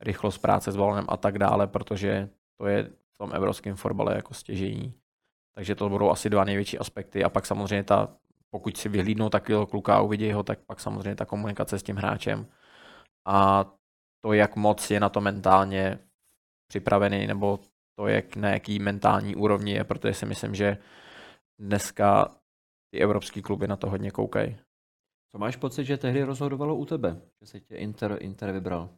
rychlost 0.00 0.38
práce 0.38 0.72
s 0.72 0.76
balonem 0.76 1.04
a 1.08 1.16
tak 1.16 1.38
dále, 1.38 1.66
protože 1.66 2.28
to 2.56 2.66
je 2.66 2.84
v 2.84 3.18
tom 3.18 3.30
evropském 3.34 3.76
fotbale 3.76 4.14
jako 4.14 4.34
stěžení. 4.34 4.94
Takže 5.54 5.74
to 5.74 5.88
budou 5.88 6.10
asi 6.10 6.30
dva 6.30 6.44
největší 6.44 6.78
aspekty. 6.78 7.24
A 7.24 7.28
pak 7.28 7.46
samozřejmě 7.46 7.84
ta, 7.84 8.08
pokud 8.50 8.76
si 8.76 8.88
vyhlídnou 8.88 9.28
takového 9.28 9.66
kluka 9.66 9.96
a 9.96 10.00
uvidí 10.00 10.32
ho, 10.32 10.42
tak 10.42 10.58
pak 10.66 10.80
samozřejmě 10.80 11.14
ta 11.14 11.24
komunikace 11.24 11.78
s 11.78 11.82
tím 11.82 11.96
hráčem. 11.96 12.46
A 13.26 13.64
to, 14.20 14.32
jak 14.32 14.56
moc 14.56 14.90
je 14.90 15.00
na 15.00 15.08
to 15.08 15.20
mentálně 15.20 15.98
připravený, 16.68 17.26
nebo 17.26 17.58
to, 17.98 18.06
jak 18.06 18.36
na 18.36 18.50
jaký 18.50 18.78
mentální 18.78 19.36
úrovni 19.36 19.72
je, 19.72 19.84
protože 19.84 20.14
si 20.14 20.26
myslím, 20.26 20.54
že 20.54 20.78
dneska 21.58 22.34
ty 22.90 23.00
evropské 23.00 23.42
kluby 23.42 23.68
na 23.68 23.76
to 23.76 23.90
hodně 23.90 24.10
koukají. 24.10 24.56
Co 25.32 25.38
máš 25.38 25.56
pocit, 25.56 25.84
že 25.84 25.96
tehdy 25.96 26.22
rozhodovalo 26.22 26.76
u 26.76 26.84
tebe, 26.84 27.20
že 27.40 27.46
se 27.46 27.60
tě 27.60 27.76
Inter, 27.76 28.16
Inter 28.20 28.52
vybral? 28.52 28.90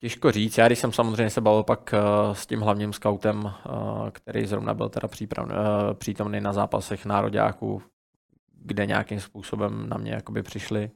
Těžko 0.00 0.32
říct, 0.32 0.58
já 0.58 0.66
když 0.66 0.78
jsem 0.78 0.92
samozřejmě 0.92 1.30
se 1.30 1.40
bavil 1.40 1.62
pak 1.62 1.92
uh, 1.92 2.34
s 2.34 2.46
tím 2.46 2.60
hlavním 2.60 2.92
scoutem, 2.92 3.44
uh, 3.44 4.10
který 4.10 4.46
zrovna 4.46 4.74
byl 4.74 4.88
teda 4.88 5.08
příprav, 5.08 5.46
uh, 5.46 5.54
přítomný 5.94 6.40
na 6.40 6.52
zápasech 6.52 7.06
nároďáků, 7.06 7.82
kde 8.54 8.86
nějakým 8.86 9.20
způsobem 9.20 9.88
na 9.88 9.96
mě 9.96 10.12
jakoby 10.12 10.42
přišli, 10.42 10.90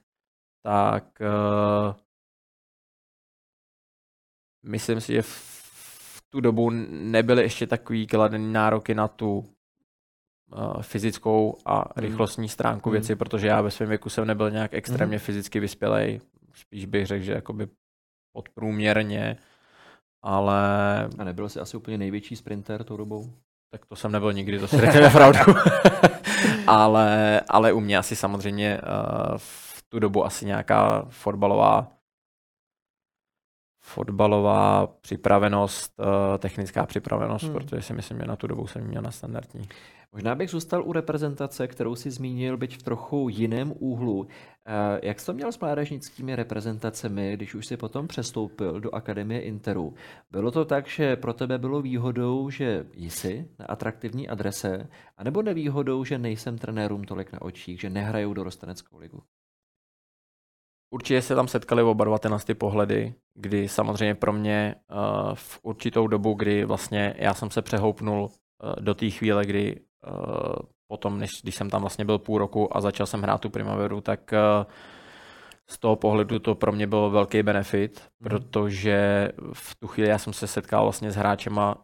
tak 0.67 1.05
myslím 4.63 5.01
si, 5.01 5.13
že 5.13 5.23
v 5.23 6.23
tu 6.31 6.41
dobu 6.41 6.71
nebyly 6.91 7.43
ještě 7.43 7.67
takový 7.67 8.07
kladený 8.07 8.53
nároky 8.53 8.95
na 8.95 9.09
tu 9.09 9.39
uh, 9.39 10.83
fyzickou 10.83 11.59
a 11.65 11.77
hmm. 11.77 11.85
rychlostní 11.97 12.49
stránku 12.49 12.89
mm. 12.89 12.93
věci, 12.93 13.17
protože 13.17 13.47
já 13.47 13.61
ve 13.61 13.71
svém 13.71 13.89
věku 13.89 14.11
jsem 14.11 14.27
nebyl 14.27 14.51
nějak 14.51 14.75
extrémně 14.75 15.17
mm. 15.17 15.21
fyzicky 15.21 15.61
vyspělej. 15.61 16.21
Spíš 16.55 16.87
bych 16.87 17.07
řekl, 17.07 17.25
že 17.25 17.33
jakoby 17.33 17.69
podprůměrně, 18.33 19.37
ale... 20.23 20.61
A 21.19 21.25
nebyl 21.25 21.49
jsi 21.49 21.61
asi 21.61 21.77
úplně 21.77 21.99
největší 21.99 22.37
sprinter 22.37 22.85
tou 22.85 22.97
dobou? 22.97 23.33
Tak 23.71 23.87
to 23.87 23.97
jsem 23.97 24.13
nebyl 24.13 24.33
nikdy, 24.33 24.59
to 24.59 24.69
si 24.69 24.81
řekněme 24.81 25.11
pravdu. 25.13 25.39
ale, 26.67 27.41
ale 27.49 27.73
u 27.73 27.81
mě 27.81 27.99
asi 27.99 28.17
samozřejmě 28.17 28.81
uh, 28.81 29.39
v 29.39 29.76
tu 29.97 30.01
dobu 30.01 30.25
asi 30.25 30.47
nějaká 30.47 31.07
fotbalová 31.09 31.97
fotbalová 33.81 34.87
připravenost, 34.87 36.01
eh, 36.01 36.39
technická 36.39 36.87
připravenost, 36.87 37.45
hmm. 37.45 37.55
protože 37.55 37.83
si 37.83 37.93
myslím, 37.93 38.19
že 38.19 38.25
na 38.27 38.37
tu 38.37 38.47
dobu 38.47 38.67
jsem 38.67 38.85
měl 38.85 39.03
na 39.03 39.11
standardní. 39.11 39.69
Možná 40.13 40.35
bych 40.35 40.51
zůstal 40.51 40.83
u 40.85 40.93
reprezentace, 40.93 41.69
kterou 41.69 41.95
si 41.95 42.11
zmínil, 42.11 42.57
byť 42.57 42.79
v 42.79 42.83
trochu 42.83 43.29
jiném 43.29 43.73
úhlu. 43.79 44.27
Eh, 44.67 45.01
jak 45.03 45.21
jsi 45.21 45.27
to 45.27 45.33
měl 45.33 45.53
s 45.53 45.59
mládežnickými 45.59 46.37
reprezentacemi, 46.37 47.33
když 47.33 47.55
už 47.55 47.67
si 47.67 47.77
potom 47.77 48.09
přestoupil 48.09 48.81
do 48.81 48.95
Akademie 48.95 49.41
Interu? 49.41 49.95
Bylo 50.31 50.51
to 50.51 50.65
tak, 50.65 50.87
že 50.87 51.17
pro 51.17 51.33
tebe 51.33 51.59
bylo 51.59 51.83
výhodou, 51.83 52.51
že 52.51 52.87
jsi 52.95 53.49
na 53.59 53.67
atraktivní 53.67 54.29
adrese, 54.29 54.89
anebo 55.17 55.43
nevýhodou, 55.43 56.05
že 56.05 56.19
nejsem 56.19 56.59
trenérům 56.59 57.05
tolik 57.05 57.33
na 57.33 57.43
očích, 57.43 57.81
že 57.81 57.91
nehrajou 57.91 58.35
do 58.35 58.45
rostaneckou 58.45 58.99
ligu? 58.99 59.23
Určitě 60.91 61.23
se 61.23 61.35
tam 61.35 61.49
setkali 61.49 61.83
oba 61.83 62.05
dva 62.05 62.19
tyhle 62.19 62.39
ty 62.39 62.55
pohledy, 62.55 63.15
kdy 63.35 63.69
samozřejmě 63.69 64.15
pro 64.15 64.33
mě 64.33 64.75
uh, 64.91 65.35
v 65.35 65.61
určitou 65.63 66.07
dobu, 66.07 66.35
kdy 66.35 66.65
vlastně 66.65 67.15
já 67.19 67.35
jsem 67.35 67.51
se 67.51 67.63
přehoupnul 67.63 68.23
uh, 68.23 68.31
do 68.81 68.95
té 68.95 69.11
chvíle, 69.11 69.47
kdy 69.47 69.81
uh, 69.81 70.55
potom, 70.89 71.19
než, 71.19 71.31
když 71.43 71.55
jsem 71.55 71.71
tam 71.71 71.81
vlastně 71.81 72.05
byl 72.05 72.19
půl 72.19 72.39
roku 72.39 72.77
a 72.77 72.81
začal 72.81 73.07
jsem 73.07 73.23
hrát 73.23 73.41
tu 73.41 73.51
primaveru, 73.51 74.01
tak 74.01 74.33
z 75.69 75.79
toho 75.79 75.97
pohledu 75.97 76.39
to 76.39 76.55
pro 76.55 76.73
mě 76.73 76.87
byl 76.87 77.11
velký 77.11 77.43
benefit, 77.43 78.01
mm. 78.01 78.29
protože 78.29 79.29
v 79.53 79.75
tu 79.75 79.87
chvíli 79.87 80.11
já 80.11 80.19
jsem 80.19 80.33
se 80.33 80.47
setkal 80.47 80.83
vlastně 80.83 81.11
s 81.11 81.17
hráčema, 81.17 81.77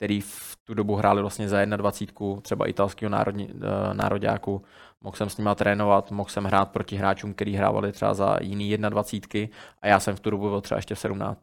který 0.00 0.20
v 0.20 0.56
tu 0.64 0.74
dobu 0.74 0.96
hráli 0.96 1.20
vlastně 1.20 1.48
za 1.48 1.64
21, 1.64 2.40
třeba 2.40 2.66
italského 2.66 3.10
národní, 3.10 3.46
uh, 3.48 3.60
nároďáku, 3.92 4.62
mohl 5.00 5.16
jsem 5.16 5.30
s 5.30 5.36
nima 5.36 5.54
trénovat, 5.54 6.10
mohl 6.10 6.28
jsem 6.28 6.44
hrát 6.44 6.70
proti 6.70 6.96
hráčům, 6.96 7.34
kteří 7.34 7.54
hrávali 7.54 7.92
třeba 7.92 8.14
za 8.14 8.36
jiný 8.40 8.76
21 8.76 9.56
a 9.82 9.86
já 9.86 10.00
jsem 10.00 10.16
v 10.16 10.20
tu 10.20 10.30
dobu 10.30 10.48
byl 10.48 10.60
třeba 10.60 10.78
ještě 10.78 10.94
v 10.94 10.98
17. 10.98 11.40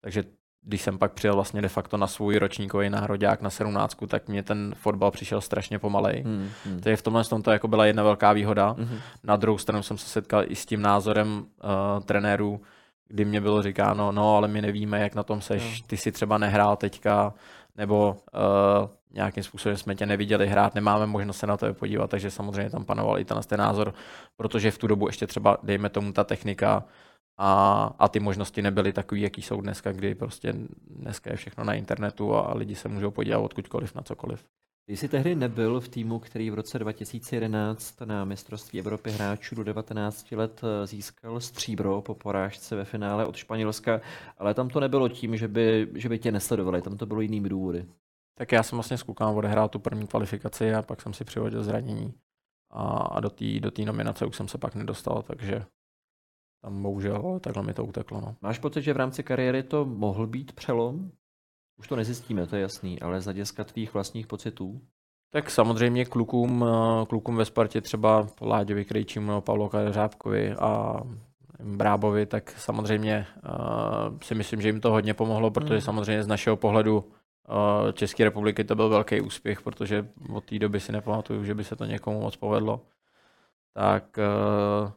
Takže 0.00 0.24
když 0.62 0.82
jsem 0.82 0.98
pak 0.98 1.12
přijel 1.12 1.34
vlastně 1.34 1.62
de 1.62 1.68
facto 1.68 1.96
na 1.96 2.06
svůj 2.06 2.36
ročníkový 2.36 2.90
národák 2.90 3.40
na 3.40 3.50
17, 3.50 3.96
tak 4.08 4.28
mě 4.28 4.42
ten 4.42 4.74
fotbal 4.76 5.10
přišel 5.10 5.40
strašně 5.40 5.78
pomalej. 5.78 6.22
Hmm, 6.22 6.48
hmm. 6.64 6.80
Takže 6.80 6.96
v 6.96 7.02
tomhle 7.02 7.24
tom 7.24 7.42
to 7.42 7.50
jako 7.50 7.68
byla 7.68 7.86
jedna 7.86 8.02
velká 8.02 8.32
výhoda. 8.32 8.74
Hmm. 8.78 8.98
Na 9.24 9.36
druhou 9.36 9.58
stranu 9.58 9.82
jsem 9.82 9.98
se 9.98 10.08
setkal 10.08 10.44
i 10.46 10.54
s 10.54 10.66
tím 10.66 10.82
názorem 10.82 11.38
uh, 11.38 12.04
trenérů, 12.04 12.60
kdy 13.08 13.24
mě 13.24 13.40
bylo 13.40 13.62
říkáno, 13.62 14.12
no 14.12 14.36
ale 14.36 14.48
my 14.48 14.62
nevíme, 14.62 15.00
jak 15.00 15.14
na 15.14 15.22
tom 15.22 15.40
seš, 15.40 15.80
ty 15.80 15.96
si 15.96 16.12
třeba 16.12 16.38
nehrál 16.38 16.76
teďka, 16.76 17.34
nebo 17.76 18.16
uh, 18.34 18.90
nějakým 19.10 19.42
způsobem 19.42 19.76
jsme 19.76 19.94
tě 19.94 20.06
neviděli 20.06 20.48
hrát, 20.48 20.74
nemáme 20.74 21.06
možnost 21.06 21.38
se 21.38 21.46
na 21.46 21.56
to 21.56 21.74
podívat, 21.74 22.10
takže 22.10 22.30
samozřejmě 22.30 22.70
tam 22.70 22.84
panoval 22.84 23.18
i 23.18 23.24
ten, 23.24 23.40
ten 23.46 23.60
názor, 23.60 23.94
protože 24.36 24.70
v 24.70 24.78
tu 24.78 24.86
dobu 24.86 25.06
ještě 25.06 25.26
třeba, 25.26 25.58
dejme 25.62 25.88
tomu, 25.88 26.12
ta 26.12 26.24
technika 26.24 26.84
a, 27.38 27.92
a 27.98 28.08
ty 28.08 28.20
možnosti 28.20 28.62
nebyly 28.62 28.92
takové, 28.92 29.20
jaký 29.20 29.42
jsou 29.42 29.60
dneska, 29.60 29.92
kdy 29.92 30.14
prostě 30.14 30.54
dneska 30.90 31.30
je 31.30 31.36
všechno 31.36 31.64
na 31.64 31.74
internetu 31.74 32.34
a 32.34 32.54
lidi 32.54 32.74
se 32.74 32.88
můžou 32.88 33.10
podívat 33.10 33.38
odkudkoliv 33.38 33.94
na 33.94 34.02
cokoliv. 34.02 34.44
Ty 34.88 34.96
jsi 34.96 35.08
tehdy 35.08 35.34
nebyl 35.34 35.80
v 35.80 35.88
týmu, 35.88 36.18
který 36.18 36.50
v 36.50 36.54
roce 36.54 36.78
2011 36.78 38.00
na 38.00 38.24
mistrovství 38.24 38.78
Evropy 38.78 39.10
hráčů 39.10 39.54
do 39.54 39.64
19 39.64 40.32
let 40.32 40.60
eh, 40.64 40.86
získal 40.86 41.40
stříbro 41.40 42.02
po 42.02 42.14
porážce 42.14 42.76
ve 42.76 42.84
finále 42.84 43.26
od 43.26 43.36
Španělska, 43.36 44.00
ale 44.38 44.54
tam 44.54 44.68
to 44.68 44.80
nebylo 44.80 45.08
tím, 45.08 45.36
že 45.36 45.48
by, 45.48 45.88
že 45.94 46.08
by 46.08 46.18
tě 46.18 46.32
nesledovali, 46.32 46.82
tam 46.82 46.96
to 46.96 47.06
bylo 47.06 47.20
jinými 47.20 47.48
důvody. 47.48 47.86
Tak 48.38 48.52
já 48.52 48.62
jsem 48.62 48.76
vlastně 48.76 48.98
s 48.98 49.02
klukama 49.02 49.30
odehrál 49.30 49.68
tu 49.68 49.78
první 49.78 50.06
kvalifikaci 50.06 50.74
a 50.74 50.82
pak 50.82 51.02
jsem 51.02 51.12
si 51.12 51.24
přivodil 51.24 51.64
zranění. 51.64 52.14
a, 52.70 52.82
a 52.82 53.20
do 53.20 53.30
té 53.30 53.60
do 53.60 53.70
tý 53.70 53.84
nominace 53.84 54.26
už 54.26 54.36
jsem 54.36 54.48
se 54.48 54.58
pak 54.58 54.74
nedostal, 54.74 55.22
takže 55.22 55.64
tam 56.62 56.82
bohužel 56.82 57.40
takhle 57.40 57.62
mi 57.62 57.74
to 57.74 57.84
uteklo. 57.84 58.20
No. 58.20 58.36
Máš 58.40 58.58
pocit, 58.58 58.82
že 58.82 58.92
v 58.92 58.96
rámci 58.96 59.22
kariéry 59.22 59.62
to 59.62 59.84
mohl 59.84 60.26
být 60.26 60.52
přelom? 60.52 61.10
Už 61.78 61.88
to 61.88 61.96
nezjistíme, 61.96 62.46
to 62.46 62.56
je 62.56 62.62
jasný, 62.62 63.00
ale 63.00 63.20
z 63.20 63.24
hlediska 63.24 63.64
tvých 63.64 63.94
vlastních 63.94 64.26
pocitů? 64.26 64.80
Tak 65.30 65.50
samozřejmě 65.50 66.04
klukům, 66.04 66.64
eh, 66.64 67.06
klukům 67.06 67.36
ve 67.36 67.44
Spartě 67.44 67.80
třeba 67.80 68.26
Láďovi 68.40 68.84
Krejčímu 68.84 69.40
Pavlo 69.40 69.70
Řábkovi 69.90 70.52
a 70.52 71.00
Brábovi, 71.60 72.26
tak 72.26 72.50
samozřejmě 72.50 73.26
uh, 73.44 74.18
si 74.22 74.34
myslím, 74.34 74.60
že 74.60 74.68
jim 74.68 74.80
to 74.80 74.90
hodně 74.90 75.14
pomohlo, 75.14 75.50
protože 75.50 75.74
hmm. 75.74 75.80
samozřejmě 75.80 76.22
z 76.22 76.26
našeho 76.26 76.56
pohledu 76.56 76.98
uh, 76.98 77.92
České 77.92 78.24
republiky 78.24 78.64
to 78.64 78.74
byl 78.74 78.88
velký 78.88 79.20
úspěch, 79.20 79.62
protože 79.62 80.08
od 80.32 80.44
té 80.44 80.58
doby 80.58 80.80
si 80.80 80.92
nepamatuju, 80.92 81.44
že 81.44 81.54
by 81.54 81.64
se 81.64 81.76
to 81.76 81.84
někomu 81.84 82.20
moc 82.20 82.36
povedlo. 82.36 82.80
Tak 83.72 84.18
uh, 84.18 84.90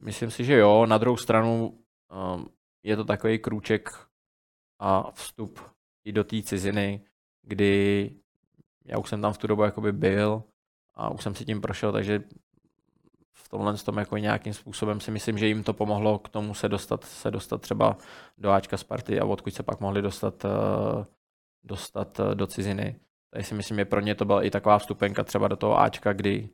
myslím 0.00 0.30
si, 0.30 0.44
že 0.44 0.58
jo. 0.58 0.86
Na 0.86 0.98
druhou 0.98 1.16
stranu 1.16 1.78
je 2.82 2.96
to 2.96 3.04
takový 3.04 3.38
krůček 3.38 3.90
a 4.78 5.10
vstup 5.10 5.73
i 6.04 6.12
do 6.12 6.24
té 6.24 6.42
ciziny, 6.42 7.00
kdy 7.42 8.10
já 8.84 8.98
už 8.98 9.08
jsem 9.08 9.22
tam 9.22 9.32
v 9.32 9.38
tu 9.38 9.46
dobu 9.46 9.62
jakoby 9.62 9.92
byl 9.92 10.42
a 10.94 11.10
už 11.10 11.22
jsem 11.22 11.34
si 11.34 11.44
tím 11.44 11.60
prošel, 11.60 11.92
takže 11.92 12.22
v 13.32 13.48
tomhle 13.48 13.76
tom 13.76 13.98
jako 13.98 14.16
nějakým 14.16 14.54
způsobem 14.54 15.00
si 15.00 15.10
myslím, 15.10 15.38
že 15.38 15.46
jim 15.46 15.62
to 15.62 15.72
pomohlo 15.72 16.18
k 16.18 16.28
tomu 16.28 16.54
se 16.54 16.68
dostat, 16.68 17.04
se 17.04 17.30
dostat 17.30 17.60
třeba 17.60 17.96
do 18.38 18.50
Ačka 18.50 18.76
Sparty 18.76 19.20
a 19.20 19.24
odkud 19.24 19.54
se 19.54 19.62
pak 19.62 19.80
mohli 19.80 20.02
dostat, 20.02 20.44
eh, 20.44 21.04
dostat 21.64 22.20
eh, 22.20 22.34
do 22.34 22.46
ciziny. 22.46 23.00
Takže 23.30 23.48
si 23.48 23.54
myslím, 23.54 23.78
že 23.78 23.84
pro 23.84 24.00
ně 24.00 24.14
to 24.14 24.24
byla 24.24 24.42
i 24.42 24.50
taková 24.50 24.78
vstupenka 24.78 25.24
třeba 25.24 25.48
do 25.48 25.56
toho 25.56 25.80
Ačka, 25.80 26.12
kdy 26.12 26.48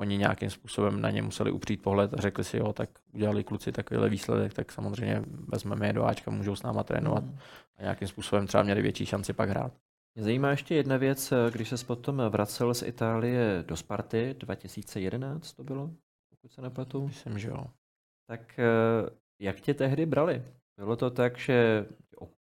oni 0.00 0.16
nějakým 0.16 0.50
způsobem 0.50 1.00
na 1.00 1.10
ně 1.10 1.22
museli 1.22 1.50
upřít 1.50 1.82
pohled 1.82 2.14
a 2.14 2.20
řekli 2.20 2.44
si, 2.44 2.56
jo, 2.56 2.72
tak 2.72 2.90
udělali 3.12 3.44
kluci 3.44 3.72
takovýhle 3.72 4.08
výsledek, 4.08 4.54
tak 4.54 4.72
samozřejmě 4.72 5.22
vezmeme 5.26 5.86
je 5.86 5.92
do 5.92 6.04
Ačka, 6.04 6.30
můžou 6.30 6.56
s 6.56 6.62
náma 6.62 6.82
trénovat 6.82 7.24
mm. 7.24 7.38
a 7.76 7.82
nějakým 7.82 8.08
způsobem 8.08 8.46
třeba 8.46 8.62
měli 8.62 8.82
větší 8.82 9.06
šanci 9.06 9.32
pak 9.32 9.48
hrát. 9.48 9.72
Mě 10.14 10.24
zajímá 10.24 10.50
ještě 10.50 10.74
jedna 10.74 10.96
věc, 10.96 11.32
když 11.50 11.68
se 11.68 11.86
potom 11.86 12.16
vracel 12.28 12.74
z 12.74 12.82
Itálie 12.82 13.64
do 13.66 13.76
Sparty, 13.76 14.34
2011 14.38 15.52
to 15.52 15.64
bylo, 15.64 15.90
pokud 16.30 16.52
se 16.52 16.62
nepletu. 16.62 17.06
Myslím, 17.06 17.38
že 17.38 17.48
jo. 17.48 17.66
Tak 18.26 18.58
eh, 18.58 19.10
jak 19.40 19.60
tě 19.60 19.74
tehdy 19.74 20.06
brali? 20.06 20.42
Bylo 20.76 20.96
to 20.96 21.10
tak, 21.10 21.38
že 21.38 21.86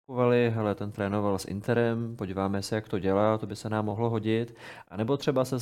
okupovali, 0.05 0.51
hele, 0.55 0.75
ten 0.75 0.91
trénoval 0.91 1.39
s 1.39 1.45
Interem, 1.45 2.15
podíváme 2.15 2.61
se, 2.61 2.75
jak 2.75 2.89
to 2.89 2.99
dělá, 2.99 3.37
to 3.37 3.47
by 3.47 3.55
se 3.55 3.69
nám 3.69 3.85
mohlo 3.85 4.09
hodit. 4.09 4.55
A 4.87 4.97
nebo 4.97 5.17
třeba 5.17 5.45
se 5.45 5.59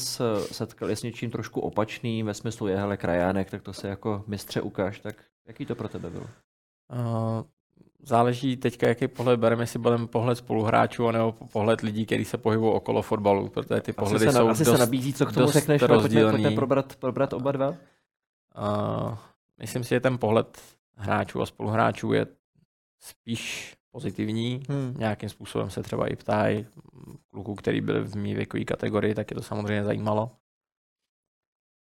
setkali 0.52 0.96
s 0.96 1.04
něčím 1.04 1.32
trošku 1.32 1.62
opačným, 1.62 2.26
ve 2.26 2.34
smyslu 2.34 2.68
je, 2.68 2.78
hele, 2.78 2.98
krajánek, 2.98 3.52
tak 3.52 3.62
to 3.62 3.74
se 3.74 3.88
jako 3.88 4.24
mistře 4.28 4.62
ukáž, 4.62 5.00
tak 5.00 5.16
jaký 5.48 5.66
to 5.66 5.76
pro 5.76 5.90
tebe 5.90 6.10
bylo? 6.10 6.24
Uh, 6.24 7.44
záleží 8.04 8.58
teďka, 8.58 8.88
jaký 8.88 9.08
pohled 9.08 9.40
bereme, 9.40 9.64
jestli 9.64 9.80
budeme 9.80 10.08
pohled 10.08 10.36
spoluhráčů, 10.36 11.12
nebo 11.12 11.32
pohled 11.32 11.82
lidí, 11.82 12.06
kteří 12.06 12.26
se 12.26 12.38
pohybují 12.38 12.74
okolo 12.74 13.02
fotbalu, 13.02 13.50
protože 13.50 13.82
ty 13.82 13.94
pohledy 13.94 14.28
asi 14.28 14.34
se, 14.36 14.38
jsou 14.38 14.50
asi 14.50 14.66
dost, 14.66 14.76
se 14.76 14.80
nabízí, 14.80 15.14
co 15.14 15.26
k 15.26 15.34
tomu 15.34 15.48
řekneš, 15.48 15.84
pojďme, 15.88 16.32
pojďme 16.32 16.52
probrat, 16.52 16.96
probrat 16.96 17.34
oba 17.34 17.52
dva. 17.52 17.70
Uh, 17.70 19.18
myslím 19.60 19.84
si, 19.84 19.90
že 19.90 20.00
ten 20.00 20.18
pohled 20.18 20.62
hráčů 20.96 21.42
a 21.42 21.46
spoluhráčů 21.46 22.14
je 22.14 22.28
spíš 23.00 23.76
pozitivní. 23.94 24.64
Hmm. 24.70 24.94
Nějakým 24.98 25.30
způsobem 25.30 25.70
se 25.70 25.84
třeba 25.84 26.08
i 26.08 26.16
ptají 26.16 26.68
kluků, 27.30 27.56
který 27.56 27.82
byli 27.82 28.00
v 28.00 28.16
mý 28.16 28.34
věkové 28.34 28.64
kategorii, 28.64 29.16
tak 29.16 29.32
je 29.32 29.36
to 29.36 29.44
samozřejmě 29.44 29.84
zajímalo. 29.84 30.32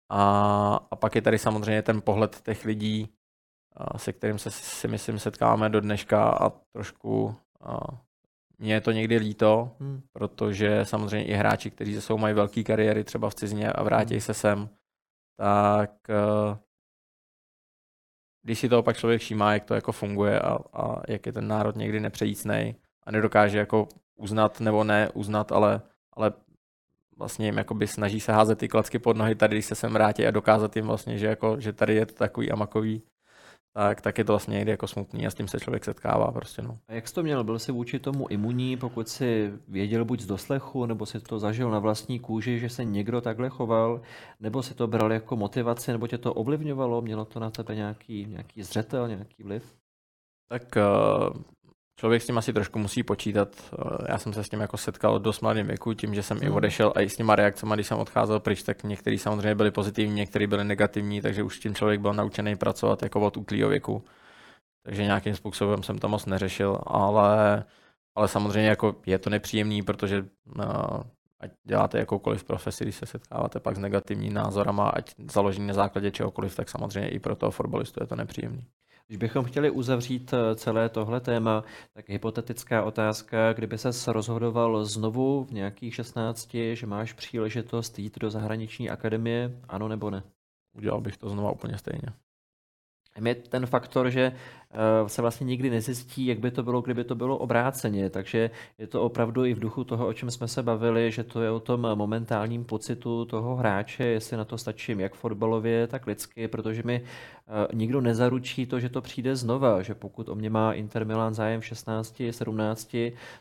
A, 0.09 0.21
a 0.91 0.95
pak 0.95 1.15
je 1.15 1.21
tady 1.21 1.39
samozřejmě 1.39 1.81
ten 1.81 2.01
pohled 2.01 2.41
těch 2.41 2.65
lidí, 2.65 3.09
se 3.97 4.13
kterým 4.13 4.39
se 4.39 4.51
si 4.51 4.87
myslím 4.87 5.19
setkáme 5.19 5.69
do 5.69 5.81
dneška 5.81 6.29
a 6.29 6.49
trošku 6.49 7.35
a, 7.61 7.77
mně 8.59 8.73
je 8.73 8.81
to 8.81 8.91
někdy 8.91 9.17
líto, 9.17 9.71
hmm. 9.79 10.01
protože 10.11 10.85
samozřejmě 10.85 11.27
i 11.27 11.33
hráči, 11.33 11.71
kteří 11.71 12.01
jsou 12.01 12.17
mají 12.17 12.33
velké 12.33 12.63
kariéry 12.63 13.03
třeba 13.03 13.29
v 13.29 13.35
cizině 13.35 13.71
a 13.71 13.83
vrátí 13.83 14.13
hmm. 14.13 14.21
se 14.21 14.33
sem, 14.33 14.69
tak 15.37 16.07
když 18.47 18.59
si 18.59 18.69
to 18.69 18.79
opak 18.79 18.97
člověk 18.97 19.21
všímá, 19.21 19.53
jak 19.53 19.63
to 19.63 19.73
jako 19.73 19.91
funguje 19.91 20.39
a, 20.39 20.57
a 20.73 21.01
jak 21.07 21.25
je 21.25 21.33
ten 21.33 21.47
národ 21.47 21.75
někdy 21.75 21.99
nepřejícnej 21.99 22.75
a 23.03 23.11
nedokáže 23.11 23.57
jako 23.57 23.87
uznat 24.15 24.59
nebo 24.59 24.83
ne 24.83 25.09
uznat, 25.13 25.51
ale, 25.51 25.81
ale 26.13 26.33
vlastně 27.17 27.45
jim 27.45 27.57
jakoby 27.57 27.87
snaží 27.87 28.19
se 28.19 28.31
házet 28.31 28.59
ty 28.59 28.67
klacky 28.67 28.99
pod 28.99 29.17
nohy 29.17 29.35
tady, 29.35 29.55
když 29.55 29.65
se 29.65 29.75
sem 29.75 29.93
vrátí 29.93 30.27
a 30.27 30.31
dokázat 30.31 30.75
jim 30.75 30.87
vlastně, 30.87 31.17
že, 31.17 31.27
jako, 31.27 31.59
že 31.59 31.73
tady 31.73 31.95
je 31.95 32.05
to 32.05 32.13
takový 32.13 32.51
amakový 32.51 33.03
tak, 33.77 34.01
tak 34.01 34.17
je 34.17 34.23
to 34.23 34.31
vlastně 34.31 34.53
někdy 34.53 34.71
jako 34.71 34.87
smutný 34.87 35.27
a 35.27 35.31
s 35.31 35.35
tím 35.35 35.47
se 35.47 35.59
člověk 35.59 35.85
setkává 35.85 36.31
prostě. 36.31 36.61
No. 36.61 36.77
A 36.87 36.93
jak 36.93 37.07
jsi 37.07 37.13
to 37.13 37.23
měl? 37.23 37.43
Byl 37.43 37.59
jsi 37.59 37.71
vůči 37.71 37.99
tomu 37.99 38.27
imunní, 38.27 38.77
pokud 38.77 39.09
si 39.09 39.53
věděl 39.67 40.05
buď 40.05 40.19
z 40.19 40.25
doslechu, 40.25 40.85
nebo 40.85 41.05
si 41.05 41.19
to 41.19 41.39
zažil 41.39 41.71
na 41.71 41.79
vlastní 41.79 42.19
kůži, 42.19 42.59
že 42.59 42.69
se 42.69 42.85
někdo 42.85 43.21
takhle 43.21 43.49
choval, 43.49 44.01
nebo 44.39 44.63
si 44.63 44.73
to 44.73 44.87
bral 44.87 45.13
jako 45.13 45.35
motivaci, 45.35 45.91
nebo 45.91 46.07
tě 46.07 46.17
to 46.17 46.33
ovlivňovalo? 46.33 47.01
Mělo 47.01 47.25
to 47.25 47.39
na 47.39 47.49
tebe 47.49 47.75
nějaký, 47.75 48.25
nějaký 48.25 48.63
zřetel, 48.63 49.07
nějaký 49.07 49.43
vliv? 49.43 49.75
Tak 50.49 50.63
uh, 50.75 51.41
člověk 51.99 52.21
s 52.21 52.25
tím 52.25 52.37
asi 52.37 52.53
trošku 52.53 52.79
musí 52.79 53.03
počítat. 53.03 53.49
Eh, 53.73 54.11
já 54.11 54.17
jsem 54.17 54.33
se 54.33 54.43
s 54.43 54.49
tím 54.49 54.59
jako 54.59 54.77
setkal 54.77 55.19
dost 55.19 55.41
mladým 55.41 55.67
věku, 55.67 55.93
tím, 55.93 56.15
že 56.15 56.23
jsem 56.23 56.37
hmm. 56.37 56.47
i 56.47 56.49
odešel 56.49 56.93
a 56.95 57.01
i 57.01 57.09
s 57.09 57.15
těma 57.15 57.35
reakcemi, 57.35 57.73
když 57.73 57.87
jsem 57.87 57.97
odcházel 57.97 58.39
pryč, 58.39 58.63
tak 58.63 58.83
některý 58.83 59.17
samozřejmě 59.17 59.55
byli 59.55 59.71
pozitivní, 59.71 60.15
některý 60.15 60.47
byli 60.47 60.63
negativní, 60.63 61.21
takže 61.21 61.43
už 61.43 61.59
tím 61.59 61.75
člověk 61.75 62.01
byl 62.01 62.13
naučený 62.13 62.55
pracovat 62.55 63.03
jako 63.03 63.21
od 63.21 63.37
útlýho 63.37 63.69
věku. 63.69 64.03
Takže 64.83 65.03
nějakým 65.03 65.35
způsobem 65.35 65.83
jsem 65.83 65.97
to 65.97 66.09
moc 66.09 66.25
neřešil, 66.25 66.79
ale, 66.87 67.63
ale 68.15 68.27
samozřejmě 68.27 68.69
jako 68.69 68.95
je 69.05 69.19
to 69.19 69.29
nepříjemný, 69.29 69.83
protože 69.83 70.21
uh, 70.21 70.65
ať 71.39 71.51
děláte 71.63 71.99
jakoukoliv 71.99 72.43
profesi, 72.43 72.83
když 72.83 72.95
se 72.95 73.05
setkáváte 73.05 73.59
pak 73.59 73.75
s 73.75 73.79
negativní 73.79 74.29
názorama, 74.29 74.89
ať 74.89 75.15
založení 75.31 75.67
na 75.67 75.73
základě 75.73 76.11
čehokoliv, 76.11 76.55
tak 76.55 76.69
samozřejmě 76.69 77.09
i 77.09 77.19
pro 77.19 77.35
toho 77.35 77.51
fotbalistu 77.51 78.03
je 78.03 78.07
to 78.07 78.15
nepříjemný. 78.15 78.67
Když 79.07 79.17
bychom 79.17 79.45
chtěli 79.45 79.71
uzavřít 79.71 80.33
eh, 80.33 80.55
celé 80.55 80.89
tohle 80.89 81.19
téma, 81.19 81.63
tak 81.93 82.09
hypotetická 82.09 82.83
otázka, 82.83 83.53
kdyby 83.53 83.77
se 83.77 84.13
rozhodoval 84.13 84.85
znovu 84.85 85.43
v 85.43 85.51
nějakých 85.51 85.95
16, 85.95 86.55
že 86.73 86.87
máš 86.87 87.13
příležitost 87.13 87.99
jít 87.99 88.19
do 88.19 88.29
zahraniční 88.29 88.89
akademie, 88.89 89.61
ano 89.67 89.87
nebo 89.87 90.09
ne? 90.09 90.23
Udělal 90.77 91.01
bych 91.01 91.17
to 91.17 91.29
znova 91.29 91.51
úplně 91.51 91.77
stejně 91.77 92.26
je 93.25 93.35
ten 93.35 93.65
faktor, 93.65 94.09
že 94.09 94.31
eh, 94.71 95.09
se 95.09 95.21
vlastně 95.21 95.45
nikdy 95.45 95.69
nezjistí, 95.69 96.25
jak 96.25 96.39
by 96.39 96.51
to 96.51 96.63
bylo, 96.63 96.81
kdyby 96.81 97.03
to 97.03 97.15
bylo 97.15 97.37
obráceně. 97.37 98.09
Takže 98.09 98.49
je 98.77 98.87
to 98.87 99.01
opravdu 99.01 99.45
i 99.45 99.53
v 99.53 99.59
duchu 99.59 99.83
toho, 99.83 100.07
o 100.07 100.13
čem 100.13 100.31
jsme 100.31 100.47
se 100.47 100.63
bavili, 100.63 101.11
že 101.11 101.23
to 101.23 101.41
je 101.41 101.51
o 101.51 101.59
tom 101.59 101.81
momentálním 101.95 102.65
pocitu 102.65 103.25
toho 103.25 103.55
hráče, 103.55 104.05
jestli 104.05 104.37
na 104.37 104.45
to 104.45 104.57
stačím 104.57 104.99
jak 104.99 105.15
fotbalově, 105.15 105.87
tak 105.87 106.07
lidsky, 106.07 106.47
protože 106.47 106.83
mi 106.83 107.01
eh, 107.01 107.67
nikdo 107.73 108.01
nezaručí 108.01 108.65
to, 108.65 108.79
že 108.79 108.89
to 108.89 109.01
přijde 109.01 109.35
znova, 109.35 109.81
že 109.81 109.95
pokud 109.95 110.29
o 110.29 110.35
mě 110.35 110.49
má 110.49 110.73
Inter 110.73 111.05
Milan 111.05 111.33
zájem 111.33 111.61
v 111.61 111.65
16, 111.65 112.21
17, 112.31 112.95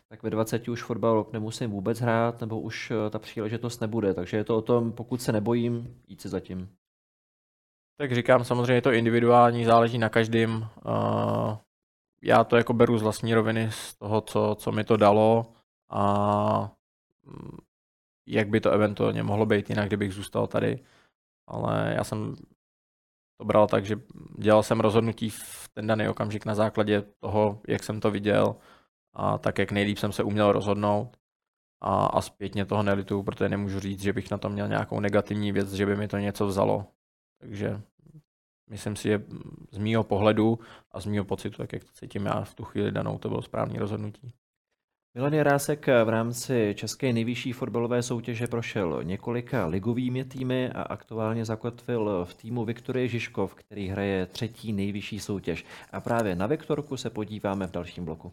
tak 0.08 0.22
ve 0.22 0.30
20 0.30 0.68
už 0.68 0.82
fotbal 0.82 1.26
nemusím 1.32 1.70
vůbec 1.70 2.00
hrát, 2.00 2.40
nebo 2.40 2.60
už 2.60 2.90
eh, 2.90 3.10
ta 3.10 3.18
příležitost 3.18 3.80
nebude. 3.80 4.14
Takže 4.14 4.36
je 4.36 4.44
to 4.44 4.56
o 4.56 4.62
tom, 4.62 4.92
pokud 4.92 5.22
se 5.22 5.32
nebojím, 5.32 5.94
jít 6.08 6.20
si 6.20 6.28
zatím. 6.28 6.68
Tak 7.98 8.14
říkám, 8.14 8.44
samozřejmě 8.44 8.74
je 8.74 8.82
to 8.82 8.92
individuální, 8.92 9.64
záleží 9.64 9.98
na 9.98 10.08
každém. 10.08 10.68
Uh, 10.86 11.56
já 12.22 12.44
to 12.44 12.56
jako 12.56 12.72
beru 12.72 12.98
z 12.98 13.02
vlastní 13.02 13.34
roviny, 13.34 13.70
z 13.70 13.94
toho, 13.94 14.20
co, 14.20 14.56
co 14.58 14.72
mi 14.72 14.84
to 14.84 14.96
dalo 14.96 15.46
a 15.90 16.72
mm, 17.26 17.56
jak 18.26 18.48
by 18.48 18.60
to 18.60 18.70
eventuálně 18.70 19.22
mohlo 19.22 19.46
být 19.46 19.70
jinak, 19.70 19.86
kdybych 19.86 20.12
zůstal 20.12 20.46
tady. 20.46 20.84
Ale 21.48 21.94
já 21.96 22.04
jsem 22.04 22.36
to 23.40 23.44
bral 23.44 23.66
tak, 23.66 23.86
že 23.86 23.96
dělal 24.38 24.62
jsem 24.62 24.80
rozhodnutí 24.80 25.30
v 25.30 25.68
ten 25.74 25.86
daný 25.86 26.08
okamžik 26.08 26.44
na 26.44 26.54
základě 26.54 27.02
toho, 27.02 27.60
jak 27.68 27.82
jsem 27.82 28.00
to 28.00 28.10
viděl 28.10 28.56
a 29.12 29.38
tak, 29.38 29.58
jak 29.58 29.72
nejlíp 29.72 29.98
jsem 29.98 30.12
se 30.12 30.22
uměl 30.22 30.52
rozhodnout. 30.52 31.16
A, 31.80 32.06
a 32.06 32.20
zpětně 32.20 32.66
toho 32.66 32.82
nelituju, 32.82 33.22
protože 33.22 33.48
nemůžu 33.48 33.80
říct, 33.80 34.02
že 34.02 34.12
bych 34.12 34.30
na 34.30 34.38
to 34.38 34.48
měl 34.48 34.68
nějakou 34.68 35.00
negativní 35.00 35.52
věc, 35.52 35.72
že 35.72 35.86
by 35.86 35.96
mi 35.96 36.08
to 36.08 36.18
něco 36.18 36.46
vzalo. 36.46 36.86
Takže 37.38 37.80
myslím 38.70 38.96
si, 38.96 39.08
že 39.08 39.24
z 39.70 39.78
mýho 39.78 40.04
pohledu 40.04 40.58
a 40.92 41.00
z 41.00 41.06
mýho 41.06 41.24
pocitu, 41.24 41.56
tak 41.56 41.72
jak 41.72 41.84
to 41.84 41.90
cítím 41.92 42.26
já 42.26 42.40
v 42.44 42.54
tu 42.54 42.64
chvíli 42.64 42.92
danou, 42.92 43.18
to 43.18 43.28
bylo 43.28 43.42
správné 43.42 43.78
rozhodnutí. 43.78 44.32
Milan 45.16 45.34
Jarásek 45.34 45.86
v 45.86 46.08
rámci 46.08 46.74
české 46.76 47.12
nejvyšší 47.12 47.52
fotbalové 47.52 48.02
soutěže 48.02 48.46
prošel 48.46 49.04
několika 49.04 49.66
ligovými 49.66 50.24
týmy 50.24 50.70
a 50.70 50.82
aktuálně 50.82 51.44
zakotvil 51.44 52.24
v 52.24 52.34
týmu 52.34 52.64
Viktorie 52.64 53.08
Žižkov, 53.08 53.54
který 53.54 53.88
hraje 53.88 54.26
třetí 54.26 54.72
nejvyšší 54.72 55.20
soutěž. 55.20 55.64
A 55.92 56.00
právě 56.00 56.36
na 56.36 56.46
Viktorku 56.46 56.96
se 56.96 57.10
podíváme 57.10 57.66
v 57.66 57.70
dalším 57.70 58.04
bloku. 58.04 58.32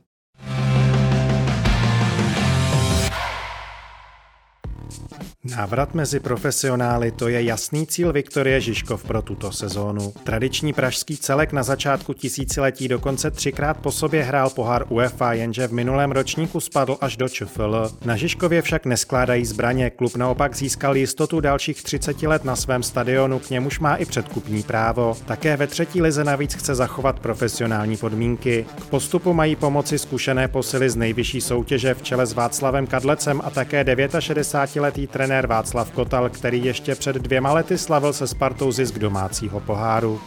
Návrat 5.43 5.93
mezi 5.93 6.19
profesionály 6.19 7.11
to 7.11 7.27
je 7.27 7.43
jasný 7.43 7.87
cíl 7.87 8.13
Viktorie 8.13 8.61
Žižkov 8.61 9.03
pro 9.03 9.21
tuto 9.21 9.51
sezónu. 9.51 10.13
Tradiční 10.23 10.73
pražský 10.73 11.17
celek 11.17 11.51
na 11.51 11.63
začátku 11.63 12.13
tisíciletí 12.13 12.87
dokonce 12.87 13.31
třikrát 13.31 13.77
po 13.77 13.91
sobě 13.91 14.23
hrál 14.23 14.49
pohár 14.49 14.85
UEFA, 14.89 15.33
jenže 15.33 15.67
v 15.67 15.73
minulém 15.73 16.11
ročníku 16.11 16.59
spadl 16.59 16.97
až 17.01 17.17
do 17.17 17.29
ČFL. 17.29 17.91
Na 18.05 18.15
Žižkově 18.15 18.61
však 18.61 18.85
neskládají 18.85 19.45
zbraně, 19.45 19.89
klub 19.89 20.15
naopak 20.15 20.55
získal 20.55 20.97
jistotu 20.97 21.39
dalších 21.39 21.83
30 21.83 22.23
let 22.23 22.43
na 22.43 22.55
svém 22.55 22.83
stadionu, 22.83 23.39
k 23.39 23.49
němuž 23.49 23.79
má 23.79 23.95
i 23.95 24.05
předkupní 24.05 24.63
právo. 24.63 25.17
Také 25.25 25.57
ve 25.57 25.67
třetí 25.67 26.01
lize 26.01 26.23
navíc 26.23 26.53
chce 26.53 26.75
zachovat 26.75 27.19
profesionální 27.19 27.97
podmínky. 27.97 28.65
K 28.81 28.85
postupu 28.85 29.33
mají 29.33 29.55
pomoci 29.55 29.99
zkušené 29.99 30.47
posily 30.47 30.89
z 30.89 30.95
nejvyšší 30.95 31.41
soutěže 31.41 31.93
v 31.93 32.01
čele 32.01 32.25
s 32.25 32.33
Václavem 32.33 32.87
Kadlecem 32.87 33.41
a 33.43 33.49
také 33.49 33.83
69-letý 33.83 34.82
trenér 34.91 35.07
trenér 35.07 35.47
Václav 35.47 35.91
Kotal, 35.91 36.29
který 36.29 36.65
ještě 36.65 36.95
před 36.95 37.15
dvěma 37.15 37.53
lety 37.53 37.77
slavil 37.77 38.13
se 38.13 38.27
Spartou 38.27 38.71
zisk 38.71 38.99
domácího 38.99 39.59
poháru. 39.59 40.19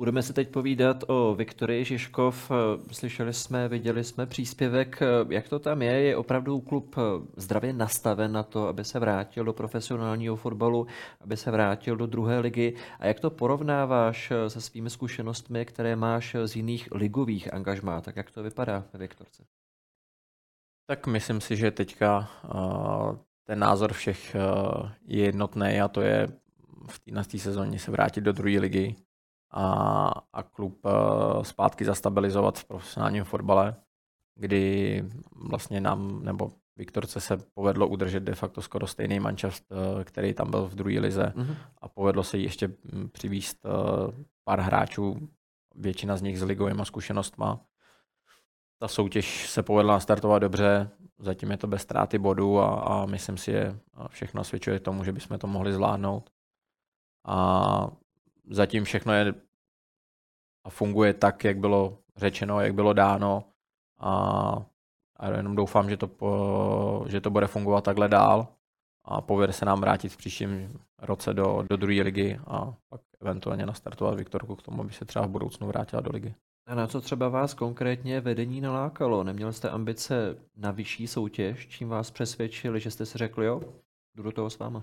Budeme 0.00 0.22
se 0.22 0.32
teď 0.32 0.48
povídat 0.48 1.04
o 1.06 1.34
Viktorii 1.34 1.84
Žižkov. 1.84 2.50
Slyšeli 2.92 3.32
jsme, 3.32 3.68
viděli 3.68 4.04
jsme 4.04 4.26
příspěvek. 4.26 5.00
Jak 5.28 5.48
to 5.48 5.58
tam 5.58 5.82
je? 5.82 5.92
Je 5.92 6.16
opravdu 6.16 6.60
klub 6.60 6.96
zdravě 7.36 7.72
nastaven 7.72 8.32
na 8.32 8.42
to, 8.42 8.68
aby 8.68 8.84
se 8.84 8.98
vrátil 8.98 9.44
do 9.44 9.52
profesionálního 9.52 10.36
fotbalu, 10.36 10.86
aby 11.20 11.36
se 11.36 11.50
vrátil 11.50 11.96
do 11.96 12.06
druhé 12.06 12.38
ligy? 12.38 12.74
A 12.98 13.06
jak 13.06 13.20
to 13.20 13.30
porovnáváš 13.30 14.32
se 14.48 14.60
svými 14.60 14.90
zkušenostmi, 14.90 15.64
které 15.64 15.96
máš 15.96 16.36
z 16.44 16.56
jiných 16.56 16.88
ligových 16.92 17.54
angažmá? 17.54 18.00
Tak 18.00 18.16
jak 18.16 18.30
to 18.30 18.42
vypadá 18.42 18.84
ve 18.92 18.98
Viktorce? 18.98 19.44
Tak 20.86 21.06
myslím 21.06 21.40
si, 21.40 21.56
že 21.56 21.70
teďka 21.70 22.30
ten 23.44 23.58
názor 23.58 23.92
všech 23.92 24.36
je 25.06 25.24
jednotný 25.24 25.80
a 25.80 25.88
to 25.88 26.00
je 26.00 26.28
v 27.22 27.26
té 27.26 27.38
sezóně 27.38 27.78
se 27.78 27.90
vrátit 27.90 28.20
do 28.20 28.32
druhé 28.32 28.60
ligy, 28.60 28.96
a, 29.50 30.10
a 30.32 30.42
klub 30.42 30.84
uh, 30.84 31.42
zpátky 31.42 31.84
zastabilizovat 31.84 32.58
v 32.58 32.64
profesionálním 32.64 33.24
fotbale, 33.24 33.76
kdy 34.34 35.04
vlastně 35.34 35.80
nám, 35.80 36.24
nebo 36.24 36.50
Viktorce 36.76 37.20
se 37.20 37.36
povedlo 37.54 37.88
udržet 37.88 38.20
de 38.20 38.34
facto 38.34 38.62
skoro 38.62 38.86
stejný 38.86 39.20
mančast, 39.20 39.64
uh, 39.72 40.04
který 40.04 40.34
tam 40.34 40.50
byl 40.50 40.66
v 40.66 40.74
druhé 40.74 41.00
lize 41.00 41.32
mm-hmm. 41.36 41.56
a 41.78 41.88
povedlo 41.88 42.22
se 42.22 42.38
jí 42.38 42.44
ještě 42.44 42.68
hm, 42.68 43.08
přivíst 43.12 43.64
uh, 43.64 43.70
pár 44.44 44.60
hráčů, 44.60 45.28
většina 45.74 46.16
z 46.16 46.22
nich 46.22 46.38
s 46.38 46.42
ligovými 46.42 46.82
zkušenostma. 46.84 47.60
Ta 48.78 48.88
soutěž 48.88 49.50
se 49.50 49.62
povedla 49.62 50.00
startovat 50.00 50.42
dobře, 50.42 50.90
zatím 51.18 51.50
je 51.50 51.56
to 51.56 51.66
bez 51.66 51.82
ztráty 51.82 52.18
bodů 52.18 52.58
a, 52.58 52.74
a 52.74 53.06
myslím 53.06 53.36
si, 53.36 53.50
že 53.50 53.78
všechno 54.08 54.44
svědčuje 54.44 54.80
tomu, 54.80 55.04
že 55.04 55.12
bychom 55.12 55.38
to 55.38 55.46
mohli 55.46 55.72
zvládnout. 55.72 56.30
A 57.24 57.90
zatím 58.50 58.84
všechno 58.84 59.12
je 59.12 59.34
a 60.64 60.70
funguje 60.70 61.14
tak, 61.14 61.44
jak 61.44 61.58
bylo 61.58 61.98
řečeno, 62.16 62.60
jak 62.60 62.74
bylo 62.74 62.92
dáno 62.92 63.44
a, 64.00 64.12
a 65.16 65.28
jenom 65.28 65.56
doufám, 65.56 65.90
že 65.90 65.96
to, 65.96 66.08
po, 66.08 67.04
že 67.08 67.20
to 67.20 67.30
bude 67.30 67.46
fungovat 67.46 67.84
takhle 67.84 68.08
dál 68.08 68.48
a 69.04 69.20
povede 69.20 69.52
se 69.52 69.64
nám 69.64 69.80
vrátit 69.80 70.08
v 70.08 70.16
příštím 70.16 70.80
roce 70.98 71.34
do, 71.34 71.64
do 71.70 71.76
druhé 71.76 72.02
ligy 72.02 72.40
a 72.46 72.74
pak 72.88 73.00
eventuálně 73.20 73.66
nastartovat 73.66 74.14
Viktorku 74.14 74.56
k 74.56 74.62
tomu, 74.62 74.82
aby 74.82 74.92
se 74.92 75.04
třeba 75.04 75.26
v 75.26 75.30
budoucnu 75.30 75.66
vrátila 75.66 76.02
do 76.02 76.10
ligy. 76.12 76.34
A 76.66 76.74
na 76.74 76.86
co 76.86 77.00
třeba 77.00 77.28
vás 77.28 77.54
konkrétně 77.54 78.20
vedení 78.20 78.60
nalákalo? 78.60 79.24
Neměl 79.24 79.52
jste 79.52 79.70
ambice 79.70 80.36
na 80.56 80.70
vyšší 80.70 81.06
soutěž, 81.06 81.66
čím 81.66 81.88
vás 81.88 82.10
přesvědčili, 82.10 82.80
že 82.80 82.90
jste 82.90 83.06
si 83.06 83.18
řekli, 83.18 83.46
jo, 83.46 83.60
jdu 84.16 84.22
do 84.22 84.32
toho 84.32 84.50
s 84.50 84.58
váma? 84.58 84.82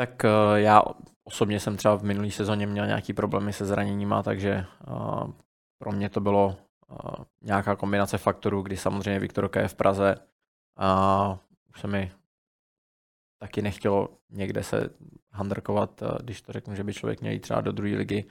Tak 0.00 0.24
uh, 0.24 0.54
já 0.54 0.82
osobně 1.24 1.60
jsem 1.60 1.76
třeba 1.76 1.96
v 1.96 2.02
minulé 2.02 2.30
sezóně 2.30 2.66
měl 2.66 2.86
nějaký 2.86 3.12
problémy 3.12 3.52
se 3.52 3.66
zraněníma, 3.66 4.22
takže 4.22 4.66
uh, 4.88 5.30
pro 5.78 5.92
mě 5.92 6.08
to 6.08 6.20
bylo 6.20 6.56
uh, 6.88 7.24
nějaká 7.42 7.76
kombinace 7.76 8.18
faktorů, 8.18 8.62
kdy 8.62 8.76
samozřejmě 8.76 9.20
Viktorka 9.20 9.60
je 9.60 9.68
v 9.68 9.74
Praze 9.74 10.14
a 10.78 11.38
už 11.68 11.80
se 11.80 11.86
mi 11.86 12.12
taky 13.40 13.62
nechtělo 13.62 14.08
někde 14.30 14.62
se 14.62 14.90
handrkovat, 15.32 16.02
když 16.22 16.42
to 16.42 16.52
řeknu, 16.52 16.74
že 16.74 16.84
by 16.84 16.94
člověk 16.94 17.20
měl 17.20 17.32
jít 17.32 17.40
třeba 17.40 17.60
do 17.60 17.72
druhé 17.72 17.96
ligy 17.96 18.24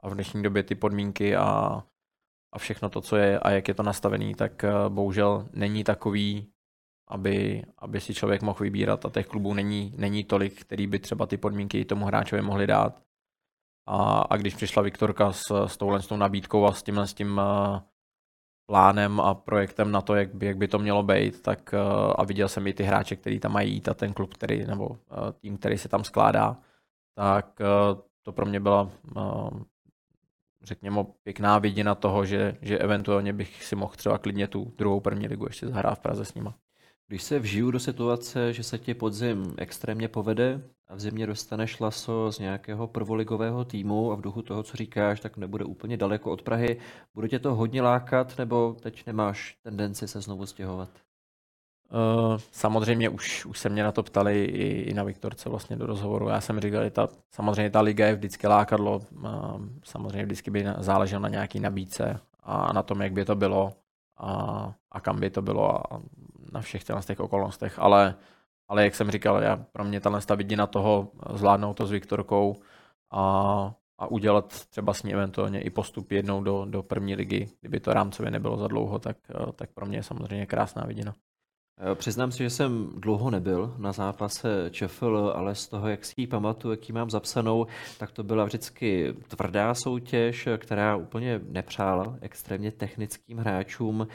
a 0.00 0.08
v 0.08 0.14
dnešní 0.14 0.42
době 0.42 0.62
ty 0.62 0.74
podmínky 0.74 1.36
a, 1.36 1.82
a 2.52 2.58
všechno 2.58 2.90
to, 2.90 3.00
co 3.00 3.16
je 3.16 3.38
a 3.38 3.50
jak 3.50 3.68
je 3.68 3.74
to 3.74 3.82
nastavený, 3.82 4.34
tak 4.34 4.64
bohužel 4.88 5.48
není 5.52 5.84
takový, 5.84 6.52
aby, 7.12 7.64
aby 7.78 8.00
si 8.00 8.14
člověk 8.14 8.42
mohl 8.42 8.58
vybírat 8.60 9.06
a 9.06 9.10
těch 9.10 9.26
klubů 9.26 9.54
není, 9.54 9.94
není 9.96 10.24
tolik, 10.24 10.60
který 10.60 10.86
by 10.86 10.98
třeba 10.98 11.26
ty 11.26 11.36
podmínky 11.36 11.84
tomu 11.84 12.04
hráčovi 12.04 12.42
mohli 12.42 12.66
dát. 12.66 13.02
A, 13.86 14.20
a 14.20 14.36
když 14.36 14.54
přišla 14.54 14.82
Viktorka 14.82 15.32
s, 15.32 15.66
s 15.66 15.76
touhle 15.76 16.02
s 16.02 16.06
tou 16.06 16.16
nabídkou 16.16 16.66
a 16.66 16.72
s 16.72 16.82
tímhle 16.82 17.06
s 17.06 17.14
tím 17.14 17.38
uh, 17.38 17.78
plánem 18.66 19.20
a 19.20 19.34
projektem 19.34 19.92
na 19.92 20.00
to, 20.00 20.14
jak 20.14 20.34
by, 20.34 20.46
jak 20.46 20.56
by 20.56 20.68
to 20.68 20.78
mělo 20.78 21.02
být, 21.02 21.42
tak 21.42 21.74
uh, 21.74 22.12
a 22.16 22.24
viděl 22.24 22.48
jsem 22.48 22.66
i 22.66 22.72
ty 22.72 22.82
hráče, 22.82 23.16
který 23.16 23.40
tam 23.40 23.52
mají 23.52 23.72
jít 23.72 23.88
a 23.88 23.94
ten 23.94 24.12
klub, 24.12 24.34
který, 24.34 24.66
nebo 24.66 24.88
uh, 24.88 24.96
tým, 25.40 25.58
který 25.58 25.78
se 25.78 25.88
tam 25.88 26.04
skládá, 26.04 26.56
tak 27.14 27.60
to 28.22 28.32
pro 28.32 28.46
mě 28.46 28.60
byla 28.60 28.90
řekněme, 30.62 31.04
pěkná 31.22 31.58
vidina 31.58 31.94
toho, 31.94 32.24
že, 32.24 32.56
že 32.62 32.78
eventuálně 32.78 33.32
bych 33.32 33.64
si 33.64 33.76
mohl 33.76 33.92
třeba 33.96 34.18
klidně 34.18 34.48
tu 34.48 34.72
druhou 34.78 35.00
první 35.00 35.28
ligu 35.28 35.46
ještě 35.46 35.66
zahrát 35.66 35.98
v 35.98 36.02
Praze 36.02 36.24
s 36.24 36.34
nima. 36.34 36.54
Když 37.12 37.22
se 37.22 37.38
vžiju 37.38 37.70
do 37.70 37.80
situace, 37.80 38.52
že 38.52 38.62
se 38.62 38.78
ti 38.78 38.94
podzim 38.94 39.54
extrémně 39.58 40.08
povede 40.08 40.62
a 40.88 40.94
v 40.94 41.00
zimě 41.00 41.26
dostaneš 41.26 41.80
laso 41.80 42.32
z 42.32 42.38
nějakého 42.38 42.86
prvoligového 42.86 43.64
týmu 43.64 44.12
a 44.12 44.14
v 44.14 44.20
duchu 44.20 44.42
toho, 44.42 44.62
co 44.62 44.76
říkáš, 44.76 45.20
tak 45.20 45.36
nebude 45.36 45.64
úplně 45.64 45.96
daleko 45.96 46.30
od 46.30 46.42
Prahy, 46.42 46.78
bude 47.14 47.28
tě 47.28 47.38
to 47.38 47.54
hodně 47.54 47.82
lákat 47.82 48.38
nebo 48.38 48.76
teď 48.82 49.06
nemáš 49.06 49.56
tendenci 49.62 50.08
se 50.08 50.20
znovu 50.20 50.46
stěhovat? 50.46 50.88
Uh, 51.92 52.38
samozřejmě 52.50 53.08
už, 53.08 53.46
už 53.46 53.58
se 53.58 53.68
mě 53.68 53.82
na 53.82 53.92
to 53.92 54.02
ptali 54.02 54.44
i, 54.44 54.82
i 54.82 54.94
na 54.94 55.04
Viktorce 55.04 55.48
vlastně 55.48 55.76
do 55.76 55.86
rozhovoru. 55.86 56.28
Já 56.28 56.40
jsem 56.40 56.60
říkal, 56.60 56.84
že 56.84 56.90
ta, 56.90 57.08
samozřejmě 57.30 57.70
ta 57.70 57.80
liga 57.80 58.06
je 58.06 58.14
vždycky 58.14 58.46
lákadlo, 58.46 59.00
uh, 59.24 59.30
samozřejmě 59.84 60.24
vždycky 60.24 60.50
by 60.50 60.66
záležel 60.78 61.20
na 61.20 61.28
nějaký 61.28 61.60
nabídce 61.60 62.20
a 62.40 62.72
na 62.72 62.82
tom, 62.82 63.02
jak 63.02 63.12
by 63.12 63.24
to 63.24 63.34
bylo 63.34 63.72
a, 64.16 64.74
a 64.90 65.00
kam 65.00 65.20
by 65.20 65.30
to 65.30 65.42
bylo 65.42 65.94
a 65.94 66.02
na 66.52 66.60
všech 66.60 66.84
těch 67.06 67.20
okolnostech, 67.20 67.78
ale, 67.78 68.14
ale 68.68 68.84
jak 68.84 68.94
jsem 68.94 69.10
říkal, 69.10 69.42
já, 69.42 69.56
pro 69.72 69.84
mě 69.84 70.00
tahle 70.00 70.20
vidina 70.36 70.66
toho 70.66 71.08
zvládnout 71.34 71.74
to 71.74 71.86
s 71.86 71.90
Viktorkou 71.90 72.56
a, 73.10 73.74
a 73.98 74.06
udělat 74.06 74.66
třeba 74.68 74.94
s 74.94 75.02
ní 75.02 75.12
eventuálně 75.14 75.60
i 75.60 75.70
postup 75.70 76.12
jednou 76.12 76.42
do, 76.42 76.64
do 76.64 76.82
první 76.82 77.14
ligy, 77.14 77.48
kdyby 77.60 77.80
to 77.80 77.92
rámcově 77.92 78.30
nebylo 78.30 78.56
za 78.56 78.68
dlouho, 78.68 78.98
tak, 78.98 79.16
tak 79.56 79.70
pro 79.70 79.86
mě 79.86 79.98
je 79.98 80.02
samozřejmě 80.02 80.46
krásná 80.46 80.84
vidina. 80.86 81.14
Přiznám 81.94 82.32
si, 82.32 82.38
že 82.38 82.50
jsem 82.50 82.90
dlouho 82.96 83.30
nebyl 83.30 83.74
na 83.78 83.92
zápase 83.92 84.70
ČFL, 84.70 85.32
ale 85.36 85.54
z 85.54 85.68
toho, 85.68 85.88
jak 85.88 86.04
si 86.04 86.14
ji 86.16 86.26
pamatuju, 86.26 86.72
jak 86.72 86.88
ji 86.88 86.92
mám 86.92 87.10
zapsanou, 87.10 87.66
tak 87.98 88.10
to 88.10 88.22
byla 88.22 88.44
vždycky 88.44 89.14
tvrdá 89.28 89.74
soutěž, 89.74 90.48
která 90.58 90.96
úplně 90.96 91.40
nepřála 91.48 92.16
extrémně 92.20 92.72
technickým 92.72 93.38
hráčům. 93.38 94.06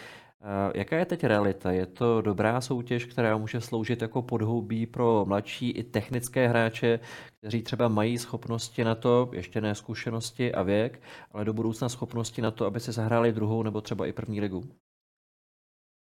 Jaká 0.73 0.97
je 0.97 1.05
teď 1.05 1.23
realita? 1.23 1.71
Je 1.71 1.85
to 1.85 2.21
dobrá 2.21 2.61
soutěž, 2.61 3.05
která 3.05 3.38
může 3.38 3.61
sloužit 3.61 4.01
jako 4.01 4.21
podhoubí 4.21 4.85
pro 4.85 5.25
mladší 5.25 5.71
i 5.71 5.83
technické 5.83 6.47
hráče, 6.47 6.99
kteří 7.39 7.61
třeba 7.61 7.88
mají 7.88 8.17
schopnosti 8.17 8.83
na 8.83 8.95
to, 8.95 9.29
ještě 9.33 9.61
ne 9.61 9.75
zkušenosti 9.75 10.53
a 10.53 10.63
věk, 10.63 11.01
ale 11.31 11.45
do 11.45 11.53
budoucna 11.53 11.89
schopnosti 11.89 12.41
na 12.41 12.51
to, 12.51 12.65
aby 12.65 12.79
se 12.79 12.91
zahráli 12.91 13.31
druhou 13.31 13.63
nebo 13.63 13.81
třeba 13.81 14.05
i 14.05 14.13
první 14.13 14.41
ligu? 14.41 14.63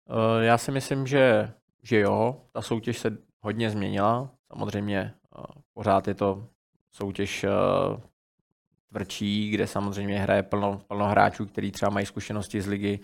Eh, 0.10 0.46
já 0.46 0.58
si 0.58 0.72
myslím, 0.72 1.08
že, 1.08 1.54
že 1.84 2.00
jo, 2.00 2.42
ta 2.52 2.62
soutěž 2.62 2.98
se 2.98 3.18
hodně 3.42 3.70
změnila. 3.70 4.32
Samozřejmě 4.48 5.00
eh, 5.00 5.44
pořád 5.74 6.08
je 6.08 6.14
to 6.14 6.48
soutěž 6.92 7.44
eh, 7.44 7.50
tvrdší, 8.90 9.50
kde 9.50 9.68
samozřejmě 9.68 10.20
hraje 10.20 10.44
plno, 10.44 10.82
plno 10.88 11.08
hráčů, 11.08 11.46
kteří 11.46 11.72
třeba 11.72 11.90
mají 11.90 12.06
zkušenosti 12.06 12.62
z 12.62 12.68
ligy 12.68 13.00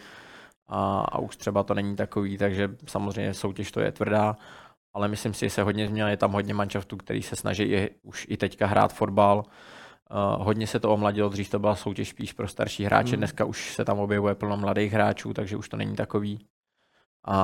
a, 0.72 1.02
a 1.02 1.20
už 1.20 1.36
třeba 1.36 1.64
to 1.64 1.74
není 1.74 1.96
takový, 1.96 2.38
takže 2.38 2.70
samozřejmě 2.88 3.34
soutěž 3.34 3.72
to 3.72 3.80
je 3.80 3.92
tvrdá, 3.92 4.36
ale 4.94 5.08
myslím 5.08 5.34
si, 5.34 5.46
že 5.46 5.50
se 5.50 5.64
hodně 5.64 5.88
změnilo, 5.88 6.10
je 6.10 6.18
tam 6.18 6.32
hodně 6.32 6.54
manšaftů, 6.54 6.98
který 6.98 7.22
se 7.24 7.36
snaží 7.36 7.64
i, 7.64 7.90
už 8.04 8.28
i 8.30 8.38
teďka 8.38 8.68
hrát 8.68 8.94
fotbal. 8.94 9.38
Uh, 9.38 10.46
hodně 10.46 10.68
se 10.68 10.80
to 10.80 10.94
omladilo, 10.94 11.30
dřív 11.30 11.50
to 11.50 11.60
byla 11.60 11.76
soutěž 11.76 12.10
spíš 12.10 12.34
pro 12.34 12.48
starší 12.48 12.84
hráče, 12.84 13.16
mm. 13.16 13.18
dneska 13.18 13.46
už 13.46 13.74
se 13.76 13.86
tam 13.86 14.00
objevuje 14.00 14.36
plno 14.36 14.58
mladých 14.58 14.94
hráčů, 14.94 15.34
takže 15.34 15.58
už 15.58 15.70
to 15.70 15.78
není 15.78 15.96
takový. 15.96 16.48
A, 17.26 17.38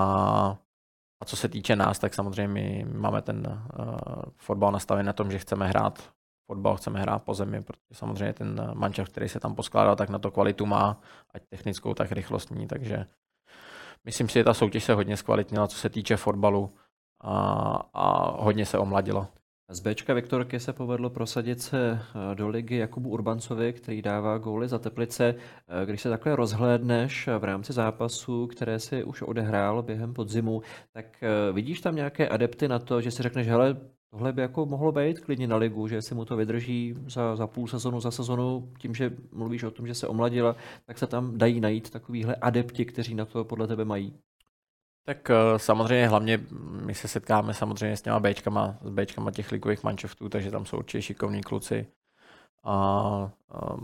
a 1.22 1.26
co 1.26 1.36
se 1.36 1.50
týče 1.50 1.76
nás, 1.76 2.00
tak 2.00 2.14
samozřejmě 2.14 2.54
my 2.54 2.86
máme 2.94 3.22
ten 3.22 3.68
uh, 3.80 3.96
fotbal 4.38 4.72
nastavený 4.72 5.06
na 5.06 5.14
tom, 5.14 5.32
že 5.32 5.40
chceme 5.40 5.68
hrát 5.68 6.10
fotbal 6.48 6.76
chceme 6.76 7.00
hrát 7.00 7.24
po 7.24 7.34
zemi, 7.34 7.64
protože 7.64 7.94
samozřejmě 7.94 8.34
ten 8.34 8.72
mančav, 8.74 9.10
který 9.10 9.30
se 9.30 9.40
tam 9.40 9.56
poskládá, 9.56 9.96
tak 9.96 10.10
na 10.10 10.20
to 10.20 10.32
kvalitu 10.32 10.66
má, 10.66 11.02
ať 11.34 11.44
technickou, 11.50 11.94
tak 11.94 12.12
rychlostní, 12.12 12.68
takže 12.68 13.06
myslím 14.06 14.30
si, 14.30 14.34
že 14.34 14.44
ta 14.44 14.54
soutěž 14.54 14.84
se 14.84 14.94
hodně 14.94 15.18
zkvalitnila, 15.18 15.68
co 15.68 15.78
se 15.78 15.90
týče 15.90 16.18
fotbalu 16.18 16.74
a, 17.22 17.34
a 17.94 18.32
hodně 18.42 18.66
se 18.66 18.78
omladila. 18.78 19.30
Z 19.70 19.80
Bčka 19.80 20.14
Viktorky 20.14 20.60
se 20.60 20.74
povedlo 20.74 21.10
prosadit 21.10 21.62
se 21.62 22.00
eh, 22.32 22.36
do 22.36 22.48
ligy 22.48 22.78
Jakubu 22.78 23.10
Urbancovi, 23.10 23.74
který 23.74 24.02
dává 24.02 24.38
góly 24.38 24.68
za 24.68 24.80
Teplice. 24.80 25.36
Eh, 25.68 25.86
když 25.86 26.02
se 26.02 26.10
takhle 26.10 26.36
rozhlédneš 26.36 27.30
v 27.40 27.44
rámci 27.44 27.74
zápasu, 27.74 28.48
které 28.48 28.80
si 28.80 29.04
už 29.04 29.22
odehrál 29.22 29.84
během 29.84 30.14
podzimu, 30.14 30.62
tak 30.94 31.24
eh, 31.24 31.52
vidíš 31.54 31.82
tam 31.82 31.96
nějaké 31.96 32.30
adepty 32.30 32.68
na 32.68 32.80
to, 32.80 33.02
že 33.02 33.12
si 33.12 33.24
řekneš, 33.24 33.48
hele, 33.48 33.78
tohle 34.12 34.34
by 34.34 34.42
jako 34.42 34.66
mohlo 34.66 34.92
být 34.92 35.20
klidně 35.20 35.48
na 35.48 35.56
ligu, 35.56 35.88
že 35.88 36.02
si 36.02 36.16
mu 36.16 36.26
to 36.26 36.36
vydrží 36.36 36.96
za, 37.08 37.36
za 37.36 37.48
půl 37.48 37.68
sezonu, 37.68 38.00
za 38.00 38.12
sezonu, 38.12 38.74
tím, 38.80 38.96
že 38.96 39.12
mluvíš 39.32 39.64
o 39.64 39.72
tom, 39.72 39.88
že 39.88 39.94
se 39.94 40.08
omladila, 40.08 40.56
tak 40.86 40.98
se 40.98 41.08
tam 41.08 41.38
dají 41.38 41.60
najít 41.60 41.90
takovýhle 41.90 42.36
adepti, 42.36 42.86
kteří 42.86 43.16
na 43.16 43.26
to 43.26 43.46
podle 43.46 43.68
tebe 43.68 43.86
mají. 43.86 44.20
Tak 45.04 45.30
eh, 45.30 45.60
samozřejmě 45.60 46.08
hlavně 46.08 46.40
my 46.86 46.96
se 46.96 47.08
setkáme 47.08 47.54
samozřejmě 47.54 47.98
s 47.98 48.02
těma 48.02 48.20
Bčkama, 48.20 48.78
s 48.82 48.90
Bčkama 48.90 49.32
těch 49.32 49.52
ligových 49.52 49.84
manšaftů, 49.84 50.30
takže 50.30 50.52
tam 50.52 50.66
jsou 50.66 50.78
určitě 50.78 51.02
šikovní 51.02 51.42
kluci. 51.44 51.88
A, 52.64 52.74
a 53.50 53.78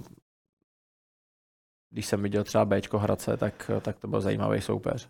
když 1.89 2.05
jsem 2.05 2.21
viděl 2.21 2.43
třeba 2.43 2.65
Bčko 2.65 2.99
Hradce, 2.99 3.37
tak, 3.37 3.71
tak 3.81 3.99
to 3.99 4.07
byl 4.07 4.21
zajímavý 4.21 4.61
soupeř. 4.61 5.09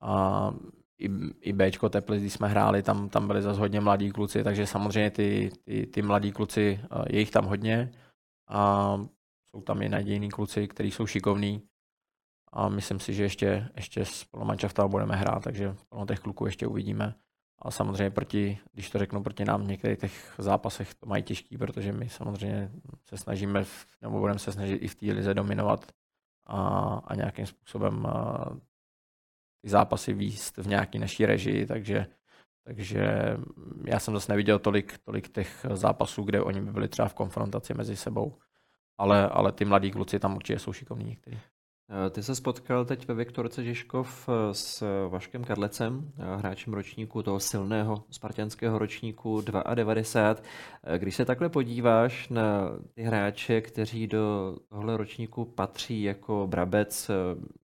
A 0.00 0.50
i, 0.98 1.10
i 1.40 1.52
Bčko 1.52 1.88
Teplic, 1.88 2.20
když 2.20 2.32
jsme 2.32 2.48
hráli, 2.48 2.82
tam, 2.82 3.08
tam 3.08 3.26
byli 3.26 3.42
zase 3.42 3.60
hodně 3.60 3.80
mladí 3.80 4.10
kluci, 4.10 4.44
takže 4.44 4.66
samozřejmě 4.66 5.10
ty, 5.10 5.50
ty, 5.64 5.86
ty 5.86 6.02
mladí 6.02 6.32
kluci, 6.32 6.80
eh, 6.82 7.04
je 7.10 7.18
jich 7.18 7.30
tam 7.30 7.44
hodně 7.44 7.92
a 8.48 9.00
jsou 9.50 9.60
tam 9.60 9.82
i 9.82 9.88
nadějní 9.88 10.30
kluci, 10.30 10.68
kteří 10.68 10.90
jsou 10.90 11.06
šikovní 11.06 11.62
a 12.52 12.68
myslím 12.68 13.00
si, 13.00 13.14
že 13.14 13.22
ještě, 13.22 13.68
ještě 13.76 14.04
s 14.04 14.24
plnou 14.24 14.88
budeme 14.88 15.16
hrát, 15.16 15.42
takže 15.42 15.76
plno 15.88 16.06
těch 16.06 16.20
kluků 16.20 16.46
ještě 16.46 16.66
uvidíme. 16.66 17.14
A 17.62 17.70
samozřejmě 17.70 18.10
proti, 18.10 18.58
když 18.72 18.90
to 18.90 18.98
řeknu 18.98 19.22
proti 19.22 19.44
nám, 19.44 19.62
v 19.62 19.66
některých 19.66 19.98
těch 19.98 20.34
zápasech 20.38 20.94
to 20.94 21.06
mají 21.06 21.22
těžký, 21.22 21.58
protože 21.58 21.92
my 21.92 22.08
samozřejmě 22.08 22.70
se 23.08 23.16
snažíme, 23.16 23.64
nebo 24.02 24.18
budeme 24.18 24.38
se 24.38 24.52
snažit 24.52 24.76
i 24.76 24.88
v 24.88 24.94
té 24.94 25.06
lize 25.06 25.34
dominovat 25.34 25.92
a, 26.46 26.58
a 27.04 27.14
nějakým 27.14 27.46
způsobem 27.46 28.06
a, 28.06 28.50
ty 29.66 29.70
zápasy 29.70 30.12
výst 30.12 30.56
v 30.56 30.66
nějaké 30.68 30.98
naší 30.98 31.26
režii, 31.26 31.66
takže, 31.66 32.06
takže 32.64 33.02
já 33.84 33.98
jsem 33.98 34.14
zase 34.14 34.32
neviděl 34.32 34.58
tolik, 34.58 34.98
tolik 34.98 35.28
těch 35.28 35.66
zápasů, 35.74 36.22
kde 36.22 36.40
oni 36.40 36.60
by 36.60 36.72
byli 36.72 36.88
třeba 36.88 37.08
v 37.08 37.14
konfrontaci 37.14 37.74
mezi 37.74 37.96
sebou, 37.96 38.38
ale, 38.98 39.28
ale 39.28 39.52
ty 39.52 39.64
mladí 39.64 39.90
kluci 39.90 40.18
tam 40.18 40.36
určitě 40.36 40.58
jsou 40.58 40.72
šikovní 40.72 41.04
někteří. 41.04 41.38
Eh, 41.88 42.10
ty 42.10 42.22
se 42.22 42.34
spotkal 42.34 42.84
teď 42.84 43.08
ve 43.08 43.14
Viktorce 43.14 43.64
Žižkov 43.64 44.28
eh, 44.28 44.54
s 44.54 44.82
Vaškem 45.08 45.44
Kadlecem, 45.44 46.12
eh, 46.18 46.36
hráčem 46.36 46.74
ročníku 46.74 47.22
toho 47.22 47.40
silného 47.40 48.04
spartianského 48.10 48.78
ročníku 48.78 49.40
92. 49.74 50.42
Když 50.98 51.16
se 51.16 51.24
takhle 51.24 51.48
podíváš 51.48 52.28
na 52.28 52.70
ty 52.94 53.02
hráče, 53.02 53.60
kteří 53.60 54.06
do 54.06 54.56
tohle 54.68 54.96
ročníku 54.96 55.44
patří 55.44 56.02
jako 56.02 56.46
Brabec, 56.46 57.10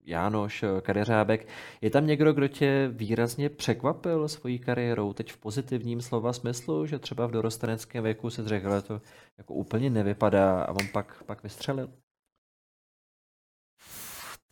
Jánoš, 0.06 0.64
Kadeřábek, 0.82 1.48
je 1.80 1.90
tam 1.90 2.06
někdo, 2.06 2.32
kdo 2.32 2.48
tě 2.48 2.88
výrazně 2.92 3.48
překvapil 3.48 4.28
svojí 4.28 4.58
kariérou, 4.58 5.12
teď 5.12 5.32
v 5.32 5.36
pozitivním 5.36 6.00
slova 6.00 6.32
smyslu, 6.32 6.86
že 6.86 6.98
třeba 6.98 7.26
v 7.26 7.30
dorosteneckém 7.30 8.04
věku 8.04 8.30
se 8.30 8.48
řekl, 8.48 8.82
to 8.82 9.00
jako 9.38 9.54
úplně 9.54 9.90
nevypadá 9.90 10.62
a 10.62 10.70
on 10.70 10.86
pak, 10.92 11.22
pak 11.26 11.42
vystřelil? 11.42 11.88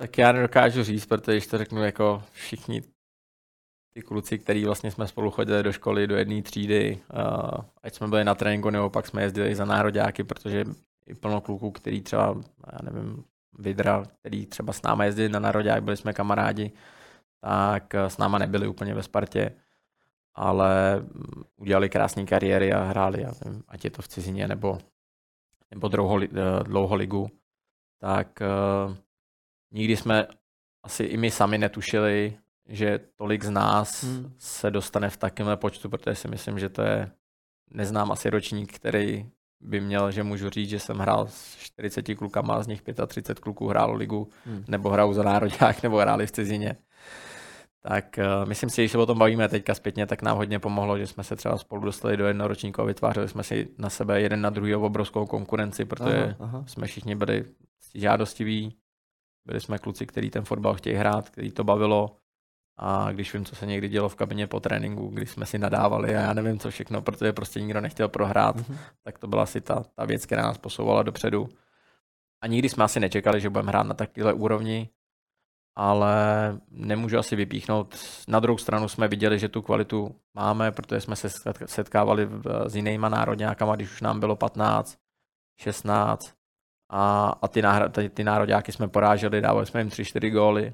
Tak 0.01 0.19
já 0.19 0.33
nedokážu 0.33 0.85
říct, 0.85 1.07
protože 1.07 1.33
když 1.33 1.47
to 1.47 1.59
řeknu 1.59 1.83
jako 1.85 2.23
všichni 2.33 2.83
ty 3.95 4.03
kluci, 4.03 4.39
který 4.39 4.65
vlastně 4.65 4.91
jsme 4.91 5.09
spolu 5.09 5.31
chodili 5.31 5.63
do 5.63 5.73
školy, 5.73 6.07
do 6.07 6.17
jedné 6.17 6.43
třídy, 6.43 7.01
uh, 7.15 7.65
ať 7.83 7.95
jsme 7.95 8.09
byli 8.09 8.25
na 8.25 8.35
tréninku, 8.35 8.71
nebo 8.71 8.91
pak 8.91 9.07
jsme 9.07 9.23
jezdili 9.23 9.55
za 9.55 9.65
nároďáky, 9.65 10.25
protože 10.25 10.65
i 11.07 11.15
plno 11.15 11.41
kluků, 11.41 11.71
který 11.71 12.01
třeba, 12.01 12.37
já 12.73 12.79
nevím, 12.91 13.25
Vidra, 13.59 14.05
který 14.21 14.47
třeba 14.47 14.73
s 14.73 14.83
náma 14.83 15.05
jezdili 15.05 15.29
na 15.29 15.39
nároďák, 15.39 15.83
byli 15.83 15.97
jsme 15.97 16.13
kamarádi, 16.13 16.73
tak 17.41 17.95
s 17.95 18.19
náma 18.19 18.39
nebyli 18.39 18.69
úplně 18.69 18.95
ve 18.95 19.03
Spartě, 19.03 19.53
ale 20.35 21.03
udělali 21.57 21.89
krásné 21.89 22.27
kariéry 22.27 22.73
a 22.73 22.85
hráli, 22.85 23.23
já 23.23 23.33
nevím, 23.45 23.63
ať 23.69 23.85
je 23.85 23.91
to 23.91 24.03
v 24.03 24.09
cizině 24.09 24.49
nebo, 24.49 24.79
nebo 25.71 25.89
dlouho, 25.89 26.19
dlouho 26.63 26.95
ligu, 26.95 27.31
tak 27.99 28.43
uh, 28.87 28.97
nikdy 29.73 29.97
jsme 29.97 30.27
asi 30.83 31.05
i 31.05 31.17
my 31.17 31.31
sami 31.31 31.59
netušili, 31.59 32.37
že 32.69 33.01
tolik 33.17 33.45
z 33.45 33.51
nás 33.51 34.05
hmm. 34.05 34.33
se 34.39 34.71
dostane 34.71 35.11
v 35.11 35.17
takovémhle 35.17 35.57
počtu, 35.57 35.89
protože 35.89 36.15
si 36.15 36.29
myslím, 36.29 36.59
že 36.59 36.69
to 36.69 36.83
je, 36.83 37.11
neznám 37.71 38.13
asi 38.13 38.31
ročník, 38.31 38.73
který 38.73 39.31
by 39.61 39.81
měl, 39.81 40.11
že 40.11 40.23
můžu 40.23 40.51
říct, 40.51 40.71
že 40.71 40.79
jsem 40.79 40.99
hrál 40.99 41.27
s 41.31 41.57
40 41.57 42.03
klukama, 42.03 42.63
z 42.63 42.67
nich 42.67 42.83
35 43.07 43.41
kluků 43.41 43.69
hrálo 43.69 43.95
ligu, 43.95 44.31
hmm. 44.45 44.65
nebo 44.69 44.91
hrál 44.91 45.15
za 45.15 45.23
národák, 45.23 45.83
nebo 45.83 45.99
hráli 45.99 46.27
v 46.27 46.33
cizině. 46.33 46.77
Tak 47.83 48.19
uh, 48.19 48.49
myslím 48.49 48.71
si, 48.71 48.77
že 48.77 48.83
když 48.83 48.93
se 48.93 48.99
o 48.99 49.07
tom 49.07 49.19
bavíme 49.19 49.49
teďka 49.49 49.75
zpětně, 49.75 50.07
tak 50.07 50.23
nám 50.23 50.37
hodně 50.37 50.59
pomohlo, 50.59 50.99
že 50.99 51.07
jsme 51.07 51.25
se 51.25 51.37
třeba 51.37 51.59
spolu 51.59 51.85
dostali 51.85 52.17
do 52.17 52.27
jednoho 52.27 52.49
ročníku 52.49 52.81
a 52.81 52.85
vytvářeli 52.85 53.29
jsme 53.29 53.43
si 53.43 53.69
na 53.79 53.91
sebe 53.91 54.21
jeden 54.21 54.41
na 54.41 54.51
druhý 54.51 54.75
obrovskou 54.75 55.27
konkurenci, 55.27 55.85
protože 55.85 56.17
aha, 56.17 56.37
aha. 56.41 56.65
jsme 56.67 56.87
všichni 56.87 57.15
byli 57.15 57.45
žádostiví, 57.95 58.77
byli 59.47 59.61
jsme 59.61 59.79
kluci, 59.79 60.07
kteří 60.07 60.31
ten 60.31 60.45
fotbal 60.45 60.75
chtějí 60.75 60.97
hrát, 60.97 61.31
který 61.31 61.51
to 61.51 61.65
bavilo. 61.65 62.17
A 62.83 63.13
když 63.13 63.35
vím, 63.35 63.45
co 63.45 63.57
se 63.57 63.67
někdy 63.67 63.89
dělo 63.89 64.09
v 64.09 64.15
kabině 64.15 64.47
po 64.47 64.61
tréninku, 64.61 65.09
když 65.09 65.31
jsme 65.31 65.47
si 65.47 65.59
nadávali 65.59 66.17
a 66.17 66.21
já 66.21 66.33
nevím, 66.33 66.59
co 66.59 66.71
všechno, 66.71 67.03
protože 67.03 67.33
prostě 67.33 67.61
nikdo 67.61 67.81
nechtěl 67.81 68.09
prohrát, 68.09 68.57
mm-hmm. 68.57 68.77
tak 69.03 69.19
to 69.19 69.27
byla 69.27 69.43
asi 69.43 69.61
ta, 69.61 69.85
ta 69.95 70.05
věc, 70.05 70.27
která 70.27 70.43
nás 70.43 70.59
posouvala 70.59 71.03
dopředu. 71.03 71.49
A 72.43 72.47
nikdy 72.47 72.69
jsme 72.69 72.85
asi 72.85 73.01
nečekali, 73.01 73.41
že 73.41 73.51
budeme 73.51 73.69
hrát 73.69 73.83
na 73.87 73.95
takové 73.95 74.33
úrovni, 74.33 74.89
ale 75.77 76.15
nemůžu 76.71 77.19
asi 77.19 77.37
vypíchnout. 77.37 77.97
Na 78.29 78.41
druhou 78.41 78.59
stranu 78.59 78.89
jsme 78.89 79.09
viděli, 79.09 79.39
že 79.39 79.49
tu 79.49 79.63
kvalitu 79.63 80.15
máme, 80.35 80.73
protože 80.73 81.01
jsme 81.01 81.17
se 81.17 81.29
setkávali 81.67 82.29
s 82.67 82.77
jinýma 82.77 83.09
národňákama, 83.09 83.77
když 83.77 83.93
už 83.93 84.01
nám 84.01 84.21
bylo 84.21 84.37
15, 84.37 84.99
16, 85.61 86.40
a, 86.91 87.35
a 87.43 87.49
ty, 87.49 87.63
náhra, 87.63 87.89
ty, 87.89 88.09
ty 88.09 88.25
nároďáky 88.25 88.73
jsme 88.73 88.89
poráželi, 88.89 89.41
dávali 89.41 89.67
jsme 89.67 89.81
jim 89.81 89.89
3-4 89.89 90.33
góly, 90.33 90.73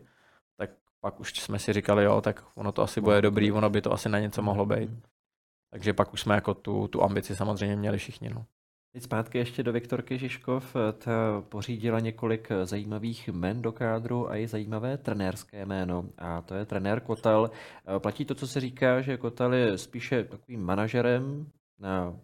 tak 0.56 0.70
pak 1.00 1.20
už 1.20 1.40
jsme 1.40 1.58
si 1.58 1.72
říkali, 1.72 2.04
jo, 2.04 2.20
tak 2.20 2.44
ono 2.54 2.72
to 2.72 2.82
asi 2.82 3.00
bude 3.00 3.22
dobrý, 3.22 3.52
ono 3.52 3.70
by 3.70 3.80
to 3.80 3.92
asi 3.92 4.08
na 4.08 4.18
něco 4.18 4.42
mohlo 4.42 4.66
být. 4.66 4.90
Takže 5.70 5.92
pak 5.92 6.12
už 6.12 6.20
jsme 6.20 6.34
jako 6.34 6.54
tu, 6.54 6.88
tu 6.88 7.02
ambici 7.02 7.36
samozřejmě 7.36 7.76
měli 7.76 7.98
všichni. 7.98 8.30
No. 8.30 8.44
Teď 8.92 9.02
zpátky 9.02 9.38
ještě 9.38 9.62
do 9.62 9.72
Viktorky 9.72 10.18
Žižkov. 10.18 10.76
Ta 10.98 11.42
pořídila 11.48 12.00
několik 12.00 12.48
zajímavých 12.64 13.28
men 13.28 13.62
do 13.62 13.72
kádru 13.72 14.30
a 14.30 14.36
i 14.36 14.46
zajímavé 14.46 14.96
trenérské 14.96 15.66
jméno. 15.66 16.04
A 16.18 16.42
to 16.42 16.54
je 16.54 16.64
trenér 16.64 17.00
Kotal. 17.00 17.50
Platí 17.98 18.24
to, 18.24 18.34
co 18.34 18.46
se 18.46 18.60
říká, 18.60 19.00
že 19.00 19.16
Kotal 19.16 19.54
je 19.54 19.78
spíše 19.78 20.24
takovým 20.24 20.62
manažerem 20.62 21.46
na 21.78 22.16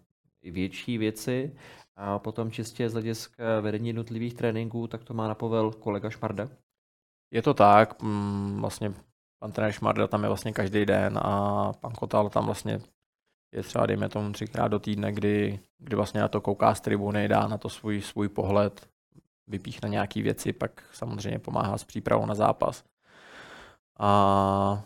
větší 0.43 0.97
věci 0.97 1.51
a 1.95 2.19
potom 2.19 2.51
čistě 2.51 2.89
z 2.89 2.93
hlediska 2.93 3.59
vedení 3.61 3.87
jednotlivých 3.87 4.33
tréninků, 4.33 4.87
tak 4.87 5.03
to 5.03 5.13
má 5.13 5.27
na 5.27 5.35
povel 5.35 5.71
kolega 5.71 6.09
Šmarda? 6.09 6.49
Je 7.31 7.41
to 7.41 7.53
tak, 7.53 8.01
mm, 8.01 8.61
vlastně 8.61 8.93
pan 9.39 9.51
trenér 9.51 9.71
Šmarda 9.71 10.07
tam 10.07 10.23
je 10.23 10.29
vlastně 10.29 10.53
každý 10.53 10.85
den 10.85 11.19
a 11.21 11.73
pan 11.73 11.91
Kotal 11.91 12.29
tam 12.29 12.45
vlastně 12.45 12.79
je 13.53 13.63
třeba, 13.63 13.85
dejme 13.85 14.09
tomu, 14.09 14.31
třikrát 14.31 14.67
do 14.67 14.79
týdne, 14.79 15.11
kdy, 15.11 15.59
kdy 15.77 15.95
vlastně 15.95 16.21
na 16.21 16.27
to 16.27 16.41
kouká 16.41 16.75
z 16.75 16.81
tribuny, 16.81 17.27
dá 17.27 17.47
na 17.47 17.57
to 17.57 17.69
svůj, 17.69 18.01
svůj 18.01 18.29
pohled, 18.29 18.87
vypíchne 19.47 19.89
nějaký 19.89 20.21
věci, 20.21 20.53
pak 20.53 20.83
samozřejmě 20.91 21.39
pomáhá 21.39 21.77
s 21.77 21.83
přípravou 21.83 22.25
na 22.25 22.35
zápas. 22.35 22.83
A, 23.99 24.83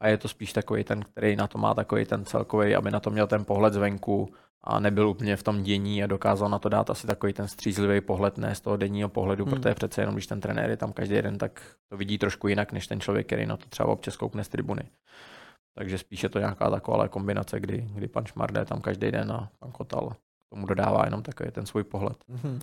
a 0.00 0.08
je 0.08 0.18
to 0.18 0.28
spíš 0.28 0.52
takový 0.52 0.84
ten, 0.84 1.02
který 1.02 1.36
na 1.36 1.46
to 1.46 1.58
má 1.58 1.74
takový 1.74 2.04
ten 2.04 2.24
celkový, 2.24 2.74
aby 2.74 2.90
na 2.90 3.00
to 3.00 3.10
měl 3.10 3.26
ten 3.26 3.44
pohled 3.44 3.74
zvenku, 3.74 4.34
a 4.68 4.80
nebyl 4.80 5.08
úplně 5.08 5.36
v 5.36 5.42
tom 5.42 5.62
dění 5.62 6.04
a 6.04 6.06
dokázal 6.06 6.48
na 6.48 6.58
to 6.58 6.68
dát 6.68 6.90
asi 6.90 7.06
takový 7.06 7.32
ten 7.32 7.48
střízlivý 7.48 8.00
pohled, 8.00 8.38
ne 8.38 8.54
z 8.54 8.60
toho 8.60 8.76
denního 8.76 9.08
pohledu, 9.08 9.44
hmm. 9.44 9.54
protože 9.54 9.74
přece 9.74 10.02
jenom, 10.02 10.14
když 10.14 10.26
ten 10.26 10.40
trenér 10.40 10.70
je 10.70 10.76
tam 10.76 10.92
každý 10.92 11.22
den, 11.22 11.38
tak 11.38 11.76
to 11.88 11.96
vidí 11.96 12.18
trošku 12.18 12.48
jinak, 12.48 12.72
než 12.72 12.86
ten 12.86 13.00
člověk, 13.00 13.26
který 13.26 13.46
na 13.46 13.56
to 13.56 13.66
třeba 13.68 13.88
občas 13.88 14.16
koukne 14.16 14.44
z 14.44 14.48
tribuny. 14.48 14.82
Takže 15.74 15.98
spíše 15.98 16.28
to 16.28 16.38
nějaká 16.38 16.70
taková 16.70 17.08
kombinace, 17.08 17.60
kdy, 17.60 17.88
kdy 17.94 18.08
pan 18.08 18.26
Šmardé 18.26 18.64
tam 18.64 18.80
každý 18.80 19.10
den 19.10 19.32
a 19.32 19.50
pan 19.58 19.72
Kotal 19.72 20.16
tomu 20.52 20.66
dodává 20.66 21.04
jenom 21.04 21.22
takový 21.22 21.50
ten 21.50 21.66
svůj 21.66 21.84
pohled. 21.84 22.16
Hmm. 22.28 22.60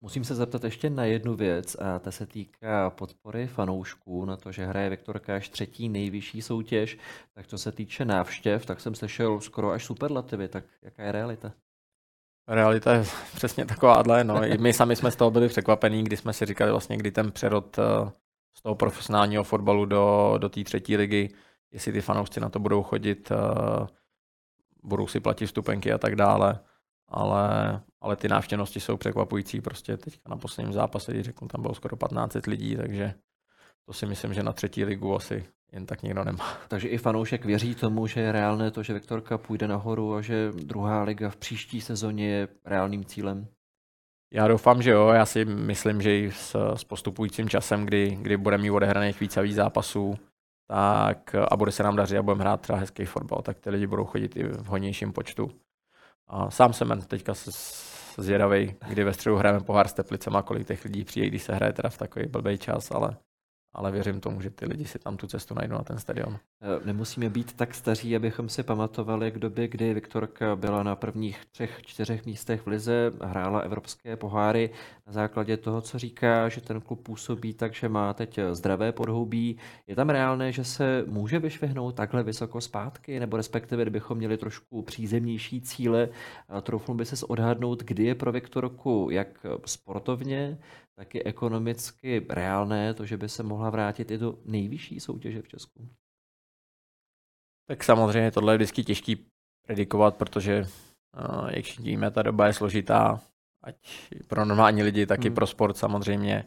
Musím 0.00 0.24
se 0.24 0.34
zeptat 0.34 0.64
ještě 0.64 0.90
na 0.90 1.04
jednu 1.04 1.34
věc 1.34 1.74
a 1.74 1.98
ta 1.98 2.10
se 2.10 2.26
týká 2.26 2.90
podpory 2.90 3.46
fanoušků 3.46 4.24
na 4.24 4.36
to, 4.36 4.52
že 4.52 4.66
hraje 4.66 4.90
Viktorka 4.90 5.36
až 5.36 5.48
třetí 5.48 5.88
nejvyšší 5.88 6.42
soutěž. 6.42 6.98
Tak 7.34 7.46
co 7.46 7.58
se 7.58 7.72
týče 7.72 8.04
návštěv, 8.04 8.66
tak 8.66 8.80
jsem 8.80 8.94
slyšel 8.94 9.40
skoro 9.40 9.70
až 9.70 9.84
superlativy, 9.84 10.48
tak 10.48 10.64
jaká 10.82 11.02
je 11.02 11.12
realita? 11.12 11.52
realita 12.48 12.94
je 12.94 13.04
přesně 13.34 13.66
takováhle. 13.66 14.24
No. 14.24 14.44
I 14.44 14.58
my 14.58 14.72
sami 14.72 14.96
jsme 14.96 15.10
z 15.10 15.16
toho 15.16 15.30
byli 15.30 15.48
překvapení, 15.48 16.04
kdy 16.04 16.16
jsme 16.16 16.32
si 16.32 16.46
říkali 16.46 16.70
vlastně, 16.70 16.96
kdy 16.96 17.10
ten 17.10 17.32
přerod 17.32 17.78
eh, 17.78 18.10
z 18.54 18.62
toho 18.62 18.74
profesionálního 18.74 19.44
fotbalu 19.44 19.84
do, 19.84 20.34
do 20.38 20.48
té 20.48 20.64
třetí 20.64 20.96
ligy, 20.96 21.34
jestli 21.72 21.92
ty 21.92 22.00
fanoušci 22.00 22.40
na 22.40 22.48
to 22.48 22.58
budou 22.58 22.82
chodit, 22.82 23.32
eh, 23.32 23.86
budou 24.82 25.06
si 25.06 25.20
platit 25.20 25.46
vstupenky 25.46 25.92
a 25.92 25.98
tak 25.98 26.16
dále. 26.16 26.60
Ale, 27.08 27.80
ale 28.00 28.16
ty 28.16 28.28
návštěvnosti 28.28 28.80
jsou 28.80 28.96
překvapující. 28.96 29.60
Prostě 29.60 29.96
teďka 29.96 30.28
na 30.28 30.36
posledním 30.36 30.72
zápase, 30.72 31.12
když 31.12 31.24
řeknu, 31.24 31.48
tam 31.48 31.62
bylo 31.62 31.74
skoro 31.74 31.96
15 31.96 32.46
lidí, 32.46 32.76
takže 32.76 33.14
to 33.86 33.92
si 33.92 34.06
myslím, 34.06 34.34
že 34.34 34.42
na 34.42 34.52
třetí 34.52 34.84
ligu 34.84 35.16
asi 35.16 35.44
jen 35.72 35.86
tak 35.86 36.02
nikdo 36.02 36.24
nemá. 36.24 36.58
Takže 36.68 36.88
i 36.88 36.98
fanoušek 36.98 37.44
věří 37.44 37.74
tomu, 37.74 38.06
že 38.06 38.20
je 38.20 38.32
reálné 38.32 38.70
to, 38.70 38.82
že 38.82 38.94
Viktorka 38.94 39.38
půjde 39.38 39.68
nahoru 39.68 40.14
a 40.14 40.22
že 40.22 40.52
druhá 40.52 41.02
liga 41.02 41.30
v 41.30 41.36
příští 41.36 41.80
sezóně 41.80 42.28
je 42.30 42.48
reálným 42.64 43.04
cílem? 43.04 43.48
Já 44.32 44.48
doufám, 44.48 44.82
že 44.82 44.90
jo. 44.90 45.08
Já 45.08 45.26
si 45.26 45.44
myslím, 45.44 46.02
že 46.02 46.18
i 46.18 46.32
s, 46.32 46.74
s 46.74 46.84
postupujícím 46.84 47.48
časem, 47.48 47.86
kdy, 47.86 48.18
kdy 48.20 48.36
budeme 48.36 48.62
mít 48.62 48.70
odehraných 48.70 49.20
víc 49.20 49.36
a 49.36 49.42
víc 49.42 49.54
zápasů, 49.54 50.14
tak 50.66 51.34
a 51.50 51.56
bude 51.56 51.72
se 51.72 51.82
nám 51.82 51.96
dařit 51.96 52.18
a 52.18 52.22
budeme 52.22 52.40
hrát 52.40 52.60
třeba 52.60 52.78
hezký 52.78 53.04
fotbal, 53.04 53.42
tak 53.42 53.58
ty 53.58 53.70
lidi 53.70 53.86
budou 53.86 54.04
chodit 54.04 54.36
i 54.36 54.44
v 54.44 54.66
hodnějším 54.66 55.12
počtu. 55.12 55.50
A 56.28 56.50
sám 56.50 56.72
jsem 56.72 57.02
teďka 57.02 57.32
zvědavý, 58.18 58.74
kdy 58.88 59.04
ve 59.04 59.12
středu 59.12 59.36
hrajeme 59.36 59.60
pohár 59.60 59.88
s 59.88 59.92
Teplicema, 59.92 60.42
kolik 60.42 60.66
těch 60.66 60.84
lidí 60.84 61.04
přijde, 61.04 61.26
když 61.26 61.42
se 61.42 61.54
hraje 61.54 61.72
teda 61.72 61.88
v 61.88 61.98
takový 61.98 62.26
blbý 62.26 62.58
čas, 62.58 62.90
ale 62.90 63.16
ale 63.78 63.92
věřím 63.92 64.20
tomu, 64.20 64.40
že 64.40 64.50
ty 64.50 64.66
lidi 64.66 64.84
si 64.84 64.98
tam 64.98 65.16
tu 65.16 65.26
cestu 65.26 65.54
najdou 65.54 65.74
na 65.74 65.84
ten 65.84 65.98
stadion. 65.98 66.38
Eh, 66.62 66.86
nemusíme 66.86 67.30
být 67.30 67.52
tak 67.52 67.74
staří, 67.74 68.16
abychom 68.16 68.48
si 68.48 68.62
pamatovali 68.62 69.30
k 69.30 69.38
době, 69.38 69.68
kdy 69.68 69.94
Viktorka 69.94 70.56
byla 70.56 70.82
na 70.82 70.96
prvních 70.96 71.46
třech, 71.52 71.80
čtyřech 71.86 72.26
místech 72.26 72.62
v 72.62 72.66
Lize, 72.66 73.12
hrála 73.20 73.60
evropské 73.60 74.16
poháry 74.16 74.70
na 75.06 75.12
základě 75.12 75.56
toho, 75.56 75.80
co 75.80 75.98
říká, 75.98 76.48
že 76.48 76.60
ten 76.60 76.80
klub 76.80 77.02
působí 77.02 77.54
tak, 77.54 77.74
že 77.74 77.88
má 77.88 78.14
teď 78.14 78.38
zdravé 78.52 78.92
podhoubí. 78.92 79.56
Je 79.86 79.96
tam 79.96 80.10
reálné, 80.10 80.52
že 80.52 80.64
se 80.64 81.04
může 81.06 81.38
vyšvihnout 81.38 81.94
takhle 81.94 82.22
vysoko 82.22 82.60
zpátky, 82.60 83.20
nebo 83.20 83.36
respektive 83.36 83.82
kdybychom 83.82 84.18
měli 84.18 84.36
trošku 84.36 84.82
přízemnější 84.82 85.60
cíle, 85.60 86.08
troufnu 86.62 86.94
by 86.94 87.04
se 87.04 87.26
odhadnout, 87.26 87.82
kdy 87.82 88.04
je 88.04 88.14
pro 88.14 88.32
Viktorku 88.32 89.08
jak 89.10 89.46
sportovně, 89.66 90.58
taky 90.98 91.22
ekonomicky 91.24 92.26
reálné, 92.28 92.94
to, 92.94 93.06
že 93.06 93.16
by 93.16 93.28
se 93.28 93.42
mohla 93.42 93.67
vrátit 93.70 94.10
i 94.10 94.18
do 94.18 94.38
nejvyšší 94.44 95.00
soutěže 95.00 95.42
v 95.42 95.48
Česku? 95.48 95.88
Tak 97.66 97.84
samozřejmě 97.84 98.30
tohle 98.30 98.54
je 98.54 98.56
vždycky 98.56 98.84
těžký 98.84 99.26
predikovat, 99.66 100.16
protože 100.16 100.66
jak 101.50 101.64
všichni 101.64 101.90
víme, 101.90 102.10
ta 102.10 102.22
doba 102.22 102.46
je 102.46 102.52
složitá, 102.52 103.20
ať 103.62 103.76
pro 104.26 104.44
normální 104.44 104.82
lidi, 104.82 105.06
tak 105.06 105.24
i 105.24 105.28
hmm. 105.28 105.34
pro 105.34 105.46
sport 105.46 105.76
samozřejmě. 105.76 106.44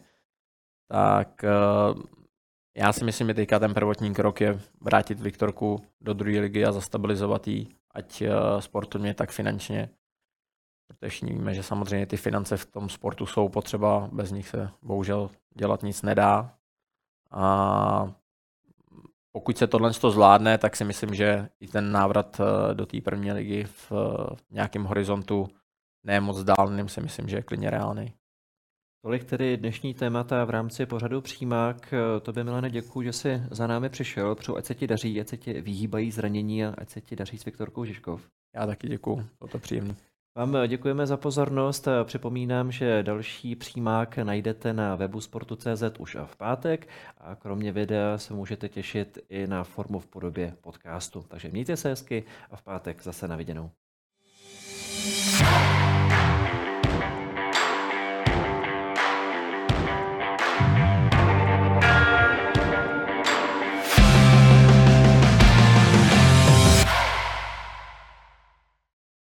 Tak 0.88 1.44
já 2.76 2.92
si 2.92 3.04
myslím, 3.04 3.28
že 3.28 3.34
teďka 3.34 3.58
ten 3.58 3.74
prvotní 3.74 4.14
krok 4.14 4.40
je 4.40 4.60
vrátit 4.80 5.20
Viktorku 5.20 5.82
do 6.00 6.14
druhé 6.14 6.40
ligy 6.40 6.64
a 6.64 6.72
zastabilizovat 6.72 7.48
ji, 7.48 7.66
ať 7.90 8.22
sportovně, 8.58 9.14
tak 9.14 9.30
finančně. 9.30 9.90
Protože 10.86 11.08
všichni 11.08 11.32
víme, 11.32 11.54
že 11.54 11.62
samozřejmě 11.62 12.06
ty 12.06 12.16
finance 12.16 12.56
v 12.56 12.66
tom 12.66 12.88
sportu 12.88 13.26
jsou 13.26 13.48
potřeba, 13.48 14.08
bez 14.12 14.30
nich 14.30 14.48
se 14.48 14.70
bohužel 14.82 15.30
dělat 15.54 15.82
nic 15.82 16.02
nedá. 16.02 16.58
A 17.32 18.14
pokud 19.32 19.58
se 19.58 19.66
tohle 19.66 19.92
to 19.92 20.10
zvládne, 20.10 20.58
tak 20.58 20.76
si 20.76 20.84
myslím, 20.84 21.14
že 21.14 21.48
i 21.60 21.68
ten 21.68 21.92
návrat 21.92 22.40
eh, 22.40 22.74
do 22.74 22.86
té 22.86 23.00
první 23.00 23.32
ligy 23.32 23.64
v 23.64 23.92
nějakém 24.50 24.84
horizontu 24.84 25.48
ne 26.04 26.20
moc 26.20 26.44
dálným 26.44 26.88
si 26.88 27.00
myslím, 27.00 27.28
že 27.28 27.36
je 27.36 27.42
klidně 27.42 27.70
reálný. 27.70 28.12
Tolik 29.04 29.24
tedy 29.24 29.56
dnešní 29.56 29.94
témata 29.94 30.44
v 30.44 30.50
rámci 30.50 30.86
pořadu 30.86 31.20
Přímák. 31.20 31.94
Tobě, 32.22 32.44
Milane, 32.44 32.70
děkuji, 32.70 33.02
že 33.02 33.12
jsi 33.12 33.42
za 33.50 33.66
námi 33.66 33.88
přišel. 33.88 34.34
Přeju, 34.34 34.56
ať 34.56 34.64
se 34.64 34.74
ti 34.74 34.86
daří, 34.86 35.20
ať 35.20 35.28
se 35.28 35.36
ti 35.36 35.60
vyhýbají 35.60 36.10
zranění 36.10 36.64
a 36.64 36.74
ať 36.78 36.90
se 36.90 37.00
ti 37.00 37.16
daří 37.16 37.38
s 37.38 37.44
Viktorkou 37.44 37.84
Žižkov. 37.84 38.28
Já 38.54 38.66
taky 38.66 38.88
děkuji, 38.88 39.14
bylo 39.14 39.48
to 39.52 39.58
příjemné. 39.58 39.94
Vám 40.34 40.56
děkujeme 40.66 41.06
za 41.06 41.16
pozornost. 41.16 41.88
Připomínám, 42.04 42.72
že 42.72 43.02
další 43.02 43.56
přímák 43.56 44.18
najdete 44.18 44.72
na 44.72 44.96
webu 44.96 45.20
sportu.cz 45.20 45.82
už 45.98 46.16
v 46.24 46.36
pátek 46.36 46.88
a 47.18 47.34
kromě 47.34 47.72
videa 47.72 48.18
se 48.18 48.34
můžete 48.34 48.68
těšit 48.68 49.18
i 49.28 49.46
na 49.46 49.64
formu 49.64 49.98
v 49.98 50.06
podobě 50.06 50.56
podcastu. 50.60 51.24
Takže 51.28 51.48
mějte 51.48 51.76
se 51.76 51.88
hezky 51.88 52.24
a 52.50 52.56
v 52.56 52.62
pátek 52.62 53.02
zase 53.02 53.28
na 53.28 53.36
viděnou. 53.36 53.70